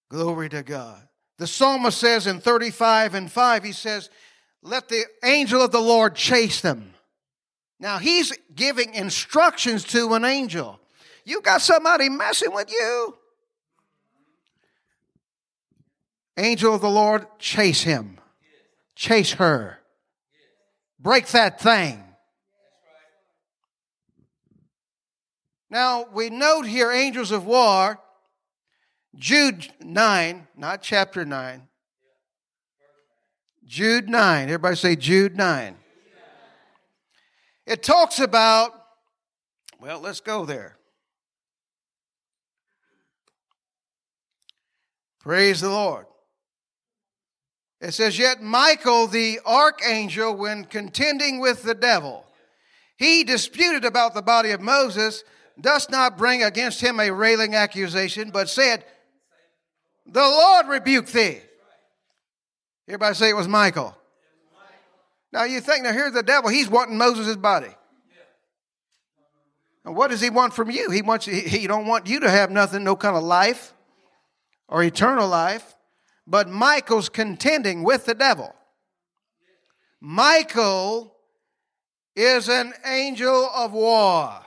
Glory 0.09 0.49
to 0.49 0.63
God. 0.63 1.01
The 1.39 1.47
psalmist 1.47 1.99
says 1.99 2.27
in 2.27 2.41
35 2.41 3.15
and 3.15 3.33
5, 3.33 3.65
he 3.65 3.73
says, 3.73 4.11
Let 4.63 4.89
the 4.89 5.05
angel 5.25 5.63
of 5.63 5.71
the 5.71 5.81
Lord 5.81 6.15
chase 6.15 6.61
them. 6.61 6.93
Now 7.79 7.99
he's 7.99 8.37
giving 8.55 8.95
instructions 8.95 9.85
to 9.85 10.13
an 10.15 10.25
angel. 10.25 10.79
You 11.25 11.41
got 11.41 11.63
somebody 11.63 12.09
messing 12.09 12.53
with 12.53 12.71
you. 12.71 13.17
Angel 16.37 16.75
of 16.75 16.81
the 16.81 16.91
Lord, 16.91 17.27
chase 17.39 17.83
him. 17.83 18.20
Chase 19.01 19.33
her. 19.33 19.79
Break 20.99 21.27
that 21.29 21.59
thing. 21.59 22.05
Now, 25.71 26.05
we 26.13 26.29
note 26.29 26.67
here 26.67 26.93
angels 26.93 27.31
of 27.31 27.47
war 27.47 27.99
Jude 29.15 29.73
9, 29.81 30.47
not 30.55 30.83
chapter 30.83 31.25
9. 31.25 31.67
Jude 33.65 34.11
9. 34.11 34.45
Everybody 34.45 34.77
say 34.77 34.97
Jude 34.97 35.35
9. 35.35 35.77
It 37.65 37.83
talks 37.83 38.19
about, 38.21 38.73
well, 39.81 40.01
let's 40.01 40.21
go 40.21 40.45
there. 40.45 40.77
Praise 45.21 45.63
the 45.63 45.71
Lord. 45.71 46.05
It 47.81 47.93
says, 47.93 48.19
Yet 48.19 48.43
Michael 48.43 49.07
the 49.07 49.41
archangel, 49.45 50.35
when 50.35 50.65
contending 50.65 51.41
with 51.41 51.63
the 51.63 51.75
devil, 51.75 52.25
he 52.97 53.25
disputed 53.25 53.85
about 53.85 54.15
the 54.15 54.23
body 54.23 54.51
of 54.51 54.61
Moses, 54.61 55.25
does 55.61 55.89
not 55.89 56.19
bring 56.19 56.43
against 56.43 56.81
him 56.81 57.01
a 57.01 57.11
railing 57.11 57.55
accusation, 57.55 58.31
but 58.31 58.49
said, 58.49 58.85
the 60.07 60.21
Lord 60.21 60.67
rebuke 60.67 61.07
thee. 61.07 61.39
Everybody 62.89 63.15
say 63.15 63.31
it 63.31 63.37
was 63.37 63.49
Michael. 63.49 63.97
Now 65.33 65.45
you 65.45 65.61
think, 65.61 65.85
now 65.85 65.93
here's 65.93 66.13
the 66.13 66.23
devil, 66.23 66.51
he's 66.51 66.69
wanting 66.69 66.99
Moses' 66.99 67.37
body. 67.37 67.75
And 69.85 69.97
what 69.97 70.11
does 70.11 70.21
he 70.21 70.29
want 70.29 70.53
from 70.53 70.71
you? 70.71 70.91
He 70.91 71.01
wants 71.01 71.25
he, 71.25 71.41
he 71.41 71.67
don't 71.67 71.87
want 71.87 72.07
you 72.07 72.21
to 72.21 72.31
have 72.31 72.51
nothing, 72.51 72.85
no 72.85 72.97
kind 72.97 73.17
of 73.17 73.23
life 73.23 73.73
or 74.69 74.83
eternal 74.83 75.29
life. 75.29 75.75
But 76.31 76.49
Michael's 76.49 77.09
contending 77.09 77.83
with 77.83 78.07
the 78.07 78.15
devil. 78.15 78.55
Michael 80.01 81.13
is 82.15 82.49
an 82.49 82.73
angel 82.87 83.51
of 83.53 83.73
war. 83.73 84.39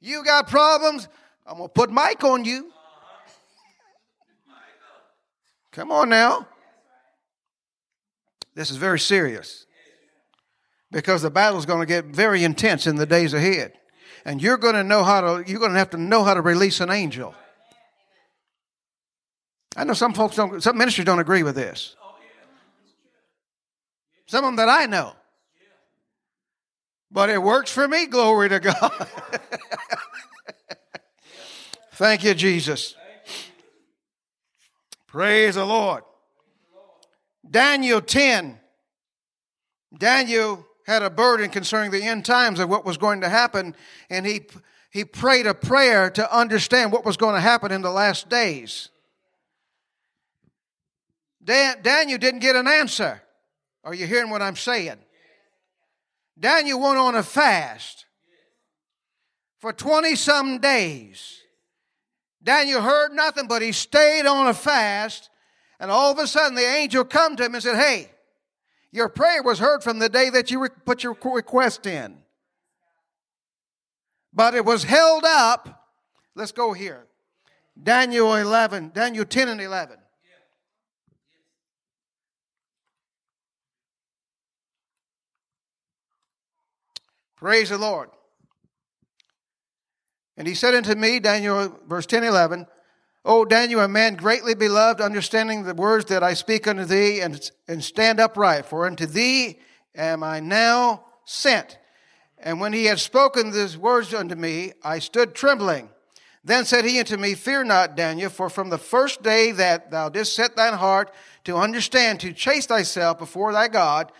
You 0.00 0.22
got 0.22 0.46
problems? 0.46 1.08
I'm 1.46 1.56
gonna 1.56 1.70
put 1.70 1.90
Mike 1.90 2.22
on 2.22 2.44
you. 2.44 2.70
Come 5.72 5.90
on 5.90 6.10
now. 6.10 6.46
This 8.54 8.70
is 8.70 8.76
very 8.76 9.00
serious 9.00 9.64
because 10.90 11.22
the 11.22 11.30
battle 11.30 11.58
is 11.58 11.64
going 11.64 11.80
to 11.80 11.86
get 11.86 12.06
very 12.06 12.42
intense 12.42 12.86
in 12.86 12.96
the 12.96 13.06
days 13.06 13.32
ahead. 13.32 13.72
And 14.24 14.42
you're 14.42 14.58
going 14.58 14.74
to 14.74 14.82
know 14.82 15.04
how 15.04 15.20
to, 15.20 15.50
you're 15.50 15.60
going 15.60 15.72
to 15.72 15.78
have 15.78 15.90
to 15.90 15.96
know 15.96 16.24
how 16.24 16.34
to 16.34 16.40
release 16.40 16.80
an 16.80 16.90
angel. 16.90 17.34
I 19.76 19.84
know 19.84 19.92
some 19.92 20.14
folks 20.14 20.36
don't, 20.36 20.62
some 20.62 20.76
ministers 20.76 21.04
don't 21.04 21.20
agree 21.20 21.42
with 21.42 21.54
this. 21.54 21.96
Some 24.26 24.44
of 24.44 24.48
them 24.48 24.56
that 24.56 24.68
I 24.68 24.86
know. 24.86 25.14
But 27.10 27.30
it 27.30 27.42
works 27.42 27.72
for 27.72 27.88
me, 27.88 28.06
glory 28.06 28.48
to 28.48 28.60
God. 28.60 29.06
Thank 31.92 32.22
you, 32.24 32.34
Jesus. 32.34 32.94
Praise 35.06 35.56
the 35.56 35.64
Lord. 35.64 36.04
Daniel 37.48 38.00
10. 38.00 38.60
Daniel 39.98 40.64
had 40.86 41.02
a 41.02 41.10
burden 41.10 41.50
concerning 41.50 41.90
the 41.90 42.02
end 42.02 42.24
times 42.24 42.60
of 42.60 42.68
what 42.68 42.84
was 42.84 42.96
going 42.96 43.22
to 43.22 43.28
happen, 43.28 43.74
and 44.08 44.24
he, 44.24 44.42
he 44.92 45.04
prayed 45.04 45.46
a 45.46 45.54
prayer 45.54 46.10
to 46.10 46.36
understand 46.36 46.92
what 46.92 47.04
was 47.04 47.16
going 47.16 47.34
to 47.34 47.40
happen 47.40 47.72
in 47.72 47.82
the 47.82 47.90
last 47.90 48.28
days. 48.28 48.90
Dan, 51.42 51.78
Daniel 51.82 52.18
didn't 52.18 52.40
get 52.40 52.56
an 52.56 52.66
answer. 52.66 53.22
Are 53.84 53.94
you 53.94 54.06
hearing 54.06 54.30
what 54.30 54.42
I'm 54.42 54.56
saying? 54.56 54.98
Daniel 56.38 56.80
went 56.80 56.98
on 56.98 57.14
a 57.14 57.22
fast 57.22 58.06
for 59.58 59.72
20 59.72 60.14
some 60.16 60.58
days. 60.58 61.38
Daniel 62.42 62.80
heard 62.80 63.12
nothing, 63.12 63.46
but 63.46 63.62
he 63.62 63.72
stayed 63.72 64.26
on 64.26 64.46
a 64.46 64.54
fast. 64.54 65.28
And 65.78 65.90
all 65.90 66.12
of 66.12 66.18
a 66.18 66.26
sudden, 66.26 66.54
the 66.54 66.66
angel 66.66 67.04
come 67.04 67.36
to 67.36 67.44
him 67.44 67.54
and 67.54 67.62
said, 67.62 67.76
Hey, 67.76 68.10
your 68.92 69.08
prayer 69.08 69.42
was 69.42 69.58
heard 69.58 69.82
from 69.82 69.98
the 69.98 70.08
day 70.08 70.30
that 70.30 70.50
you 70.50 70.66
put 70.84 71.02
your 71.02 71.16
request 71.24 71.86
in. 71.86 72.18
But 74.32 74.54
it 74.54 74.64
was 74.64 74.84
held 74.84 75.24
up. 75.24 75.88
Let's 76.34 76.52
go 76.52 76.72
here. 76.72 77.06
Daniel 77.80 78.34
11, 78.34 78.92
Daniel 78.94 79.24
10 79.24 79.48
and 79.48 79.60
11. 79.60 79.96
Praise 87.40 87.70
the 87.70 87.78
Lord. 87.78 88.10
And 90.36 90.46
he 90.46 90.54
said 90.54 90.74
unto 90.74 90.94
me, 90.94 91.20
Daniel, 91.20 91.74
verse 91.88 92.04
10 92.04 92.22
11, 92.22 92.66
O 93.24 93.46
Daniel, 93.46 93.80
a 93.80 93.88
man 93.88 94.14
greatly 94.14 94.54
beloved, 94.54 95.00
understanding 95.00 95.62
the 95.62 95.74
words 95.74 96.04
that 96.06 96.22
I 96.22 96.34
speak 96.34 96.68
unto 96.68 96.84
thee, 96.84 97.20
and, 97.20 97.50
and 97.66 97.82
stand 97.82 98.20
upright. 98.20 98.66
For 98.66 98.84
unto 98.84 99.06
thee 99.06 99.58
am 99.94 100.22
I 100.22 100.40
now 100.40 101.06
sent. 101.24 101.78
And 102.38 102.60
when 102.60 102.74
he 102.74 102.84
had 102.84 103.00
spoken 103.00 103.52
these 103.52 103.76
words 103.76 104.12
unto 104.12 104.34
me, 104.34 104.74
I 104.84 104.98
stood 104.98 105.34
trembling. 105.34 105.88
Then 106.44 106.66
said 106.66 106.84
he 106.84 106.98
unto 106.98 107.16
me, 107.16 107.34
Fear 107.34 107.64
not, 107.64 107.96
Daniel, 107.96 108.28
for 108.28 108.50
from 108.50 108.68
the 108.68 108.78
first 108.78 109.22
day 109.22 109.50
that 109.52 109.90
thou 109.90 110.10
didst 110.10 110.36
set 110.36 110.56
thine 110.56 110.74
heart 110.74 111.10
to 111.44 111.56
understand, 111.56 112.20
to 112.20 112.34
chase 112.34 112.66
thyself 112.66 113.18
before 113.18 113.54
thy 113.54 113.68
God, 113.68 114.12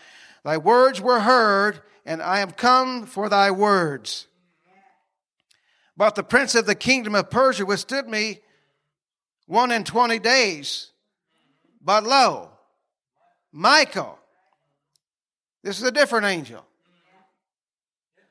thy 0.43 0.57
words 0.57 0.99
were 0.99 1.19
heard, 1.19 1.81
and 2.05 2.21
I 2.21 2.39
am 2.39 2.51
come 2.51 3.05
for 3.05 3.29
thy 3.29 3.51
words. 3.51 4.27
But 5.95 6.15
the 6.15 6.23
prince 6.23 6.55
of 6.55 6.65
the 6.65 6.75
kingdom 6.75 7.15
of 7.15 7.29
Persia 7.29 7.65
withstood 7.65 8.07
me 8.07 8.39
one 9.45 9.71
and 9.71 9.85
twenty 9.85 10.19
days. 10.19 10.91
But 11.81 12.03
lo, 12.03 12.49
Michael, 13.51 14.17
this 15.63 15.77
is 15.77 15.83
a 15.83 15.91
different 15.91 16.25
angel. 16.25 16.65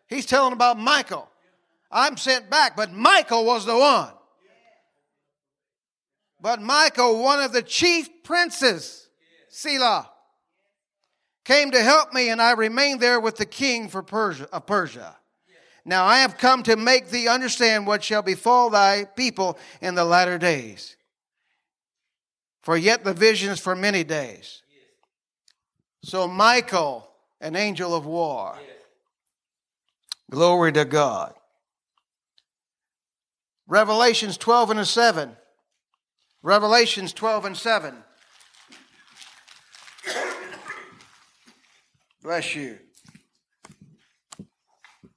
He's 0.09 0.27
telling 0.27 0.53
about 0.53 0.79
Michael. 0.79 1.29
I'm 1.93 2.17
sent 2.17 2.51
back, 2.51 2.77
but 2.77 2.93
Michael 2.93 3.45
was 3.45 3.67
the 3.67 3.77
one. 3.77 4.11
But 6.41 6.61
Michael, 6.61 7.23
one 7.23 7.41
of 7.41 7.53
the 7.53 7.63
chief 7.63 8.09
princes, 8.25 9.09
Selah, 9.49 10.10
came 11.51 11.73
to 11.73 11.83
help 11.83 12.13
me, 12.13 12.29
and 12.29 12.41
I 12.41 12.53
remained 12.53 13.01
there 13.01 13.19
with 13.19 13.37
the 13.37 13.45
king 13.45 13.89
for 13.89 14.05
Persia, 14.05 14.49
of 14.53 14.67
Persia. 14.67 15.17
Now 15.85 16.05
I 16.05 16.19
have 16.19 16.39
come 16.39 16.63
to 16.63 16.77
make 16.77 17.11
thee 17.11 17.27
understand 17.27 17.89
what 17.89 18.05
shall 18.05 18.23
befall 18.23 18.71
thy 18.71 19.05
people 19.05 19.59
in 19.81 19.97
the 19.97 20.05
latter 20.05 20.39
days. 20.39 20.95
For 22.63 22.77
yet 22.77 23.03
the 23.03 23.15
vision 23.15 23.51
is 23.51 23.59
for 23.59 23.75
many 23.75 24.05
days. 24.05 24.63
So 26.05 26.29
Michael, 26.29 27.11
an 27.41 27.57
angel 27.57 27.97
of 27.97 28.07
war. 28.07 28.57
Glory 30.31 30.71
to 30.75 30.85
God. 30.85 31.35
Revelations 33.67 34.37
12 34.37 34.71
and 34.71 34.87
7. 34.87 35.37
Revelations 36.43 37.13
12 37.13 37.45
and 37.47 37.57
7. 37.57 37.97
Bless 42.23 42.55
you. 42.55 42.79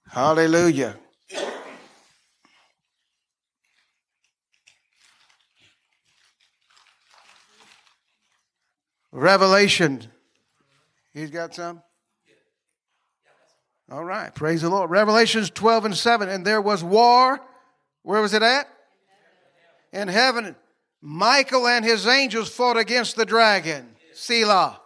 Hallelujah. 0.09 0.95
Revelation. 9.11 10.07
He's 11.13 11.29
got 11.29 11.53
some? 11.53 11.81
All 13.91 14.03
right. 14.03 14.33
Praise 14.33 14.61
the 14.61 14.69
Lord. 14.69 14.89
Revelations 14.89 15.49
12 15.49 15.85
and 15.85 15.97
7. 15.97 16.29
And 16.29 16.45
there 16.45 16.61
was 16.61 16.83
war. 16.83 17.39
Where 18.01 18.21
was 18.21 18.33
it 18.33 18.41
at? 18.41 18.67
In 19.91 20.07
heaven. 20.07 20.55
Michael 21.01 21.67
and 21.67 21.83
his 21.83 22.07
angels 22.07 22.49
fought 22.49 22.77
against 22.77 23.15
the 23.15 23.25
dragon. 23.25 23.95
Selah. 24.13 24.79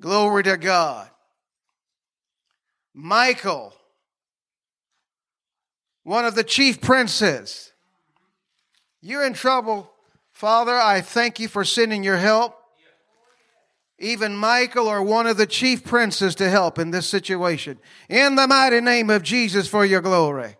Glory 0.00 0.44
to 0.44 0.56
God. 0.56 1.08
Michael, 2.94 3.74
one 6.04 6.24
of 6.24 6.34
the 6.34 6.44
chief 6.44 6.80
princes. 6.80 7.72
You're 9.00 9.26
in 9.26 9.34
trouble, 9.34 9.90
Father. 10.32 10.74
I 10.74 11.00
thank 11.00 11.38
you 11.38 11.48
for 11.48 11.64
sending 11.64 12.02
your 12.02 12.16
help. 12.16 12.56
Even 14.00 14.36
Michael 14.36 14.86
or 14.86 15.02
one 15.02 15.26
of 15.26 15.36
the 15.36 15.46
chief 15.46 15.84
princes 15.84 16.36
to 16.36 16.48
help 16.48 16.78
in 16.78 16.92
this 16.92 17.08
situation. 17.08 17.78
In 18.08 18.36
the 18.36 18.46
mighty 18.46 18.80
name 18.80 19.10
of 19.10 19.22
Jesus 19.22 19.68
for 19.68 19.84
your 19.84 20.00
glory. 20.00 20.56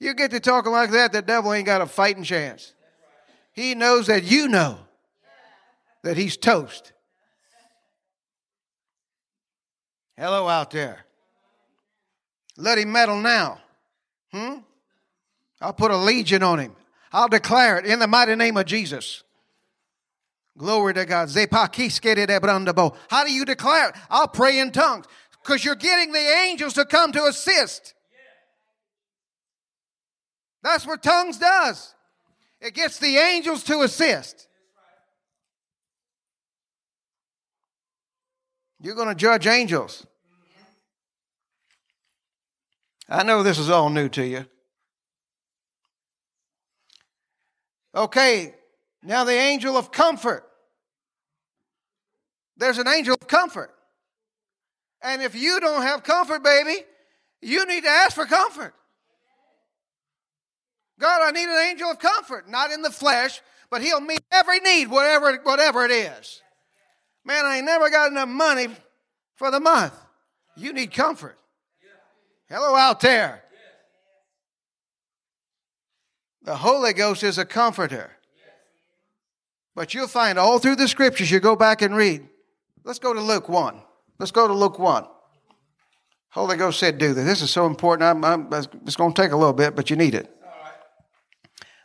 You 0.00 0.14
get 0.14 0.32
to 0.32 0.40
talking 0.40 0.72
like 0.72 0.90
that, 0.90 1.12
the 1.12 1.22
devil 1.22 1.52
ain't 1.52 1.66
got 1.66 1.82
a 1.82 1.86
fighting 1.86 2.24
chance. 2.24 2.72
He 3.52 3.74
knows 3.74 4.06
that 4.08 4.24
you 4.24 4.48
know 4.48 4.78
that 6.02 6.16
he's 6.16 6.36
toast. 6.36 6.92
Hello 10.20 10.48
out 10.48 10.70
there. 10.70 11.06
Let 12.58 12.76
him 12.76 12.92
meddle 12.92 13.18
now. 13.18 13.58
Hmm? 14.30 14.58
I'll 15.62 15.72
put 15.72 15.90
a 15.90 15.96
legion 15.96 16.42
on 16.42 16.58
him. 16.58 16.76
I'll 17.10 17.28
declare 17.28 17.78
it 17.78 17.86
in 17.86 18.00
the 18.00 18.06
mighty 18.06 18.36
name 18.36 18.58
of 18.58 18.66
Jesus. 18.66 19.24
Glory 20.58 20.92
to 20.92 21.06
God. 21.06 21.30
How 21.34 23.24
do 23.24 23.32
you 23.32 23.46
declare 23.46 23.88
it? 23.88 23.94
I'll 24.10 24.28
pray 24.28 24.58
in 24.58 24.72
tongues 24.72 25.06
because 25.42 25.64
you're 25.64 25.74
getting 25.74 26.12
the 26.12 26.18
angels 26.18 26.74
to 26.74 26.84
come 26.84 27.12
to 27.12 27.24
assist. 27.24 27.94
That's 30.62 30.86
what 30.86 31.02
tongues 31.02 31.38
does. 31.38 31.94
It 32.60 32.74
gets 32.74 32.98
the 32.98 33.16
angels 33.16 33.64
to 33.64 33.80
assist. 33.80 34.48
You're 38.82 38.94
going 38.94 39.08
to 39.08 39.14
judge 39.14 39.46
angels. 39.46 40.06
I 43.10 43.24
know 43.24 43.42
this 43.42 43.58
is 43.58 43.68
all 43.68 43.90
new 43.90 44.08
to 44.10 44.24
you. 44.24 44.46
Okay, 47.92 48.54
now 49.02 49.24
the 49.24 49.32
angel 49.32 49.76
of 49.76 49.90
comfort. 49.90 50.44
There's 52.56 52.78
an 52.78 52.86
angel 52.86 53.16
of 53.20 53.26
comfort. 53.26 53.74
And 55.02 55.22
if 55.22 55.34
you 55.34 55.58
don't 55.58 55.82
have 55.82 56.04
comfort, 56.04 56.44
baby, 56.44 56.76
you 57.42 57.66
need 57.66 57.82
to 57.82 57.90
ask 57.90 58.14
for 58.14 58.26
comfort. 58.26 58.74
God, 61.00 61.22
I 61.26 61.30
need 61.32 61.48
an 61.48 61.70
angel 61.70 61.90
of 61.90 61.98
comfort, 61.98 62.48
not 62.48 62.70
in 62.70 62.82
the 62.82 62.90
flesh, 62.90 63.40
but 63.70 63.82
he'll 63.82 64.00
meet 64.00 64.20
every 64.30 64.60
need, 64.60 64.88
whatever, 64.88 65.36
whatever 65.42 65.84
it 65.84 65.90
is. 65.90 66.42
Man, 67.24 67.44
I 67.44 67.56
ain't 67.56 67.66
never 67.66 67.90
got 67.90 68.10
enough 68.10 68.28
money 68.28 68.68
for 69.34 69.50
the 69.50 69.58
month. 69.58 69.94
You 70.56 70.72
need 70.72 70.92
comfort. 70.92 71.39
Hello 72.50 72.74
out 72.74 72.98
there. 72.98 73.44
The 76.42 76.56
Holy 76.56 76.92
Ghost 76.92 77.22
is 77.22 77.38
a 77.38 77.44
comforter. 77.44 78.10
But 79.76 79.94
you'll 79.94 80.08
find 80.08 80.36
all 80.36 80.58
through 80.58 80.76
the 80.76 80.88
scriptures, 80.88 81.30
you 81.30 81.38
go 81.38 81.54
back 81.54 81.80
and 81.80 81.94
read. 81.94 82.28
Let's 82.82 82.98
go 82.98 83.14
to 83.14 83.20
Luke 83.20 83.48
1. 83.48 83.80
Let's 84.18 84.32
go 84.32 84.48
to 84.48 84.52
Luke 84.52 84.80
1. 84.80 85.06
Holy 86.30 86.56
Ghost 86.56 86.80
said, 86.80 86.98
do 86.98 87.14
this. 87.14 87.24
This 87.24 87.42
is 87.42 87.50
so 87.50 87.66
important. 87.66 88.24
I'm, 88.24 88.24
I'm, 88.24 88.52
it's 88.84 88.96
going 88.96 89.14
to 89.14 89.22
take 89.22 89.30
a 89.30 89.36
little 89.36 89.52
bit, 89.52 89.76
but 89.76 89.88
you 89.88 89.96
need 89.96 90.14
it. 90.14 90.28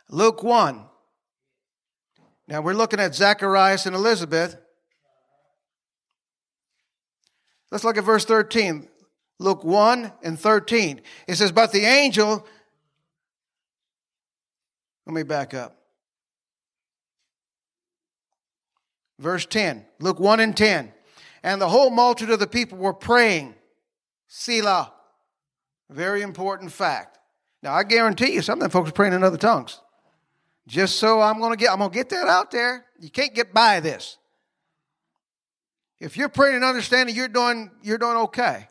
Luke 0.08 0.42
1. 0.42 0.84
Now 2.48 2.60
we're 2.60 2.74
looking 2.74 2.98
at 2.98 3.14
Zacharias 3.14 3.86
and 3.86 3.94
Elizabeth. 3.94 4.56
Let's 7.70 7.84
look 7.84 7.98
at 7.98 8.04
verse 8.04 8.24
13. 8.24 8.88
Luke 9.38 9.64
1 9.64 10.12
and 10.22 10.38
13. 10.38 11.00
It 11.26 11.34
says, 11.36 11.52
But 11.52 11.72
the 11.72 11.84
angel, 11.84 12.46
let 15.06 15.14
me 15.14 15.22
back 15.22 15.54
up. 15.54 15.76
Verse 19.18 19.46
10, 19.46 19.84
Luke 20.00 20.20
1 20.20 20.40
and 20.40 20.56
10. 20.56 20.92
And 21.42 21.60
the 21.60 21.68
whole 21.68 21.90
multitude 21.90 22.32
of 22.32 22.40
the 22.40 22.46
people 22.46 22.78
were 22.78 22.92
praying. 22.92 23.54
Selah. 24.28 24.92
Very 25.90 26.22
important 26.22 26.72
fact. 26.72 27.18
Now 27.62 27.72
I 27.72 27.84
guarantee 27.84 28.32
you 28.32 28.42
some 28.42 28.58
of 28.58 28.62
them 28.62 28.70
folks 28.70 28.90
are 28.90 28.92
praying 28.92 29.12
in 29.12 29.22
other 29.22 29.36
tongues. 29.36 29.80
Just 30.66 30.96
so 30.96 31.20
I'm 31.20 31.40
gonna 31.40 31.56
get 31.56 31.70
I'm 31.70 31.78
gonna 31.78 31.94
get 31.94 32.08
that 32.08 32.26
out 32.26 32.50
there. 32.50 32.84
You 32.98 33.08
can't 33.08 33.34
get 33.34 33.54
by 33.54 33.80
this. 33.80 34.18
If 36.00 36.16
you're 36.16 36.28
praying 36.28 36.56
and 36.56 36.64
understanding, 36.64 37.14
you're 37.14 37.28
doing 37.28 37.70
you're 37.82 37.98
doing 37.98 38.16
okay. 38.16 38.68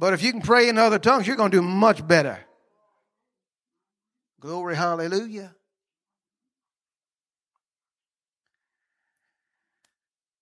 But 0.00 0.14
if 0.14 0.22
you 0.22 0.32
can 0.32 0.40
pray 0.40 0.70
in 0.70 0.78
other 0.78 0.98
tongues, 0.98 1.26
you're 1.26 1.36
going 1.36 1.50
to 1.50 1.58
do 1.58 1.62
much 1.62 2.04
better. 2.08 2.40
Glory, 4.40 4.74
hallelujah. 4.74 5.54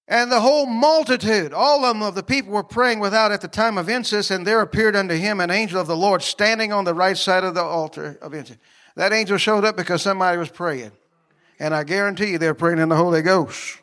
And 0.07 0.31
the 0.31 0.41
whole 0.41 0.65
multitude, 0.65 1.53
all 1.53 1.85
of 1.85 1.97
them 1.97 2.05
of 2.05 2.15
the 2.15 2.23
people 2.23 2.53
were 2.53 2.63
praying 2.63 3.01
without 3.01 3.33
at 3.33 3.41
the 3.41 3.49
time 3.49 3.79
of 3.79 3.89
incense, 3.89 4.31
and 4.31 4.47
there 4.47 4.61
appeared 4.61 4.95
unto 4.95 5.15
him 5.15 5.41
an 5.41 5.51
angel 5.51 5.81
of 5.81 5.89
the 5.89 5.97
Lord 5.97 6.23
standing 6.23 6.73
on 6.73 6.85
the 6.85 6.95
right 6.95 7.19
side 7.19 7.43
of 7.43 7.55
the 7.55 7.63
altar 7.63 8.17
of 8.23 8.35
incense. 8.35 8.61
That 8.95 9.13
angel 9.13 9.39
showed 9.39 9.65
up 9.65 9.77
because 9.77 10.03
somebody 10.03 10.39
was 10.39 10.51
praying. 10.51 10.93
And 11.59 11.75
I 11.75 11.83
guarantee 11.83 12.31
you 12.31 12.39
they're 12.39 12.55
praying 12.55 12.79
in 12.79 12.91
the 12.91 12.97
Holy 12.97 13.23
Ghost. 13.23 13.81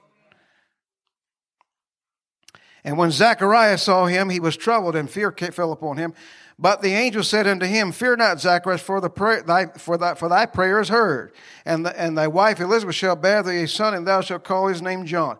And 2.85 2.99
when 2.99 3.09
Zacharias 3.09 3.81
saw 3.81 4.05
him, 4.05 4.29
he 4.29 4.39
was 4.39 4.55
troubled, 4.55 4.95
and 4.95 5.09
fear 5.09 5.31
fell 5.31 5.71
upon 5.71 5.97
him. 5.97 6.13
But 6.59 6.83
the 6.83 6.93
angel 6.93 7.23
said 7.23 7.47
unto 7.47 7.65
him, 7.65 7.91
Fear 7.91 8.17
not, 8.17 8.39
Zacharias, 8.39 8.79
for, 8.79 9.01
the 9.01 9.09
prayer, 9.09 9.41
thy, 9.41 9.65
for, 9.65 9.97
thy, 9.97 10.13
for 10.13 10.29
thy 10.29 10.45
prayer 10.45 10.79
is 10.79 10.87
heard. 10.87 11.33
And, 11.65 11.83
the, 11.83 11.99
and 11.99 12.15
thy 12.15 12.27
wife 12.27 12.59
Elizabeth 12.59 12.95
shall 12.95 13.15
bear 13.15 13.41
thee 13.41 13.63
a 13.63 13.67
son, 13.67 13.95
and 13.95 14.07
thou 14.07 14.21
shalt 14.21 14.43
call 14.43 14.67
his 14.67 14.83
name 14.83 15.07
John. 15.07 15.37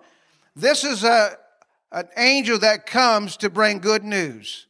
This 0.55 0.83
is 0.83 1.03
a, 1.03 1.37
an 1.91 2.09
angel 2.17 2.57
that 2.59 2.87
comes 2.87 3.37
to 3.37 3.51
bring 3.51 3.77
good 3.77 4.03
news. 4.03 4.65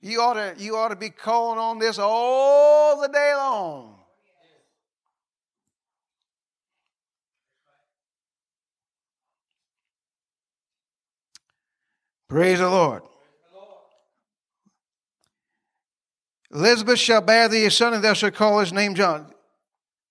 You 0.00 0.20
ought 0.20 0.34
to, 0.34 0.54
you 0.58 0.76
ought 0.76 0.88
to 0.88 0.96
be 0.96 1.10
calling 1.10 1.60
on 1.60 1.78
this 1.78 1.96
all 1.98 3.00
the 3.00 3.08
day 3.08 3.34
long. 3.36 3.95
Praise 12.28 12.58
the 12.58 12.68
Lord. 12.68 13.02
Elizabeth 16.52 16.98
shall 16.98 17.20
bear 17.20 17.48
thee 17.48 17.66
a 17.66 17.70
son, 17.70 17.94
and 17.94 18.02
thou 18.02 18.14
shalt 18.14 18.34
call 18.34 18.60
his 18.60 18.72
name 18.72 18.94
John. 18.94 19.32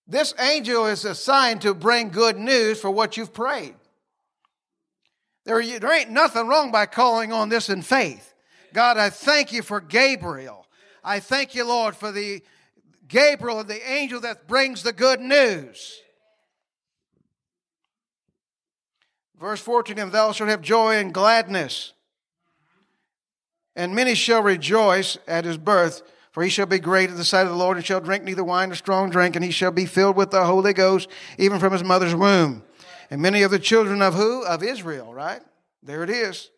This 0.07 0.33
angel 0.39 0.85
is 0.85 1.03
assigned 1.03 1.61
to 1.61 1.73
bring 1.73 2.09
good 2.09 2.37
news 2.37 2.79
for 2.79 2.91
what 2.91 3.17
you've 3.17 3.33
prayed. 3.33 3.75
There, 5.45 5.61
there 5.79 5.93
ain't 5.93 6.11
nothing 6.11 6.47
wrong 6.47 6.71
by 6.71 6.85
calling 6.85 7.31
on 7.31 7.49
this 7.49 7.69
in 7.69 7.81
faith. 7.81 8.33
God, 8.73 8.97
I 8.97 9.09
thank 9.09 9.53
you 9.53 9.61
for 9.61 9.79
Gabriel. 9.79 10.65
I 11.03 11.19
thank 11.19 11.55
you, 11.55 11.65
Lord, 11.65 11.95
for 11.95 12.11
the 12.11 12.41
Gabriel 13.07 13.59
and 13.59 13.69
the 13.69 13.89
angel 13.89 14.19
that 14.21 14.47
brings 14.47 14.83
the 14.83 14.93
good 14.93 15.21
news. 15.21 15.99
Verse 19.39 19.61
14, 19.61 19.99
and 19.99 20.11
thou 20.11 20.31
shalt 20.31 20.49
have 20.49 20.61
joy 20.61 20.95
and 20.95 21.13
gladness, 21.13 21.93
and 23.75 23.93
many 23.95 24.15
shall 24.15 24.41
rejoice 24.41 25.17
at 25.27 25.45
his 25.45 25.57
birth, 25.57 26.01
for 26.31 26.43
he 26.43 26.49
shall 26.49 26.65
be 26.65 26.79
great 26.79 27.09
in 27.09 27.15
the 27.15 27.23
sight 27.23 27.45
of 27.45 27.49
the 27.49 27.57
Lord, 27.57 27.77
and 27.77 27.85
shall 27.85 28.01
drink 28.01 28.23
neither 28.23 28.43
wine 28.43 28.69
nor 28.69 28.75
strong 28.75 29.09
drink, 29.09 29.35
and 29.35 29.45
he 29.45 29.51
shall 29.51 29.71
be 29.71 29.85
filled 29.85 30.15
with 30.15 30.31
the 30.31 30.45
Holy 30.45 30.73
Ghost, 30.73 31.09
even 31.37 31.59
from 31.59 31.73
his 31.73 31.83
mother's 31.83 32.15
womb. 32.15 32.63
And 33.09 33.21
many 33.21 33.41
of 33.43 33.51
the 33.51 33.59
children 33.59 34.01
of 34.01 34.15
who? 34.15 34.43
Of 34.43 34.63
Israel, 34.63 35.13
right? 35.13 35.41
There 35.83 36.03
it 36.03 36.09
is. 36.09 36.49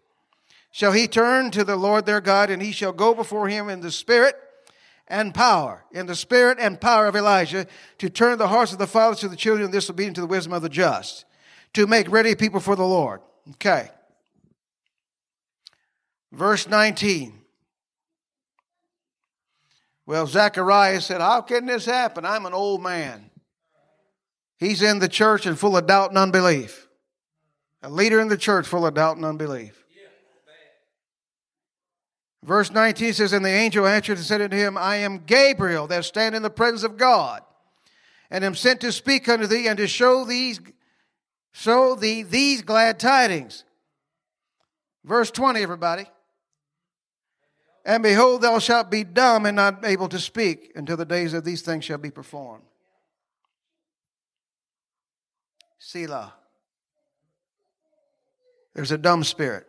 Shall 0.72 0.92
he 0.92 1.08
turn 1.08 1.52
to 1.52 1.64
the 1.64 1.76
Lord 1.76 2.06
their 2.06 2.22
God, 2.22 2.50
and 2.50 2.62
he 2.62 2.72
shall 2.72 2.92
go 2.92 3.14
before 3.14 3.48
him 3.48 3.70
in 3.70 3.82
the 3.82 3.92
spirit 3.92 4.36
and 5.08 5.34
power, 5.34 5.86
in 5.92 6.06
the 6.06 6.16
spirit 6.16 6.58
and 6.60 6.80
power 6.80 7.08
of 7.08 7.16
Elijah, 7.16 7.66
to 7.98 8.10
turn 8.10 8.38
the 8.38 8.48
hearts 8.48 8.74
of 8.74 8.78
the 8.78 8.88
fathers 8.88 9.20
to 9.20 9.28
the 9.28 9.36
children, 9.36 9.66
and 9.66 9.74
disobedient 9.74 10.16
to 10.16 10.22
the 10.22 10.28
wisdom 10.28 10.54
of 10.54 10.62
the 10.62 10.70
just, 10.70 11.26
to 11.74 11.88
make 11.88 12.10
ready 12.10 12.36
people 12.36 12.60
for 12.60 12.76
the 12.76 12.86
Lord. 12.86 13.22
Okay. 13.52 13.90
Verse 16.32 16.68
19. 16.68 17.34
Well, 20.06 20.26
Zacharias 20.26 21.06
said, 21.06 21.22
How 21.22 21.42
can 21.42 21.66
this 21.66 21.86
happen? 21.86 22.26
I'm 22.26 22.46
an 22.46 22.54
old 22.54 22.82
man. 22.82 23.30
He's 24.58 24.82
in 24.82 25.00
the 25.00 25.08
church 25.08 25.46
and 25.46 25.60
full 25.60 25.78
of 25.78 25.86
doubt 25.86 26.10
and 26.10 26.18
unbelief. 26.18 26.88
A 27.84 27.90
leader 27.90 28.20
in 28.20 28.28
the 28.28 28.38
church 28.38 28.68
full 28.68 28.86
of 28.86 28.94
doubt 28.96 29.18
and 29.18 29.26
unbelief. 29.26 29.84
Verse 32.44 32.72
19 32.72 33.14
says, 33.14 33.34
And 33.34 33.44
the 33.44 33.50
angel 33.50 33.86
answered 33.86 34.18
and 34.18 34.26
said 34.26 34.42
unto 34.42 34.56
him, 34.56 34.78
I 34.78 34.98
am 34.98 35.26
Gabriel 35.26 35.88
that 35.88 36.06
stand 36.06 36.34
in 36.34 36.44
the 36.44 36.50
presence 36.50 36.84
of 36.84 36.98
God, 36.98 37.42
and 38.32 38.44
am 38.44 38.56
sent 38.56 38.82
to 38.82 38.92
speak 38.92 39.28
unto 39.28 39.48
thee 39.48 39.68
and 39.68 39.78
to 39.78 39.88
show 39.88 40.24
these 40.24 40.60
show 41.52 41.96
thee 41.96 42.24
these 42.24 42.62
glad 42.62 43.00
tidings. 43.00 43.66
Verse 45.04 45.32
20, 45.32 45.62
everybody. 45.62 46.06
And 47.88 48.04
behold, 48.04 48.42
thou 48.42 48.60
shalt 48.60 48.92
be 48.92 49.06
dumb 49.06 49.46
and 49.46 49.56
not 49.56 49.86
able 49.86 50.10
to 50.10 50.20
speak 50.20 50.74
until 50.76 50.98
the 50.98 51.06
days 51.06 51.34
of 51.34 51.46
these 51.46 51.62
things 51.62 51.86
shall 51.86 51.98
be 51.98 52.12
performed. 52.12 52.66
Selah. 55.80 56.34
There's 58.76 58.92
a 58.92 58.98
dumb 58.98 59.24
spirit. 59.24 59.68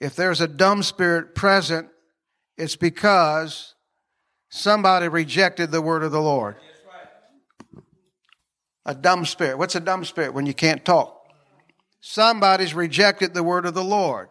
If 0.00 0.16
there's 0.16 0.40
a 0.40 0.48
dumb 0.48 0.82
spirit 0.82 1.34
present, 1.34 1.88
it's 2.56 2.74
because 2.74 3.74
somebody 4.48 5.08
rejected 5.08 5.70
the 5.70 5.82
word 5.82 6.02
of 6.02 6.10
the 6.10 6.22
Lord. 6.22 6.56
A 8.86 8.94
dumb 8.94 9.26
spirit. 9.26 9.58
What's 9.58 9.74
a 9.74 9.80
dumb 9.80 10.06
spirit? 10.06 10.32
When 10.32 10.46
you 10.46 10.54
can't 10.54 10.82
talk. 10.86 11.20
Somebody's 12.00 12.72
rejected 12.72 13.34
the 13.34 13.42
word 13.42 13.66
of 13.66 13.74
the 13.74 13.84
Lord. 13.84 14.30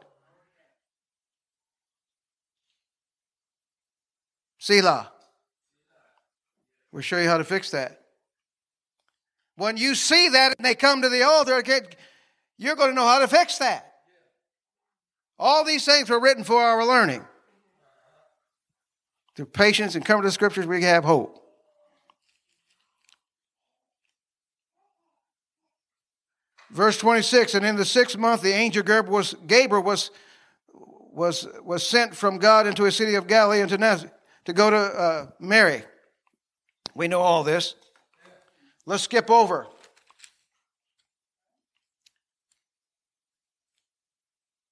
Selah. 4.62 5.12
We'll 6.92 7.02
show 7.02 7.18
you 7.18 7.28
how 7.28 7.40
to 7.40 7.44
fix 7.44 7.72
that. 7.72 8.00
When 9.56 9.76
you 9.76 9.96
see 9.96 10.30
that 10.30 10.54
and 10.56 10.64
they 10.64 10.76
come 10.76 11.02
to 11.02 11.10
the 11.10 11.24
altar, 11.24 11.64
you're 12.60 12.76
going 12.76 12.90
to 12.90 12.96
know 12.96 13.08
how 13.08 13.20
to 13.20 13.28
fix 13.28 13.58
that. 13.58 13.92
All 15.40 15.66
these 15.66 15.84
things 15.84 16.12
were 16.12 16.20
written 16.20 16.44
for 16.44 16.62
our 16.62 16.86
learning. 16.86 17.26
Through 19.36 19.48
patience 19.48 19.96
and 19.96 20.06
coming 20.06 20.22
to 20.22 20.28
the 20.28 20.32
scriptures, 20.32 20.68
we 20.68 20.84
have 20.84 21.04
hope. 21.04 21.40
Verse 26.70 27.00
26, 27.00 27.56
and 27.56 27.66
in 27.66 27.78
the 27.78 27.86
sixth 27.86 28.16
month, 28.16 28.44
the 28.44 28.54
angel 28.54 28.84
Gabriel 28.84 29.16
was, 29.16 29.34
Gabriel 29.48 29.84
was, 29.84 30.12
was, 30.72 31.48
was 31.64 31.82
sent 31.84 32.16
from 32.16 32.38
God 32.38 32.68
into 32.68 32.86
a 32.86 32.92
city 32.92 33.16
of 33.16 33.26
Galilee 33.26 33.62
into 33.62 33.80
Nazareth 33.80 34.14
to 34.46 34.54
go 34.54 34.70
to 34.70 34.78
uh, 34.78 35.28
Mary. 35.40 35.84
We 36.96 37.08
know 37.08 37.22
all 37.22 37.44
this. 37.44 37.76
Let's 38.86 39.04
skip 39.04 39.30
over. 39.30 39.68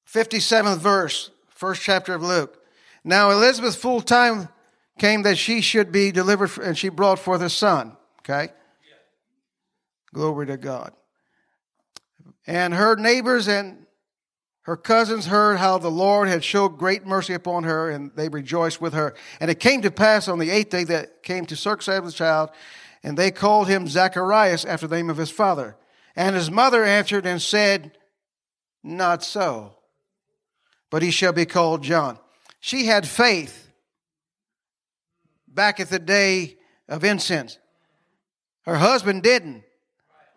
Fifty-seventh 0.06 0.82
verse, 0.82 1.30
first 1.50 1.84
chapter 1.84 2.16
of 2.16 2.24
Luke. 2.24 2.58
Now 3.04 3.30
Elizabeth 3.30 3.76
full 3.76 4.02
time 4.02 4.50
came 4.98 5.22
that 5.22 5.38
she 5.38 5.62
should 5.62 5.92
be 5.92 6.12
delivered, 6.12 6.58
and 6.58 6.78
she 6.78 6.90
brought 6.90 7.20
forth 7.20 7.42
a 7.42 7.50
son. 7.50 7.96
Okay, 8.22 8.50
glory 10.12 10.48
to 10.48 10.58
God. 10.58 10.94
And 12.48 12.74
her 12.74 12.96
neighbors 12.96 13.48
and 13.48 13.86
her 14.70 14.78
cousins 14.78 15.26
heard 15.26 15.58
how 15.58 15.80
the 15.80 15.90
Lord 15.90 16.28
had 16.28 16.44
showed 16.44 16.78
great 16.78 17.04
mercy 17.04 17.34
upon 17.34 17.64
her, 17.64 17.90
and 17.90 18.12
they 18.16 18.30
rejoiced 18.30 18.80
with 18.80 18.94
her. 18.94 19.16
And 19.40 19.50
it 19.50 19.60
came 19.60 19.82
to 19.82 19.90
pass 19.90 20.28
on 20.28 20.38
the 20.38 20.52
eighth 20.52 20.70
day 20.70 20.84
that 20.84 21.24
came 21.24 21.48
to 21.48 21.56
circumcise 21.56 22.04
the 22.04 22.12
child, 22.12 22.52
and 23.02 23.18
they 23.18 23.32
called 23.32 23.68
him 23.68 23.88
Zacharias 23.88 24.66
after 24.66 24.86
the 24.86 24.96
name 24.96 25.10
of 25.10 25.18
his 25.18 25.32
father. 25.32 25.76
And 26.16 26.36
his 26.36 26.52
mother 26.52 26.84
answered 26.84 27.26
and 27.26 27.42
said, 27.42 27.98
Not 28.84 29.24
so, 29.24 29.74
but 30.92 31.02
he 31.02 31.10
shall 31.10 31.34
be 31.34 31.48
called 31.48 31.82
John. 31.82 32.20
She 32.60 32.86
had 32.86 33.08
faith 33.08 33.72
back 35.48 35.80
at 35.80 35.90
the 35.90 35.98
day 35.98 36.60
of 36.88 37.04
incense. 37.04 37.58
Her 38.68 38.78
husband 38.78 39.24
didn't, 39.24 39.64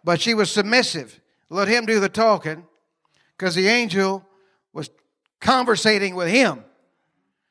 but 0.02 0.22
she 0.22 0.32
was 0.32 0.50
submissive. 0.50 1.20
Let 1.50 1.68
him 1.68 1.84
do 1.84 2.00
the 2.00 2.08
talking 2.08 2.64
because 3.42 3.56
the 3.56 3.66
angel 3.66 4.24
was 4.72 4.88
conversating 5.40 6.14
with 6.14 6.28
him. 6.28 6.64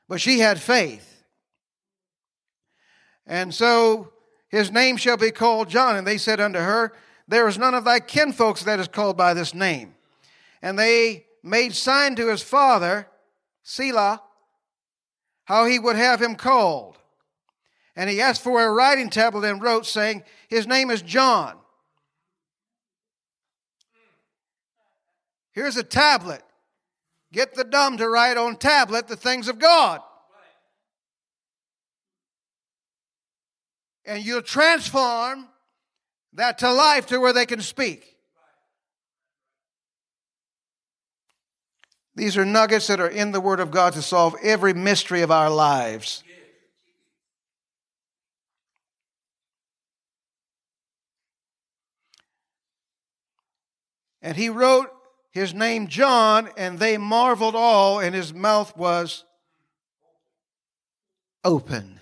But 0.08 0.22
she 0.22 0.40
had 0.40 0.58
faith. 0.58 1.26
And 3.28 3.54
so 3.54 4.14
his 4.48 4.72
name 4.72 4.96
shall 4.96 5.18
be 5.18 5.32
called 5.32 5.68
John. 5.68 5.98
And 5.98 6.08
they 6.08 6.18
said 6.18 6.40
unto 6.40 6.60
her, 6.60 6.94
There 7.28 7.46
is 7.46 7.58
none 7.58 7.74
of 7.74 7.84
thy 7.84 8.00
kinfolks 8.00 8.64
that 8.64 8.80
is 8.80 8.88
called 8.88 9.18
by 9.18 9.34
this 9.34 9.54
name. 9.54 9.96
And 10.62 10.80
they 10.80 11.26
made 11.44 11.76
sign 11.76 12.16
to 12.16 12.30
his 12.30 12.42
father, 12.42 13.08
Selah, 13.62 14.22
how 15.44 15.66
he 15.66 15.78
would 15.78 15.98
have 15.98 16.22
him 16.22 16.36
called. 16.36 17.00
And 17.98 18.10
he 18.10 18.22
asked 18.22 18.46
for 18.46 18.64
a 18.64 18.72
writing 18.72 19.10
tablet 19.10 19.44
and 19.44 19.62
wrote, 19.62 19.86
saying, 19.86 20.24
His 20.48 20.68
name 20.68 20.90
is 20.90 21.02
John. 21.02 21.58
Here's 25.54 25.78
a 25.78 25.84
tablet. 25.84 26.42
Get 27.34 27.54
the 27.54 27.64
dumb 27.64 27.98
to 27.98 28.10
write 28.10 28.38
on 28.38 28.58
tablet 28.58 29.08
the 29.08 29.16
things 29.16 29.48
of 29.48 29.60
God. 29.60 30.02
and 34.06 34.26
you'll 34.26 34.42
transform 34.42 35.48
that 36.34 36.58
to 36.60 36.72
life 36.72 37.08
to 37.08 37.20
where 37.20 37.34
they 37.34 37.46
can 37.46 37.62
speak. 37.62 38.16
These 42.16 42.38
are 42.38 42.46
nuggets 42.46 42.88
that 42.88 43.00
are 43.00 43.08
in 43.08 43.32
the 43.32 43.40
Word 43.40 43.60
of 43.60 43.72
God 43.72 43.94
to 43.94 44.02
solve 44.02 44.36
every 44.44 44.74
mystery 44.74 45.22
of 45.22 45.32
our 45.32 45.50
lives. 45.50 46.24
And 54.22 54.36
he 54.36 54.50
wrote 54.50 54.92
his 55.32 55.54
name 55.54 55.88
John, 55.88 56.50
and 56.58 56.78
they 56.78 56.98
marveled 56.98 57.56
all, 57.56 58.00
and 58.00 58.14
his 58.14 58.34
mouth 58.34 58.76
was 58.78 59.24
open. 61.44 62.00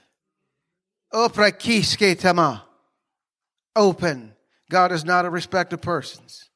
Open. 3.75 4.34
God 4.69 4.91
is 4.91 5.05
not 5.05 5.25
a 5.25 5.30
respect 5.30 5.73
of 5.73 5.82
persons. 5.82 6.49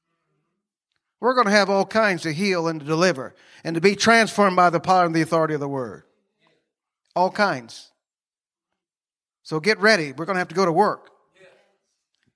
We're 1.19 1.35
going 1.35 1.45
to 1.45 1.51
have 1.51 1.69
all 1.69 1.85
kinds 1.85 2.23
to 2.23 2.33
heal 2.33 2.67
and 2.67 2.79
to 2.79 2.85
deliver 2.85 3.33
and 3.63 3.75
to 3.75 3.81
be 3.81 3.95
transformed 3.95 4.55
by 4.55 4.69
the 4.69 4.79
power 4.79 5.05
and 5.05 5.15
the 5.15 5.21
authority 5.21 5.53
of 5.53 5.59
the 5.59 5.69
word. 5.69 6.03
All 7.15 7.31
kinds. 7.31 7.91
So 9.43 9.59
get 9.59 9.79
ready. 9.79 10.11
We're 10.11 10.25
going 10.25 10.35
to 10.35 10.39
have 10.39 10.49
to 10.49 10.55
go 10.55 10.65
to 10.65 10.71
work. 10.71 11.09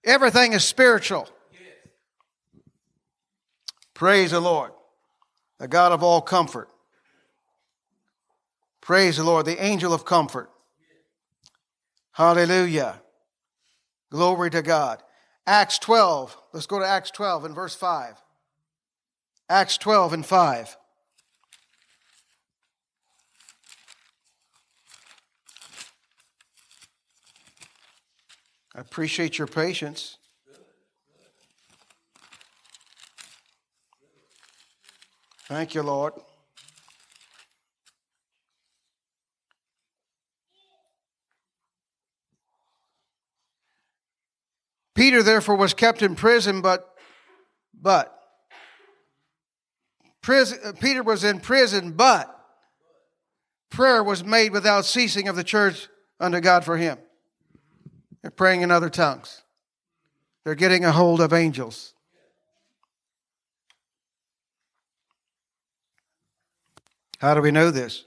Everything 0.05 0.53
is 0.53 0.63
spiritual. 0.63 1.27
Praise 3.97 4.29
the 4.29 4.39
Lord, 4.39 4.73
the 5.57 5.67
God 5.67 5.91
of 5.91 6.03
all 6.03 6.21
comfort. 6.21 6.69
Praise 8.79 9.17
the 9.17 9.23
Lord, 9.23 9.47
the 9.47 9.59
angel 9.59 9.91
of 9.91 10.05
comfort. 10.05 10.51
Hallelujah. 12.11 13.01
Glory 14.11 14.51
to 14.51 14.61
God. 14.61 15.01
Acts 15.47 15.79
12. 15.79 16.37
Let's 16.53 16.67
go 16.67 16.77
to 16.77 16.85
Acts 16.85 17.09
12 17.09 17.45
and 17.45 17.55
verse 17.55 17.73
5. 17.73 18.21
Acts 19.49 19.79
12 19.79 20.13
and 20.13 20.23
5. 20.23 20.77
I 28.75 28.79
appreciate 28.79 29.39
your 29.39 29.47
patience. 29.47 30.16
Thank 35.47 35.75
you, 35.75 35.81
Lord. 35.81 36.13
Peter 44.93 45.23
therefore 45.23 45.55
was 45.55 45.73
kept 45.73 46.01
in 46.01 46.15
prison, 46.15 46.61
but 46.61 46.93
but 47.79 48.13
prison, 50.21 50.59
uh, 50.65 50.73
Peter 50.73 51.03
was 51.03 51.23
in 51.23 51.39
prison, 51.39 51.91
but 51.91 52.33
prayer 53.69 54.03
was 54.03 54.23
made 54.23 54.51
without 54.51 54.85
ceasing 54.85 55.29
of 55.29 55.35
the 55.35 55.43
church 55.43 55.87
unto 56.19 56.41
God 56.41 56.65
for 56.65 56.75
him. 56.77 56.97
They're 58.21 58.31
praying 58.31 58.61
in 58.61 58.71
other 58.71 58.89
tongues. 58.89 59.43
They're 60.43 60.55
getting 60.55 60.83
a 60.83 60.91
hold 60.91 61.21
of 61.21 61.31
angels. 61.31 61.93
How 67.17 67.33
do 67.33 67.41
we 67.41 67.51
know 67.51 67.71
this? 67.71 68.05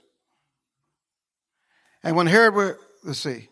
And 2.03 2.15
when 2.15 2.27
Herod 2.27 2.53
were, 2.53 2.79
let's 3.03 3.19
see. 3.19 3.49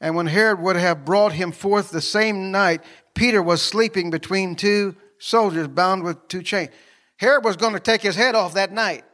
And 0.00 0.16
when 0.16 0.26
Herod 0.26 0.60
would 0.60 0.76
have 0.76 1.04
brought 1.04 1.32
him 1.32 1.52
forth 1.52 1.90
the 1.90 2.00
same 2.00 2.50
night, 2.50 2.82
Peter 3.14 3.42
was 3.42 3.62
sleeping 3.62 4.10
between 4.10 4.56
two 4.56 4.96
soldiers 5.18 5.68
bound 5.68 6.02
with 6.02 6.28
two 6.28 6.42
chains. 6.42 6.70
Herod 7.16 7.44
was 7.44 7.56
going 7.56 7.74
to 7.74 7.80
take 7.80 8.02
his 8.02 8.16
head 8.16 8.34
off 8.34 8.54
that 8.54 8.72
night. 8.72 9.04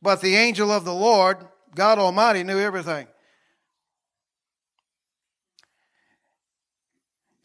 But 0.00 0.20
the 0.20 0.36
angel 0.36 0.70
of 0.70 0.84
the 0.84 0.94
Lord, 0.94 1.38
God 1.74 1.98
Almighty, 1.98 2.42
knew 2.42 2.58
everything. 2.58 3.06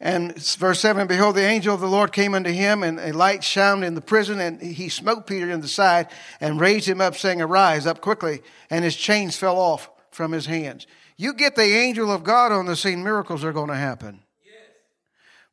And 0.02 0.36
verse 0.36 0.80
7 0.80 1.06
Behold, 1.06 1.36
the 1.36 1.46
angel 1.46 1.72
of 1.72 1.80
the 1.80 1.86
Lord 1.86 2.12
came 2.12 2.34
unto 2.34 2.50
him, 2.50 2.82
and 2.82 2.98
a 2.98 3.12
light 3.12 3.44
shone 3.44 3.84
in 3.84 3.94
the 3.94 4.00
prison, 4.00 4.40
and 4.40 4.60
he 4.60 4.88
smote 4.88 5.28
Peter 5.28 5.48
in 5.48 5.60
the 5.60 5.68
side 5.68 6.08
and 6.40 6.60
raised 6.60 6.88
him 6.88 7.00
up, 7.00 7.16
saying, 7.16 7.40
Arise 7.40 7.86
up 7.86 8.00
quickly. 8.00 8.42
And 8.68 8.84
his 8.84 8.96
chains 8.96 9.36
fell 9.36 9.56
off 9.56 9.88
from 10.10 10.32
his 10.32 10.46
hands. 10.46 10.88
You 11.16 11.34
get 11.34 11.54
the 11.54 11.62
angel 11.62 12.10
of 12.10 12.24
God 12.24 12.50
on 12.50 12.66
the 12.66 12.74
scene, 12.74 13.04
miracles 13.04 13.44
are 13.44 13.52
going 13.52 13.68
to 13.68 13.76
happen. 13.76 14.24
Yes. 14.44 14.54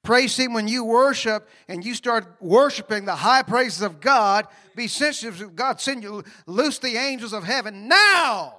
Praise 0.01 0.35
Him 0.35 0.53
when 0.53 0.67
you 0.67 0.83
worship 0.83 1.47
and 1.67 1.85
you 1.85 1.93
start 1.93 2.37
worshiping 2.39 3.05
the 3.05 3.15
high 3.15 3.43
praises 3.43 3.83
of 3.83 3.99
God. 3.99 4.47
Be 4.75 4.87
sensitive. 4.87 5.37
to 5.37 5.49
God 5.49 5.79
send 5.79 6.01
you, 6.01 6.23
loose 6.47 6.79
the 6.79 6.97
angels 6.97 7.33
of 7.33 7.43
heaven 7.43 7.87
now. 7.87 8.55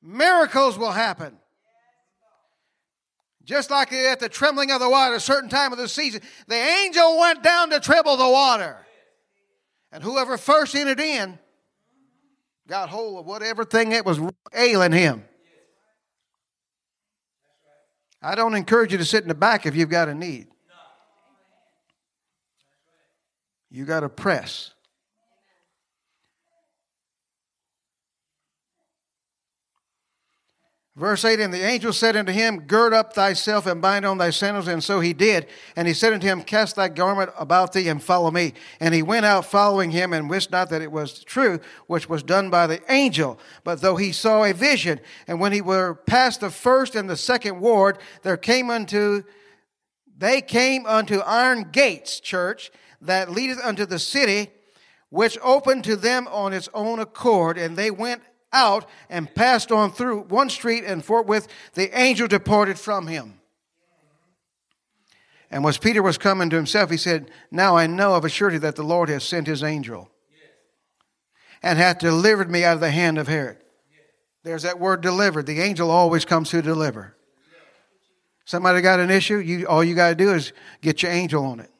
Miracles 0.00 0.78
will 0.78 0.92
happen. 0.92 1.36
Just 3.48 3.70
like 3.70 3.90
at 3.94 4.20
the 4.20 4.28
trembling 4.28 4.70
of 4.72 4.78
the 4.78 4.90
water, 4.90 5.14
a 5.14 5.20
certain 5.20 5.48
time 5.48 5.72
of 5.72 5.78
the 5.78 5.88
season, 5.88 6.20
the 6.48 6.54
angel 6.54 7.18
went 7.18 7.42
down 7.42 7.70
to 7.70 7.80
tremble 7.80 8.18
the 8.18 8.28
water. 8.28 8.76
And 9.90 10.04
whoever 10.04 10.36
first 10.36 10.74
entered 10.74 11.00
in 11.00 11.38
got 12.66 12.90
hold 12.90 13.20
of 13.20 13.24
whatever 13.24 13.64
thing 13.64 13.88
that 13.88 14.04
was 14.04 14.20
ailing 14.52 14.92
him. 14.92 15.24
I 18.20 18.34
don't 18.34 18.54
encourage 18.54 18.92
you 18.92 18.98
to 18.98 19.04
sit 19.06 19.22
in 19.22 19.28
the 19.28 19.34
back 19.34 19.64
if 19.64 19.74
you've 19.74 19.88
got 19.88 20.10
a 20.10 20.14
need. 20.14 20.48
You 23.70 23.86
got 23.86 24.00
to 24.00 24.10
press. 24.10 24.74
Verse 30.98 31.24
8 31.24 31.38
And 31.38 31.54
the 31.54 31.64
angel 31.64 31.92
said 31.92 32.16
unto 32.16 32.32
him, 32.32 32.60
Gird 32.60 32.92
up 32.92 33.12
thyself 33.12 33.66
and 33.66 33.80
bind 33.80 34.04
on 34.04 34.18
thy 34.18 34.30
sandals. 34.30 34.66
And 34.66 34.82
so 34.82 34.98
he 34.98 35.12
did. 35.12 35.46
And 35.76 35.86
he 35.86 35.94
said 35.94 36.12
unto 36.12 36.26
him, 36.26 36.42
Cast 36.42 36.74
thy 36.74 36.88
garment 36.88 37.30
about 37.38 37.72
thee 37.72 37.88
and 37.88 38.02
follow 38.02 38.32
me. 38.32 38.52
And 38.80 38.92
he 38.92 39.02
went 39.02 39.24
out 39.24 39.44
following 39.44 39.92
him 39.92 40.12
and 40.12 40.28
wist 40.28 40.50
not 40.50 40.70
that 40.70 40.82
it 40.82 40.90
was 40.90 41.22
true, 41.22 41.60
which 41.86 42.08
was 42.08 42.24
done 42.24 42.50
by 42.50 42.66
the 42.66 42.80
angel. 42.92 43.38
But 43.62 43.80
though 43.80 43.96
he 43.96 44.10
saw 44.10 44.42
a 44.42 44.52
vision, 44.52 44.98
and 45.28 45.40
when 45.40 45.52
he 45.52 45.60
were 45.60 45.94
past 45.94 46.40
the 46.40 46.50
first 46.50 46.96
and 46.96 47.08
the 47.08 47.16
second 47.16 47.60
ward, 47.60 47.98
there 48.22 48.36
came 48.36 48.68
unto 48.68 49.22
they 50.16 50.40
came 50.40 50.84
unto 50.84 51.20
iron 51.20 51.68
gates, 51.70 52.18
church, 52.18 52.72
that 53.00 53.30
leadeth 53.30 53.60
unto 53.62 53.86
the 53.86 54.00
city, 54.00 54.50
which 55.10 55.38
opened 55.44 55.84
to 55.84 55.94
them 55.94 56.26
on 56.26 56.52
its 56.52 56.68
own 56.74 56.98
accord, 56.98 57.56
and 57.56 57.76
they 57.76 57.92
went 57.92 58.22
out 58.52 58.88
and 59.08 59.32
passed 59.34 59.70
on 59.70 59.92
through 59.92 60.22
one 60.22 60.50
street, 60.50 60.84
and 60.84 61.04
forthwith 61.04 61.48
the 61.74 61.96
angel 61.98 62.28
departed 62.28 62.78
from 62.78 63.06
him. 63.06 63.40
And 65.50 65.64
as 65.64 65.78
Peter 65.78 66.02
was 66.02 66.18
coming 66.18 66.50
to 66.50 66.56
himself, 66.56 66.90
he 66.90 66.96
said, 66.96 67.30
Now 67.50 67.76
I 67.76 67.86
know 67.86 68.14
of 68.14 68.24
a 68.24 68.28
surety 68.28 68.58
that 68.58 68.76
the 68.76 68.82
Lord 68.82 69.08
has 69.08 69.24
sent 69.24 69.46
his 69.46 69.62
angel 69.62 70.10
and 71.62 71.78
hath 71.78 71.98
delivered 71.98 72.50
me 72.50 72.64
out 72.64 72.74
of 72.74 72.80
the 72.80 72.90
hand 72.90 73.18
of 73.18 73.28
Herod. 73.28 73.58
There's 74.44 74.62
that 74.62 74.78
word 74.78 75.00
delivered. 75.00 75.46
The 75.46 75.60
angel 75.60 75.90
always 75.90 76.24
comes 76.24 76.50
to 76.50 76.62
deliver. 76.62 77.16
Somebody 78.44 78.80
got 78.80 79.00
an 79.00 79.10
issue, 79.10 79.38
you, 79.38 79.66
all 79.66 79.84
you 79.84 79.94
got 79.94 80.10
to 80.10 80.14
do 80.14 80.32
is 80.32 80.52
get 80.80 81.02
your 81.02 81.12
angel 81.12 81.44
on 81.44 81.60
it. 81.60 81.70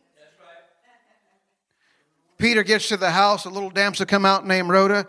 Peter 2.36 2.62
gets 2.62 2.88
to 2.88 2.96
the 2.96 3.10
house, 3.10 3.46
a 3.46 3.48
little 3.48 3.70
damsel 3.70 4.06
come 4.06 4.24
out 4.24 4.46
named 4.46 4.68
Rhoda. 4.68 5.06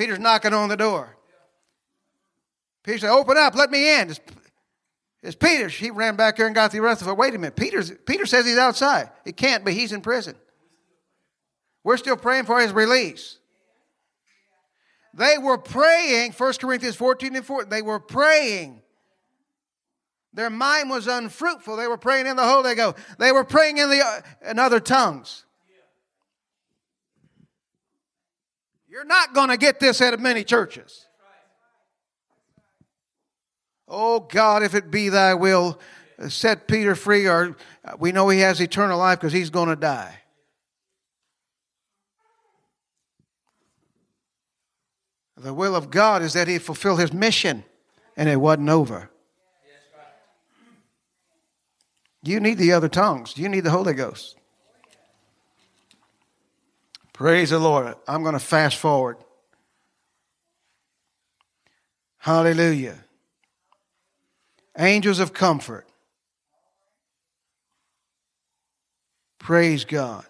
Peter's 0.00 0.18
knocking 0.18 0.54
on 0.54 0.70
the 0.70 0.78
door. 0.78 1.14
Peter 2.82 3.00
said, 3.00 3.10
Open 3.10 3.36
up, 3.36 3.54
let 3.54 3.70
me 3.70 4.00
in. 4.00 4.08
It's, 4.08 4.20
it's 5.22 5.36
Peter. 5.36 5.68
He 5.68 5.90
ran 5.90 6.16
back 6.16 6.38
there 6.38 6.46
and 6.46 6.54
got 6.54 6.72
the 6.72 6.80
rest 6.80 7.02
of 7.02 7.08
it. 7.08 7.18
Wait 7.18 7.34
a 7.34 7.38
minute. 7.38 7.54
Peter's, 7.54 7.92
Peter 8.06 8.24
says 8.24 8.46
he's 8.46 8.56
outside. 8.56 9.10
It 9.26 9.36
can't 9.36 9.62
be. 9.62 9.74
He's 9.74 9.92
in 9.92 10.00
prison. 10.00 10.36
We're 11.84 11.98
still 11.98 12.16
praying 12.16 12.46
for 12.46 12.58
his 12.58 12.72
release. 12.72 13.40
They 15.12 15.36
were 15.36 15.58
praying, 15.58 16.32
1 16.32 16.52
Corinthians 16.54 16.96
14 16.96 17.36
and 17.36 17.44
4, 17.44 17.66
they 17.66 17.82
were 17.82 18.00
praying. 18.00 18.80
Their 20.32 20.48
mind 20.48 20.88
was 20.88 21.08
unfruitful. 21.08 21.76
They 21.76 21.88
were 21.88 21.98
praying 21.98 22.26
in 22.26 22.36
the 22.36 22.44
Holy 22.44 22.74
Ghost. 22.74 22.96
They 23.18 23.32
were 23.32 23.44
praying 23.44 23.76
in, 23.76 23.90
the, 23.90 24.00
uh, 24.00 24.20
in 24.48 24.58
other 24.58 24.80
tongues. 24.80 25.44
You're 28.90 29.04
not 29.04 29.34
going 29.34 29.50
to 29.50 29.56
get 29.56 29.78
this 29.78 30.00
at 30.00 30.18
many 30.18 30.42
churches. 30.42 31.06
Oh 33.86 34.18
God, 34.20 34.64
if 34.64 34.74
it 34.74 34.90
be 34.90 35.08
thy 35.08 35.34
will, 35.34 35.80
set 36.28 36.66
Peter 36.66 36.96
free, 36.96 37.28
or 37.28 37.56
uh, 37.84 37.96
we 38.00 38.10
know 38.10 38.28
he 38.28 38.40
has 38.40 38.60
eternal 38.60 38.98
life 38.98 39.20
because 39.20 39.32
he's 39.32 39.50
going 39.50 39.68
to 39.68 39.76
die. 39.76 40.16
The 45.36 45.54
will 45.54 45.76
of 45.76 45.90
God 45.90 46.22
is 46.22 46.32
that 46.32 46.48
he 46.48 46.58
fulfill 46.58 46.96
his 46.96 47.12
mission, 47.12 47.64
and 48.16 48.28
it 48.28 48.36
wasn't 48.36 48.68
over. 48.68 49.08
You 52.22 52.40
need 52.40 52.58
the 52.58 52.72
other 52.72 52.88
tongues. 52.88 53.38
You 53.38 53.48
need 53.48 53.60
the 53.60 53.70
Holy 53.70 53.94
Ghost. 53.94 54.36
Praise 57.20 57.50
the 57.50 57.58
Lord. 57.58 57.94
I'm 58.08 58.22
going 58.22 58.32
to 58.32 58.38
fast 58.38 58.78
forward. 58.78 59.18
Hallelujah. 62.16 62.96
Angels 64.78 65.18
of 65.18 65.34
comfort. 65.34 65.86
Praise 69.38 69.84
God. 69.84 70.24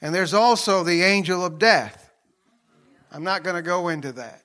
And 0.00 0.14
there's 0.14 0.32
also 0.32 0.84
the 0.84 1.02
angel 1.02 1.44
of 1.44 1.58
death. 1.58 2.12
I'm 3.10 3.24
not 3.24 3.42
going 3.42 3.56
to 3.56 3.62
go 3.62 3.88
into 3.88 4.12
that. 4.12 4.44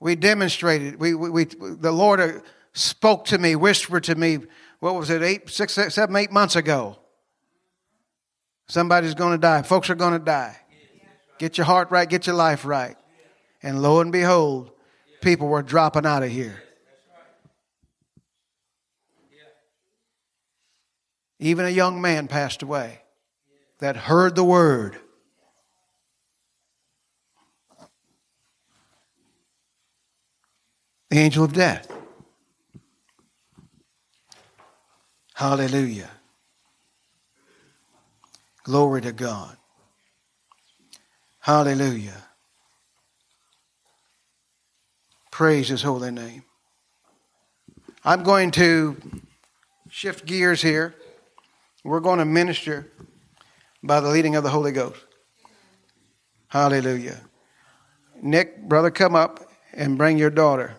We 0.00 0.16
demonstrated, 0.16 0.98
we, 0.98 1.12
we, 1.12 1.28
we, 1.28 1.44
the 1.44 1.92
Lord 1.92 2.18
uh, 2.18 2.32
spoke 2.72 3.26
to 3.26 3.36
me, 3.36 3.56
whispered 3.56 4.04
to 4.04 4.14
me 4.14 4.38
what 4.80 4.94
was 4.94 5.10
it, 5.10 5.20
eight, 5.20 5.50
six, 5.50 5.74
seven, 5.74 6.16
eight 6.16 6.32
months 6.32 6.56
ago. 6.56 6.96
Somebody's 8.68 9.14
going 9.14 9.32
to 9.32 9.38
die. 9.38 9.62
Folks 9.62 9.88
are 9.88 9.94
going 9.94 10.12
to 10.12 10.18
die. 10.18 10.56
Get 11.38 11.56
your 11.56 11.64
heart 11.64 11.90
right, 11.90 12.08
get 12.08 12.26
your 12.26 12.36
life 12.36 12.64
right. 12.64 12.96
And 13.62 13.80
lo 13.80 14.00
and 14.00 14.12
behold, 14.12 14.70
people 15.20 15.48
were 15.48 15.62
dropping 15.62 16.04
out 16.04 16.22
of 16.22 16.30
here. 16.30 16.62
Even 21.40 21.64
a 21.64 21.70
young 21.70 22.00
man 22.00 22.26
passed 22.26 22.62
away 22.62 23.00
that 23.78 23.96
heard 23.96 24.34
the 24.34 24.44
word. 24.44 24.98
The 31.10 31.18
angel 31.18 31.44
of 31.44 31.52
death. 31.52 31.90
Hallelujah. 35.34 36.10
Glory 38.68 39.00
to 39.00 39.12
God. 39.12 39.56
Hallelujah. 41.38 42.26
Praise 45.30 45.68
his 45.70 45.80
holy 45.80 46.10
name. 46.10 46.44
I'm 48.04 48.22
going 48.22 48.50
to 48.50 48.98
shift 49.88 50.26
gears 50.26 50.60
here. 50.60 50.94
We're 51.82 52.00
going 52.00 52.18
to 52.18 52.26
minister 52.26 52.92
by 53.82 54.00
the 54.00 54.10
leading 54.10 54.36
of 54.36 54.44
the 54.44 54.50
Holy 54.50 54.72
Ghost. 54.72 55.00
Hallelujah. 56.48 57.22
Nick, 58.20 58.68
brother, 58.68 58.90
come 58.90 59.14
up 59.14 59.50
and 59.72 59.96
bring 59.96 60.18
your 60.18 60.28
daughter. 60.28 60.76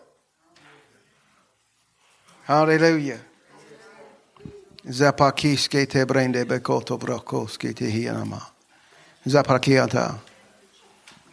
Hallelujah. 2.44 3.22
Zapakiske 4.90 5.86
te 5.86 6.06
brende 6.06 6.46
bekoto 6.46 6.98
brokoske 6.98 7.74
te 7.74 7.86
hianama. 7.86 8.42
Zapakiata. 9.26 10.16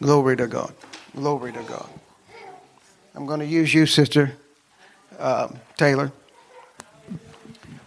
Glory 0.00 0.36
to 0.36 0.46
God. 0.46 0.74
Glory 1.14 1.52
to 1.52 1.62
God. 1.62 1.88
I'm 3.14 3.24
going 3.24 3.40
to 3.40 3.46
use 3.46 3.72
you, 3.72 3.86
Sister 3.86 4.32
uh, 5.18 5.48
Taylor. 5.78 6.12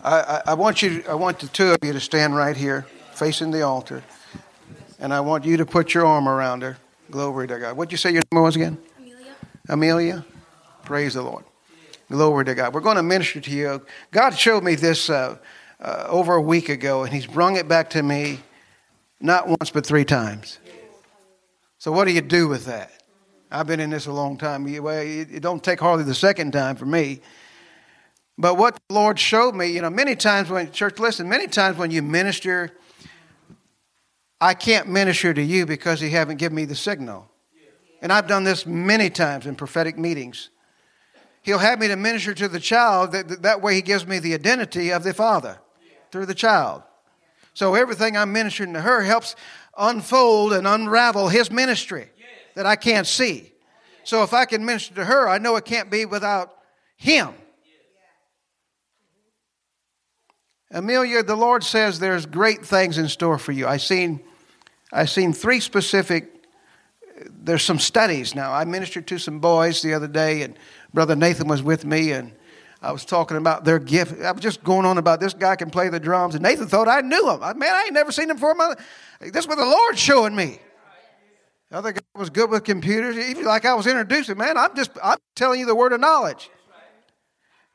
I, 0.03 0.19
I, 0.19 0.41
I, 0.47 0.53
want 0.55 0.81
you. 0.81 1.03
I 1.07 1.13
want 1.13 1.37
the 1.39 1.47
two 1.47 1.71
of 1.71 1.77
you 1.83 1.93
to 1.93 1.99
stand 1.99 2.35
right 2.35 2.57
here, 2.57 2.87
facing 3.13 3.51
the 3.51 3.61
altar, 3.61 4.01
and 4.99 5.13
I 5.13 5.19
want 5.19 5.45
you 5.45 5.57
to 5.57 5.65
put 5.67 5.93
your 5.93 6.05
arm 6.05 6.27
around 6.27 6.63
her. 6.63 6.77
Glory 7.11 7.47
to 7.47 7.59
God. 7.59 7.77
What'd 7.77 7.91
you 7.91 7.97
say 7.97 8.11
your 8.11 8.23
name 8.31 8.41
was 8.41 8.55
again? 8.55 8.77
Amelia. 8.97 9.35
Amelia. 9.69 10.25
Praise 10.83 11.13
the 11.13 11.21
Lord. 11.21 11.43
Glory 12.09 12.45
to 12.45 12.55
God. 12.55 12.73
We're 12.73 12.81
going 12.81 12.95
to 12.95 13.03
minister 13.03 13.39
to 13.39 13.51
you. 13.51 13.85
God 14.09 14.31
showed 14.31 14.63
me 14.63 14.73
this 14.73 15.11
uh, 15.11 15.37
uh, 15.79 16.07
over 16.09 16.35
a 16.35 16.41
week 16.41 16.69
ago, 16.69 17.03
and 17.03 17.13
He's 17.13 17.27
brung 17.27 17.55
it 17.55 17.67
back 17.67 17.91
to 17.91 18.03
me 18.03 18.39
not 19.21 19.47
once 19.47 19.69
but 19.69 19.85
three 19.85 20.05
times. 20.05 20.59
So, 21.77 21.91
what 21.91 22.05
do 22.05 22.11
you 22.11 22.21
do 22.21 22.47
with 22.47 22.65
that? 22.65 22.91
I've 23.51 23.67
been 23.67 23.79
in 23.79 23.89
this 23.89 24.05
a 24.05 24.11
long 24.11 24.37
time. 24.37 24.63
Well, 24.81 25.01
it 25.01 25.41
don't 25.41 25.63
take 25.63 25.79
hardly 25.79 26.03
the 26.03 26.13
second 26.13 26.51
time 26.51 26.75
for 26.75 26.85
me. 26.85 27.21
But 28.37 28.55
what 28.55 28.77
the 28.87 28.93
Lord 28.93 29.19
showed 29.19 29.55
me, 29.55 29.67
you 29.67 29.81
know, 29.81 29.89
many 29.89 30.15
times 30.15 30.49
when, 30.49 30.71
church, 30.71 30.99
listen, 30.99 31.27
many 31.27 31.47
times 31.47 31.77
when 31.77 31.91
you 31.91 32.01
minister, 32.01 32.71
I 34.39 34.53
can't 34.53 34.87
minister 34.87 35.33
to 35.33 35.41
you 35.41 35.65
because 35.65 36.01
you 36.01 36.09
haven't 36.09 36.37
given 36.37 36.55
me 36.55 36.65
the 36.65 36.75
signal. 36.75 37.29
And 38.01 38.13
I've 38.13 38.27
done 38.27 38.45
this 38.45 38.65
many 38.65 39.09
times 39.09 39.45
in 39.45 39.55
prophetic 39.55 39.97
meetings. 39.97 40.49
He'll 41.41 41.57
have 41.57 41.79
me 41.79 41.87
to 41.87 41.95
minister 41.95 42.33
to 42.33 42.47
the 42.47 42.59
child, 42.59 43.11
that, 43.11 43.41
that 43.41 43.61
way 43.61 43.75
he 43.75 43.81
gives 43.81 44.05
me 44.05 44.19
the 44.19 44.33
identity 44.33 44.91
of 44.91 45.03
the 45.03 45.13
father 45.13 45.59
through 46.11 46.25
the 46.25 46.35
child. 46.35 46.83
So 47.53 47.75
everything 47.75 48.15
I'm 48.15 48.31
ministering 48.31 48.73
to 48.73 48.81
her 48.81 49.01
helps 49.01 49.35
unfold 49.77 50.53
and 50.53 50.67
unravel 50.67 51.29
his 51.29 51.51
ministry 51.51 52.09
that 52.55 52.65
I 52.65 52.75
can't 52.75 53.07
see. 53.07 53.53
So 54.03 54.23
if 54.23 54.33
I 54.33 54.45
can 54.45 54.65
minister 54.65 54.95
to 54.95 55.05
her, 55.05 55.27
I 55.27 55.37
know 55.37 55.55
it 55.55 55.65
can't 55.65 55.89
be 55.89 56.05
without 56.05 56.55
him. 56.97 57.33
Amelia, 60.71 61.23
the 61.23 61.35
Lord 61.35 61.63
says 61.63 61.99
there's 61.99 62.25
great 62.25 62.65
things 62.65 62.97
in 62.97 63.07
store 63.07 63.39
for 63.39 63.51
you. 63.51 63.67
I 63.67 63.77
seen 63.77 64.21
I 64.91 65.05
seen 65.05 65.33
three 65.33 65.59
specific 65.59 66.39
there's 67.29 67.63
some 67.63 67.79
studies 67.79 68.33
now. 68.33 68.53
I 68.53 68.63
ministered 68.65 69.07
to 69.07 69.17
some 69.17 69.39
boys 69.39 69.81
the 69.81 69.93
other 69.93 70.07
day 70.07 70.41
and 70.43 70.55
Brother 70.93 71.15
Nathan 71.15 71.47
was 71.47 71.61
with 71.61 71.85
me 71.85 72.11
and 72.11 72.33
I 72.81 72.93
was 72.93 73.03
talking 73.03 73.35
about 73.35 73.65
their 73.65 73.79
gift. 73.79 74.21
I 74.21 74.31
was 74.31 74.41
just 74.41 74.63
going 74.63 74.85
on 74.85 74.97
about 74.97 75.19
this 75.19 75.33
guy 75.33 75.55
can 75.57 75.69
play 75.69 75.89
the 75.89 75.99
drums, 75.99 76.35
and 76.35 76.43
Nathan 76.43 76.67
thought 76.67 76.87
I 76.87 77.01
knew 77.01 77.29
him. 77.29 77.43
I, 77.43 77.53
man, 77.53 77.75
I 77.75 77.83
ain't 77.83 77.93
never 77.93 78.11
seen 78.11 78.29
him 78.29 78.37
before. 78.37 78.55
My, 78.55 78.75
this 79.19 79.47
was 79.47 79.57
the 79.57 79.65
Lord 79.65 79.97
showing 79.97 80.35
me. 80.35 80.59
The 81.69 81.77
other 81.77 81.91
guy 81.91 82.01
was 82.15 82.29
good 82.29 82.49
with 82.49 82.63
computers. 82.63 83.17
Even 83.17 83.43
like 83.43 83.65
I 83.65 83.73
was 83.73 83.85
introducing, 83.85 84.37
man, 84.37 84.57
I'm 84.57 84.75
just 84.75 84.91
I'm 85.03 85.17
telling 85.35 85.59
you 85.59 85.65
the 85.65 85.75
word 85.75 85.91
of 85.91 85.99
knowledge. 85.99 86.49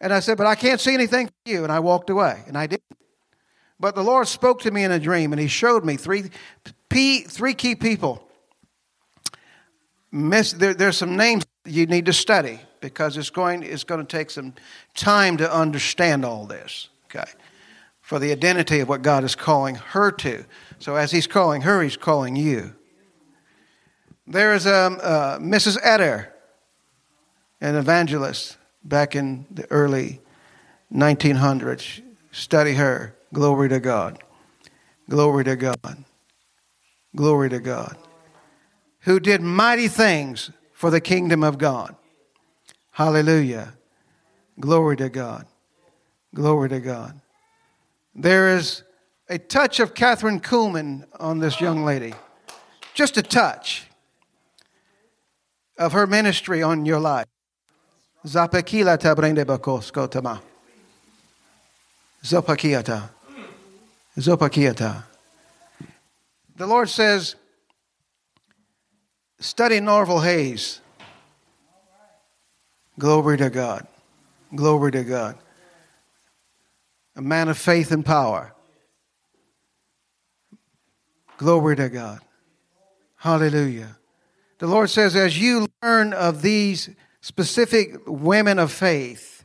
And 0.00 0.12
I 0.12 0.20
said, 0.20 0.36
but 0.36 0.46
I 0.46 0.54
can't 0.54 0.80
see 0.80 0.92
anything 0.92 1.28
for 1.28 1.32
you. 1.46 1.62
And 1.62 1.72
I 1.72 1.80
walked 1.80 2.10
away, 2.10 2.42
and 2.46 2.58
I 2.58 2.66
did. 2.66 2.80
But 3.78 3.94
the 3.94 4.02
Lord 4.02 4.26
spoke 4.26 4.60
to 4.62 4.70
me 4.70 4.84
in 4.84 4.90
a 4.90 4.98
dream, 4.98 5.32
and 5.32 5.40
He 5.40 5.48
showed 5.48 5.84
me 5.84 5.96
three, 5.96 6.30
P, 6.88 7.20
three 7.20 7.54
key 7.54 7.74
people. 7.74 8.26
Miss, 10.10 10.52
there, 10.52 10.74
there's 10.74 10.96
some 10.96 11.16
names 11.16 11.44
you 11.64 11.86
need 11.86 12.06
to 12.06 12.12
study 12.12 12.60
because 12.84 13.16
it's 13.16 13.30
going, 13.30 13.62
it's 13.62 13.82
going 13.82 14.04
to 14.04 14.06
take 14.06 14.28
some 14.28 14.52
time 14.94 15.38
to 15.38 15.50
understand 15.50 16.22
all 16.22 16.44
this. 16.44 16.90
Okay, 17.06 17.24
for 18.02 18.18
the 18.18 18.30
identity 18.30 18.80
of 18.80 18.90
what 18.90 19.00
God 19.00 19.24
is 19.24 19.34
calling 19.34 19.76
her 19.76 20.12
to. 20.12 20.44
So 20.78 20.94
as 20.94 21.10
He's 21.10 21.26
calling 21.26 21.62
her, 21.62 21.82
He's 21.82 21.96
calling 21.96 22.36
you. 22.36 22.74
There 24.26 24.54
is 24.54 24.66
a, 24.66 25.38
Mrs. 25.40 25.80
Etter, 25.80 26.28
an 27.62 27.74
evangelist 27.74 28.58
back 28.84 29.16
in 29.16 29.46
the 29.50 29.70
early 29.70 30.20
1900s. 30.92 32.02
Study 32.32 32.74
her. 32.74 33.16
Glory 33.32 33.70
to 33.70 33.80
God. 33.80 34.22
Glory 35.08 35.44
to 35.44 35.56
God. 35.56 36.04
Glory 37.16 37.48
to 37.48 37.60
God. 37.60 37.96
Who 39.00 39.20
did 39.20 39.40
mighty 39.40 39.88
things 39.88 40.50
for 40.72 40.90
the 40.90 41.00
kingdom 41.00 41.42
of 41.42 41.56
God. 41.56 41.96
Hallelujah. 42.94 43.74
Glory 44.60 44.96
to 44.98 45.08
God. 45.08 45.46
Glory 46.32 46.68
to 46.68 46.78
God. 46.78 47.20
There 48.14 48.56
is 48.56 48.84
a 49.28 49.36
touch 49.36 49.80
of 49.80 49.94
Kathryn 49.94 50.40
Kuhlman 50.40 51.04
on 51.18 51.40
this 51.40 51.60
young 51.60 51.84
lady. 51.84 52.14
Just 52.94 53.16
a 53.16 53.22
touch 53.22 53.88
of 55.76 55.90
her 55.90 56.06
ministry 56.06 56.62
on 56.62 56.86
your 56.86 57.00
life. 57.00 57.26
Zapakila 58.24 58.96
tabrende 58.96 59.44
bakosko 59.44 60.08
tama. 60.08 60.40
Zopakiata. 62.22 63.10
Zopakiata. 64.16 65.02
The 66.54 66.66
Lord 66.66 66.88
says, 66.88 67.34
study 69.40 69.80
Norvel 69.80 70.22
Hayes. 70.22 70.80
Glory 72.98 73.36
to 73.38 73.50
God. 73.50 73.86
Glory 74.54 74.92
to 74.92 75.02
God. 75.02 75.36
A 77.16 77.22
man 77.22 77.48
of 77.48 77.58
faith 77.58 77.90
and 77.90 78.04
power. 78.04 78.54
Glory 81.36 81.76
to 81.76 81.88
God. 81.88 82.20
Hallelujah. 83.16 83.96
The 84.58 84.66
Lord 84.66 84.90
says, 84.90 85.16
as 85.16 85.40
you 85.40 85.66
learn 85.82 86.12
of 86.12 86.42
these 86.42 86.90
specific 87.20 88.00
women 88.06 88.58
of 88.58 88.70
faith, 88.70 89.44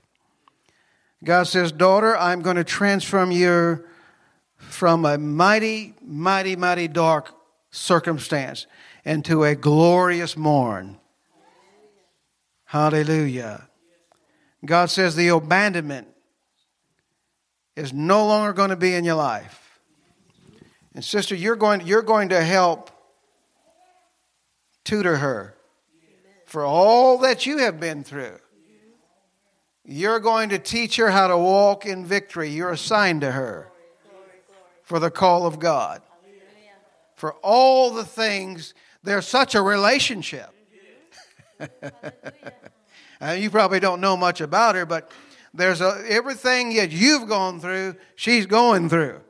God 1.23 1.43
says, 1.43 1.71
Daughter, 1.71 2.15
I'm 2.15 2.41
going 2.41 2.55
to 2.55 2.63
transform 2.63 3.31
you 3.31 3.84
from 4.57 5.05
a 5.05 5.17
mighty, 5.17 5.93
mighty, 6.01 6.55
mighty 6.55 6.88
dark 6.88 7.34
circumstance 7.71 8.67
into 9.03 9.43
a 9.43 9.55
glorious 9.55 10.38
morn. 10.38 10.99
Hallelujah. 12.70 13.68
God 14.64 14.91
says 14.91 15.16
the 15.16 15.30
abandonment 15.30 16.08
is 17.76 17.91
no 17.91 18.28
longer 18.28 18.54
going 18.54 18.70
to 18.70 18.76
be 18.76 18.94
in 18.94 19.04
your 19.04 19.16
life. 19.16 19.80
And 20.94 21.04
sister, 21.04 21.34
you're 21.34 21.56
going, 21.56 21.88
you're 21.88 22.04
going 22.04 22.30
to 22.30 22.44
help 22.44 22.91
tutor 24.84 25.18
her 25.18 25.56
for 26.46 26.64
all 26.64 27.18
that 27.18 27.48
you 27.48 27.58
have 27.58 27.80
been 27.80 28.04
through. 28.04 28.38
You're 29.84 30.20
going 30.20 30.50
to 30.50 30.60
teach 30.60 30.98
her 30.98 31.10
how 31.10 31.28
to 31.30 31.38
walk 31.40 31.88
in 31.88 32.06
victory. 32.06 32.52
You're 32.52 32.70
assigned 32.70 33.22
to 33.22 33.32
her 33.32 33.72
for 34.84 35.00
the 35.00 35.10
call 35.10 35.48
of 35.48 35.58
God. 35.58 36.04
For 37.16 37.34
all 37.41 37.90
the 37.90 38.06
things, 38.06 38.76
there's 39.02 39.28
such 39.28 39.56
a 39.56 39.62
relationship. 39.64 40.54
you 43.38 43.49
probably 43.49 43.80
don't 43.80 44.02
know 44.02 44.15
much 44.18 44.41
about 44.41 44.76
her, 44.76 44.86
but 44.86 45.11
There's 45.53 45.81
a, 45.81 46.03
everything 46.07 46.76
that 46.76 46.91
you've 46.91 47.27
gone 47.27 47.60
through, 47.60 47.95
she's 48.15 48.45
going 48.45 48.90
through. 48.90 49.22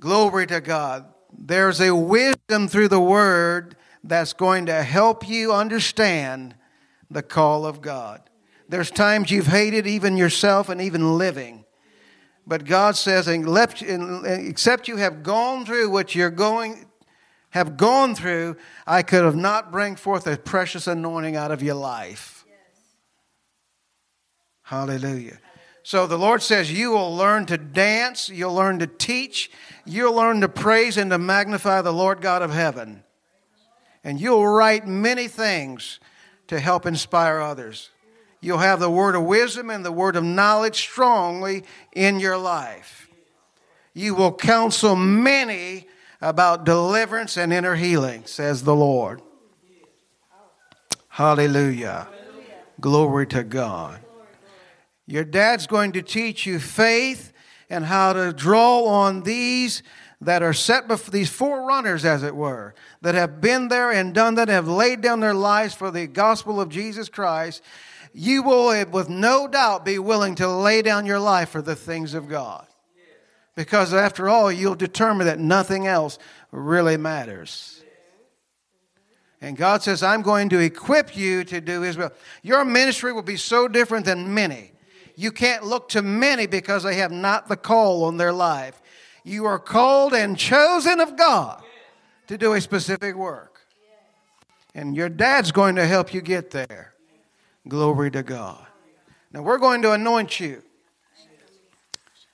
Glory 0.00 0.46
to 0.48 0.60
God. 0.60 1.06
There's 1.32 1.80
a 1.80 1.94
wisdom 1.94 2.68
through 2.68 2.88
the 2.88 3.00
word 3.00 3.76
that's 4.04 4.32
going 4.32 4.66
to 4.66 4.82
help 4.82 5.28
you 5.28 5.52
understand 5.52 6.54
the 7.10 7.22
call 7.22 7.64
of 7.64 7.80
God. 7.80 8.22
There's 8.68 8.90
times 8.90 9.30
you've 9.30 9.46
hated 9.46 9.86
even 9.86 10.16
yourself 10.16 10.68
and 10.68 10.80
even 10.80 11.18
living. 11.18 11.64
But 12.46 12.64
God 12.64 12.96
says, 12.96 13.26
except 13.28 14.88
you 14.88 14.96
have 14.96 15.22
gone 15.22 15.64
through 15.64 15.90
what 15.90 16.14
you're 16.14 16.30
going, 16.30 16.86
have 17.56 17.78
gone 17.78 18.14
through, 18.14 18.54
I 18.86 19.02
could 19.02 19.24
have 19.24 19.34
not 19.34 19.72
bring 19.72 19.96
forth 19.96 20.26
a 20.26 20.36
precious 20.36 20.86
anointing 20.86 21.36
out 21.36 21.50
of 21.50 21.62
your 21.62 21.74
life. 21.74 22.44
Yes. 22.46 22.56
Hallelujah. 24.62 25.38
So 25.82 26.06
the 26.06 26.18
Lord 26.18 26.42
says, 26.42 26.70
You 26.70 26.90
will 26.90 27.16
learn 27.16 27.46
to 27.46 27.56
dance, 27.56 28.28
you'll 28.28 28.52
learn 28.52 28.78
to 28.80 28.86
teach, 28.86 29.50
you'll 29.86 30.12
learn 30.12 30.42
to 30.42 30.50
praise 30.50 30.98
and 30.98 31.10
to 31.10 31.16
magnify 31.16 31.80
the 31.80 31.94
Lord 31.94 32.20
God 32.20 32.42
of 32.42 32.52
heaven. 32.52 33.02
And 34.04 34.20
you'll 34.20 34.46
write 34.46 34.86
many 34.86 35.26
things 35.26 35.98
to 36.48 36.60
help 36.60 36.84
inspire 36.84 37.40
others. 37.40 37.88
You'll 38.42 38.58
have 38.58 38.80
the 38.80 38.90
word 38.90 39.14
of 39.14 39.22
wisdom 39.22 39.70
and 39.70 39.82
the 39.82 39.90
word 39.90 40.14
of 40.16 40.24
knowledge 40.24 40.76
strongly 40.76 41.64
in 41.94 42.20
your 42.20 42.36
life. 42.36 43.08
You 43.94 44.14
will 44.14 44.34
counsel 44.34 44.94
many 44.94 45.86
about 46.20 46.64
deliverance 46.64 47.36
and 47.36 47.52
inner 47.52 47.76
healing, 47.76 48.24
says 48.26 48.62
the 48.62 48.74
Lord. 48.74 49.22
Hallelujah. 51.08 52.08
Glory 52.80 53.26
to 53.28 53.42
God. 53.42 54.00
Your 55.06 55.24
dad's 55.24 55.66
going 55.66 55.92
to 55.92 56.02
teach 56.02 56.46
you 56.46 56.58
faith 56.58 57.32
and 57.70 57.84
how 57.84 58.12
to 58.12 58.32
draw 58.32 58.84
on 58.84 59.22
these 59.22 59.82
that 60.20 60.42
are 60.42 60.52
set 60.52 60.88
before 60.88 61.12
these 61.12 61.30
forerunners, 61.30 62.04
as 62.04 62.22
it 62.22 62.34
were, 62.34 62.74
that 63.02 63.14
have 63.14 63.40
been 63.40 63.68
there 63.68 63.90
and 63.90 64.14
done 64.14 64.34
that, 64.34 64.48
have 64.48 64.66
laid 64.66 65.00
down 65.00 65.20
their 65.20 65.34
lives 65.34 65.74
for 65.74 65.90
the 65.90 66.06
gospel 66.06 66.60
of 66.60 66.68
Jesus 66.68 67.08
Christ, 67.08 67.62
you 68.12 68.42
will, 68.42 68.84
with 68.86 69.08
no 69.10 69.46
doubt, 69.46 69.84
be 69.84 69.98
willing 69.98 70.34
to 70.36 70.48
lay 70.48 70.80
down 70.80 71.04
your 71.04 71.20
life 71.20 71.50
for 71.50 71.60
the 71.60 71.76
things 71.76 72.14
of 72.14 72.28
God. 72.28 72.66
Because 73.56 73.92
after 73.94 74.28
all, 74.28 74.52
you'll 74.52 74.74
determine 74.74 75.26
that 75.26 75.40
nothing 75.40 75.86
else 75.86 76.18
really 76.52 76.96
matters. 76.96 77.82
And 79.40 79.56
God 79.56 79.82
says, 79.82 80.02
I'm 80.02 80.22
going 80.22 80.50
to 80.50 80.58
equip 80.60 81.16
you 81.16 81.42
to 81.44 81.60
do 81.60 81.80
His 81.80 81.96
will. 81.96 82.12
Your 82.42 82.64
ministry 82.64 83.12
will 83.12 83.22
be 83.22 83.36
so 83.36 83.66
different 83.66 84.04
than 84.04 84.32
many. 84.32 84.72
You 85.16 85.32
can't 85.32 85.64
look 85.64 85.88
to 85.90 86.02
many 86.02 86.46
because 86.46 86.82
they 86.82 86.96
have 86.96 87.10
not 87.10 87.48
the 87.48 87.56
call 87.56 88.04
on 88.04 88.18
their 88.18 88.32
life. 88.32 88.80
You 89.24 89.46
are 89.46 89.58
called 89.58 90.12
and 90.12 90.38
chosen 90.38 91.00
of 91.00 91.16
God 91.16 91.62
to 92.28 92.38
do 92.38 92.52
a 92.52 92.60
specific 92.60 93.16
work. 93.16 93.60
And 94.74 94.94
your 94.94 95.08
dad's 95.08 95.52
going 95.52 95.76
to 95.76 95.86
help 95.86 96.12
you 96.12 96.20
get 96.20 96.50
there. 96.50 96.92
Glory 97.66 98.10
to 98.10 98.22
God. 98.22 98.66
Now 99.32 99.42
we're 99.42 99.58
going 99.58 99.82
to 99.82 99.92
anoint 99.92 100.38
you. 100.38 100.62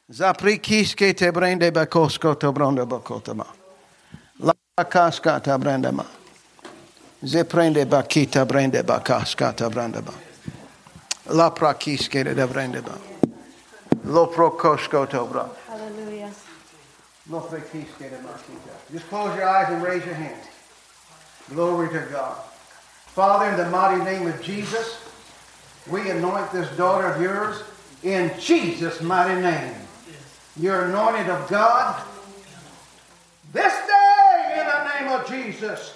Zaprikiske 0.08 1.12
te 1.12 1.32
brende 1.32 1.70
bakosko 1.70 2.34
to 2.34 2.52
bronda 2.52 2.84
bakotama. 2.84 3.44
La 4.38 4.84
kaska 4.84 5.40
ta 5.40 5.58
brandama. 5.58 6.04
Ze 7.22 7.44
prende 7.44 7.86
bakita 7.86 8.44
brende 8.44 8.82
bakaska 8.82 9.52
ta 9.52 9.70
brandama. 9.70 10.12
La 11.30 11.50
prakiske 11.50 12.24
de 12.24 12.46
brendaba. 12.46 12.98
Lo 14.04 14.26
prokosko 14.26 15.06
to 15.06 15.26
bra. 15.26 15.48
Hallelujah. 15.68 16.30
Lo 17.30 17.40
prakiske 17.40 18.10
de 18.10 18.18
makita. 18.22 18.74
Just 18.92 19.08
close 19.08 19.36
your 19.36 19.48
eyes 19.48 19.72
and 19.72 19.82
raise 19.82 20.04
your 20.04 20.14
hands. 20.14 20.46
Glory 21.48 21.88
to 21.88 22.00
God. 22.10 22.36
Father, 23.14 23.50
in 23.50 23.56
the 23.56 23.70
mighty 23.70 24.02
name 24.04 24.26
of 24.26 24.42
Jesus, 24.42 24.98
we 25.90 26.10
anoint 26.10 26.50
this 26.50 26.68
daughter 26.76 27.06
of 27.06 27.20
yours 27.20 27.62
in 28.02 28.32
Jesus' 28.40 29.00
mighty 29.00 29.40
name. 29.40 29.81
You're 30.60 30.84
anointed 30.84 31.30
of 31.30 31.48
God 31.48 32.02
this 33.54 33.72
day 33.72 34.60
in 34.60 34.66
the 34.66 34.84
name 34.94 35.08
of 35.20 35.26
Jesus. 35.26 35.94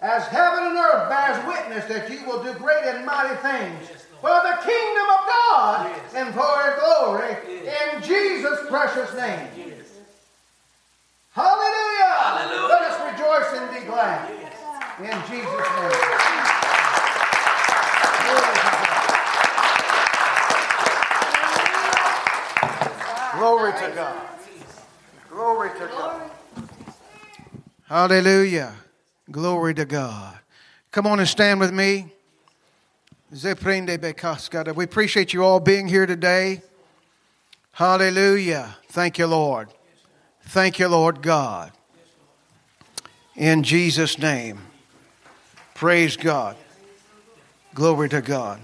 As 0.00 0.24
heaven 0.26 0.64
and 0.64 0.76
earth 0.76 1.08
bears 1.08 1.46
witness 1.46 1.86
that 1.86 2.10
you 2.10 2.26
will 2.26 2.42
do 2.42 2.52
great 2.58 2.84
and 2.84 3.06
mighty 3.06 3.34
things 3.36 3.88
for 4.20 4.28
the 4.28 4.58
kingdom 4.62 5.06
of 5.08 5.26
God 5.26 6.00
and 6.14 6.34
for 6.34 6.42
your 6.42 6.76
glory 6.80 7.36
in 7.66 8.02
Jesus' 8.02 8.60
precious 8.68 9.14
name. 9.14 9.48
Hallelujah. 11.32 12.14
Hallelujah. 12.18 12.68
Let 12.68 12.82
us 12.82 13.12
rejoice 13.12 13.60
and 13.60 13.74
be 13.74 13.86
glad. 13.86 14.30
In 15.00 15.18
Jesus' 15.30 15.68
name. 15.80 16.26
Glory 23.38 23.72
to 23.72 23.92
God. 23.94 24.22
Glory 25.28 25.70
to 25.78 25.86
God. 25.88 26.30
Hallelujah. 27.84 28.72
Glory 29.30 29.74
to 29.74 29.84
God. 29.84 30.38
Come 30.90 31.06
on 31.06 31.18
and 31.18 31.28
stand 31.28 31.60
with 31.60 31.72
me. 31.72 32.06
We 33.30 34.84
appreciate 34.84 35.34
you 35.34 35.44
all 35.44 35.60
being 35.60 35.86
here 35.86 36.06
today. 36.06 36.62
Hallelujah. 37.72 38.76
Thank 38.88 39.18
you, 39.18 39.26
Lord. 39.26 39.68
Thank 40.44 40.78
you, 40.78 40.88
Lord 40.88 41.20
God. 41.20 41.72
In 43.34 43.62
Jesus' 43.62 44.18
name. 44.18 44.60
Praise 45.74 46.16
God. 46.16 46.56
Glory 47.74 48.08
to 48.08 48.22
God. 48.22 48.60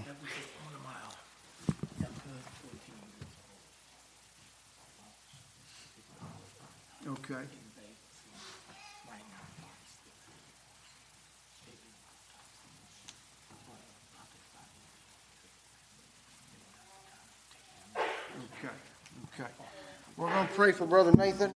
We're 20.17 20.29
going 20.29 20.47
to 20.47 20.53
pray 20.53 20.71
for 20.71 20.85
Brother 20.85 21.11
Nathan. 21.11 21.53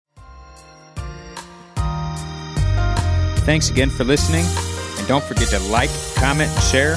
Thanks 3.44 3.70
again 3.70 3.88
for 3.88 4.04
listening. 4.04 4.44
And 4.98 5.06
don't 5.06 5.24
forget 5.24 5.48
to 5.48 5.58
like, 5.60 5.90
comment, 6.16 6.50
and 6.50 6.62
share. 6.64 6.96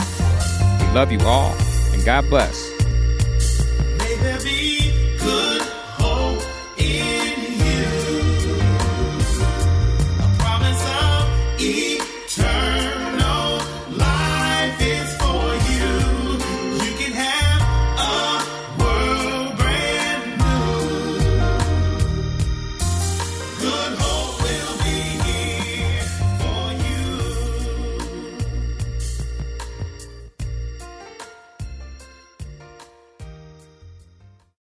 We 0.80 0.94
love 0.94 1.12
you 1.12 1.20
all, 1.22 1.56
and 1.94 2.04
God 2.04 2.28
bless. 2.30 2.70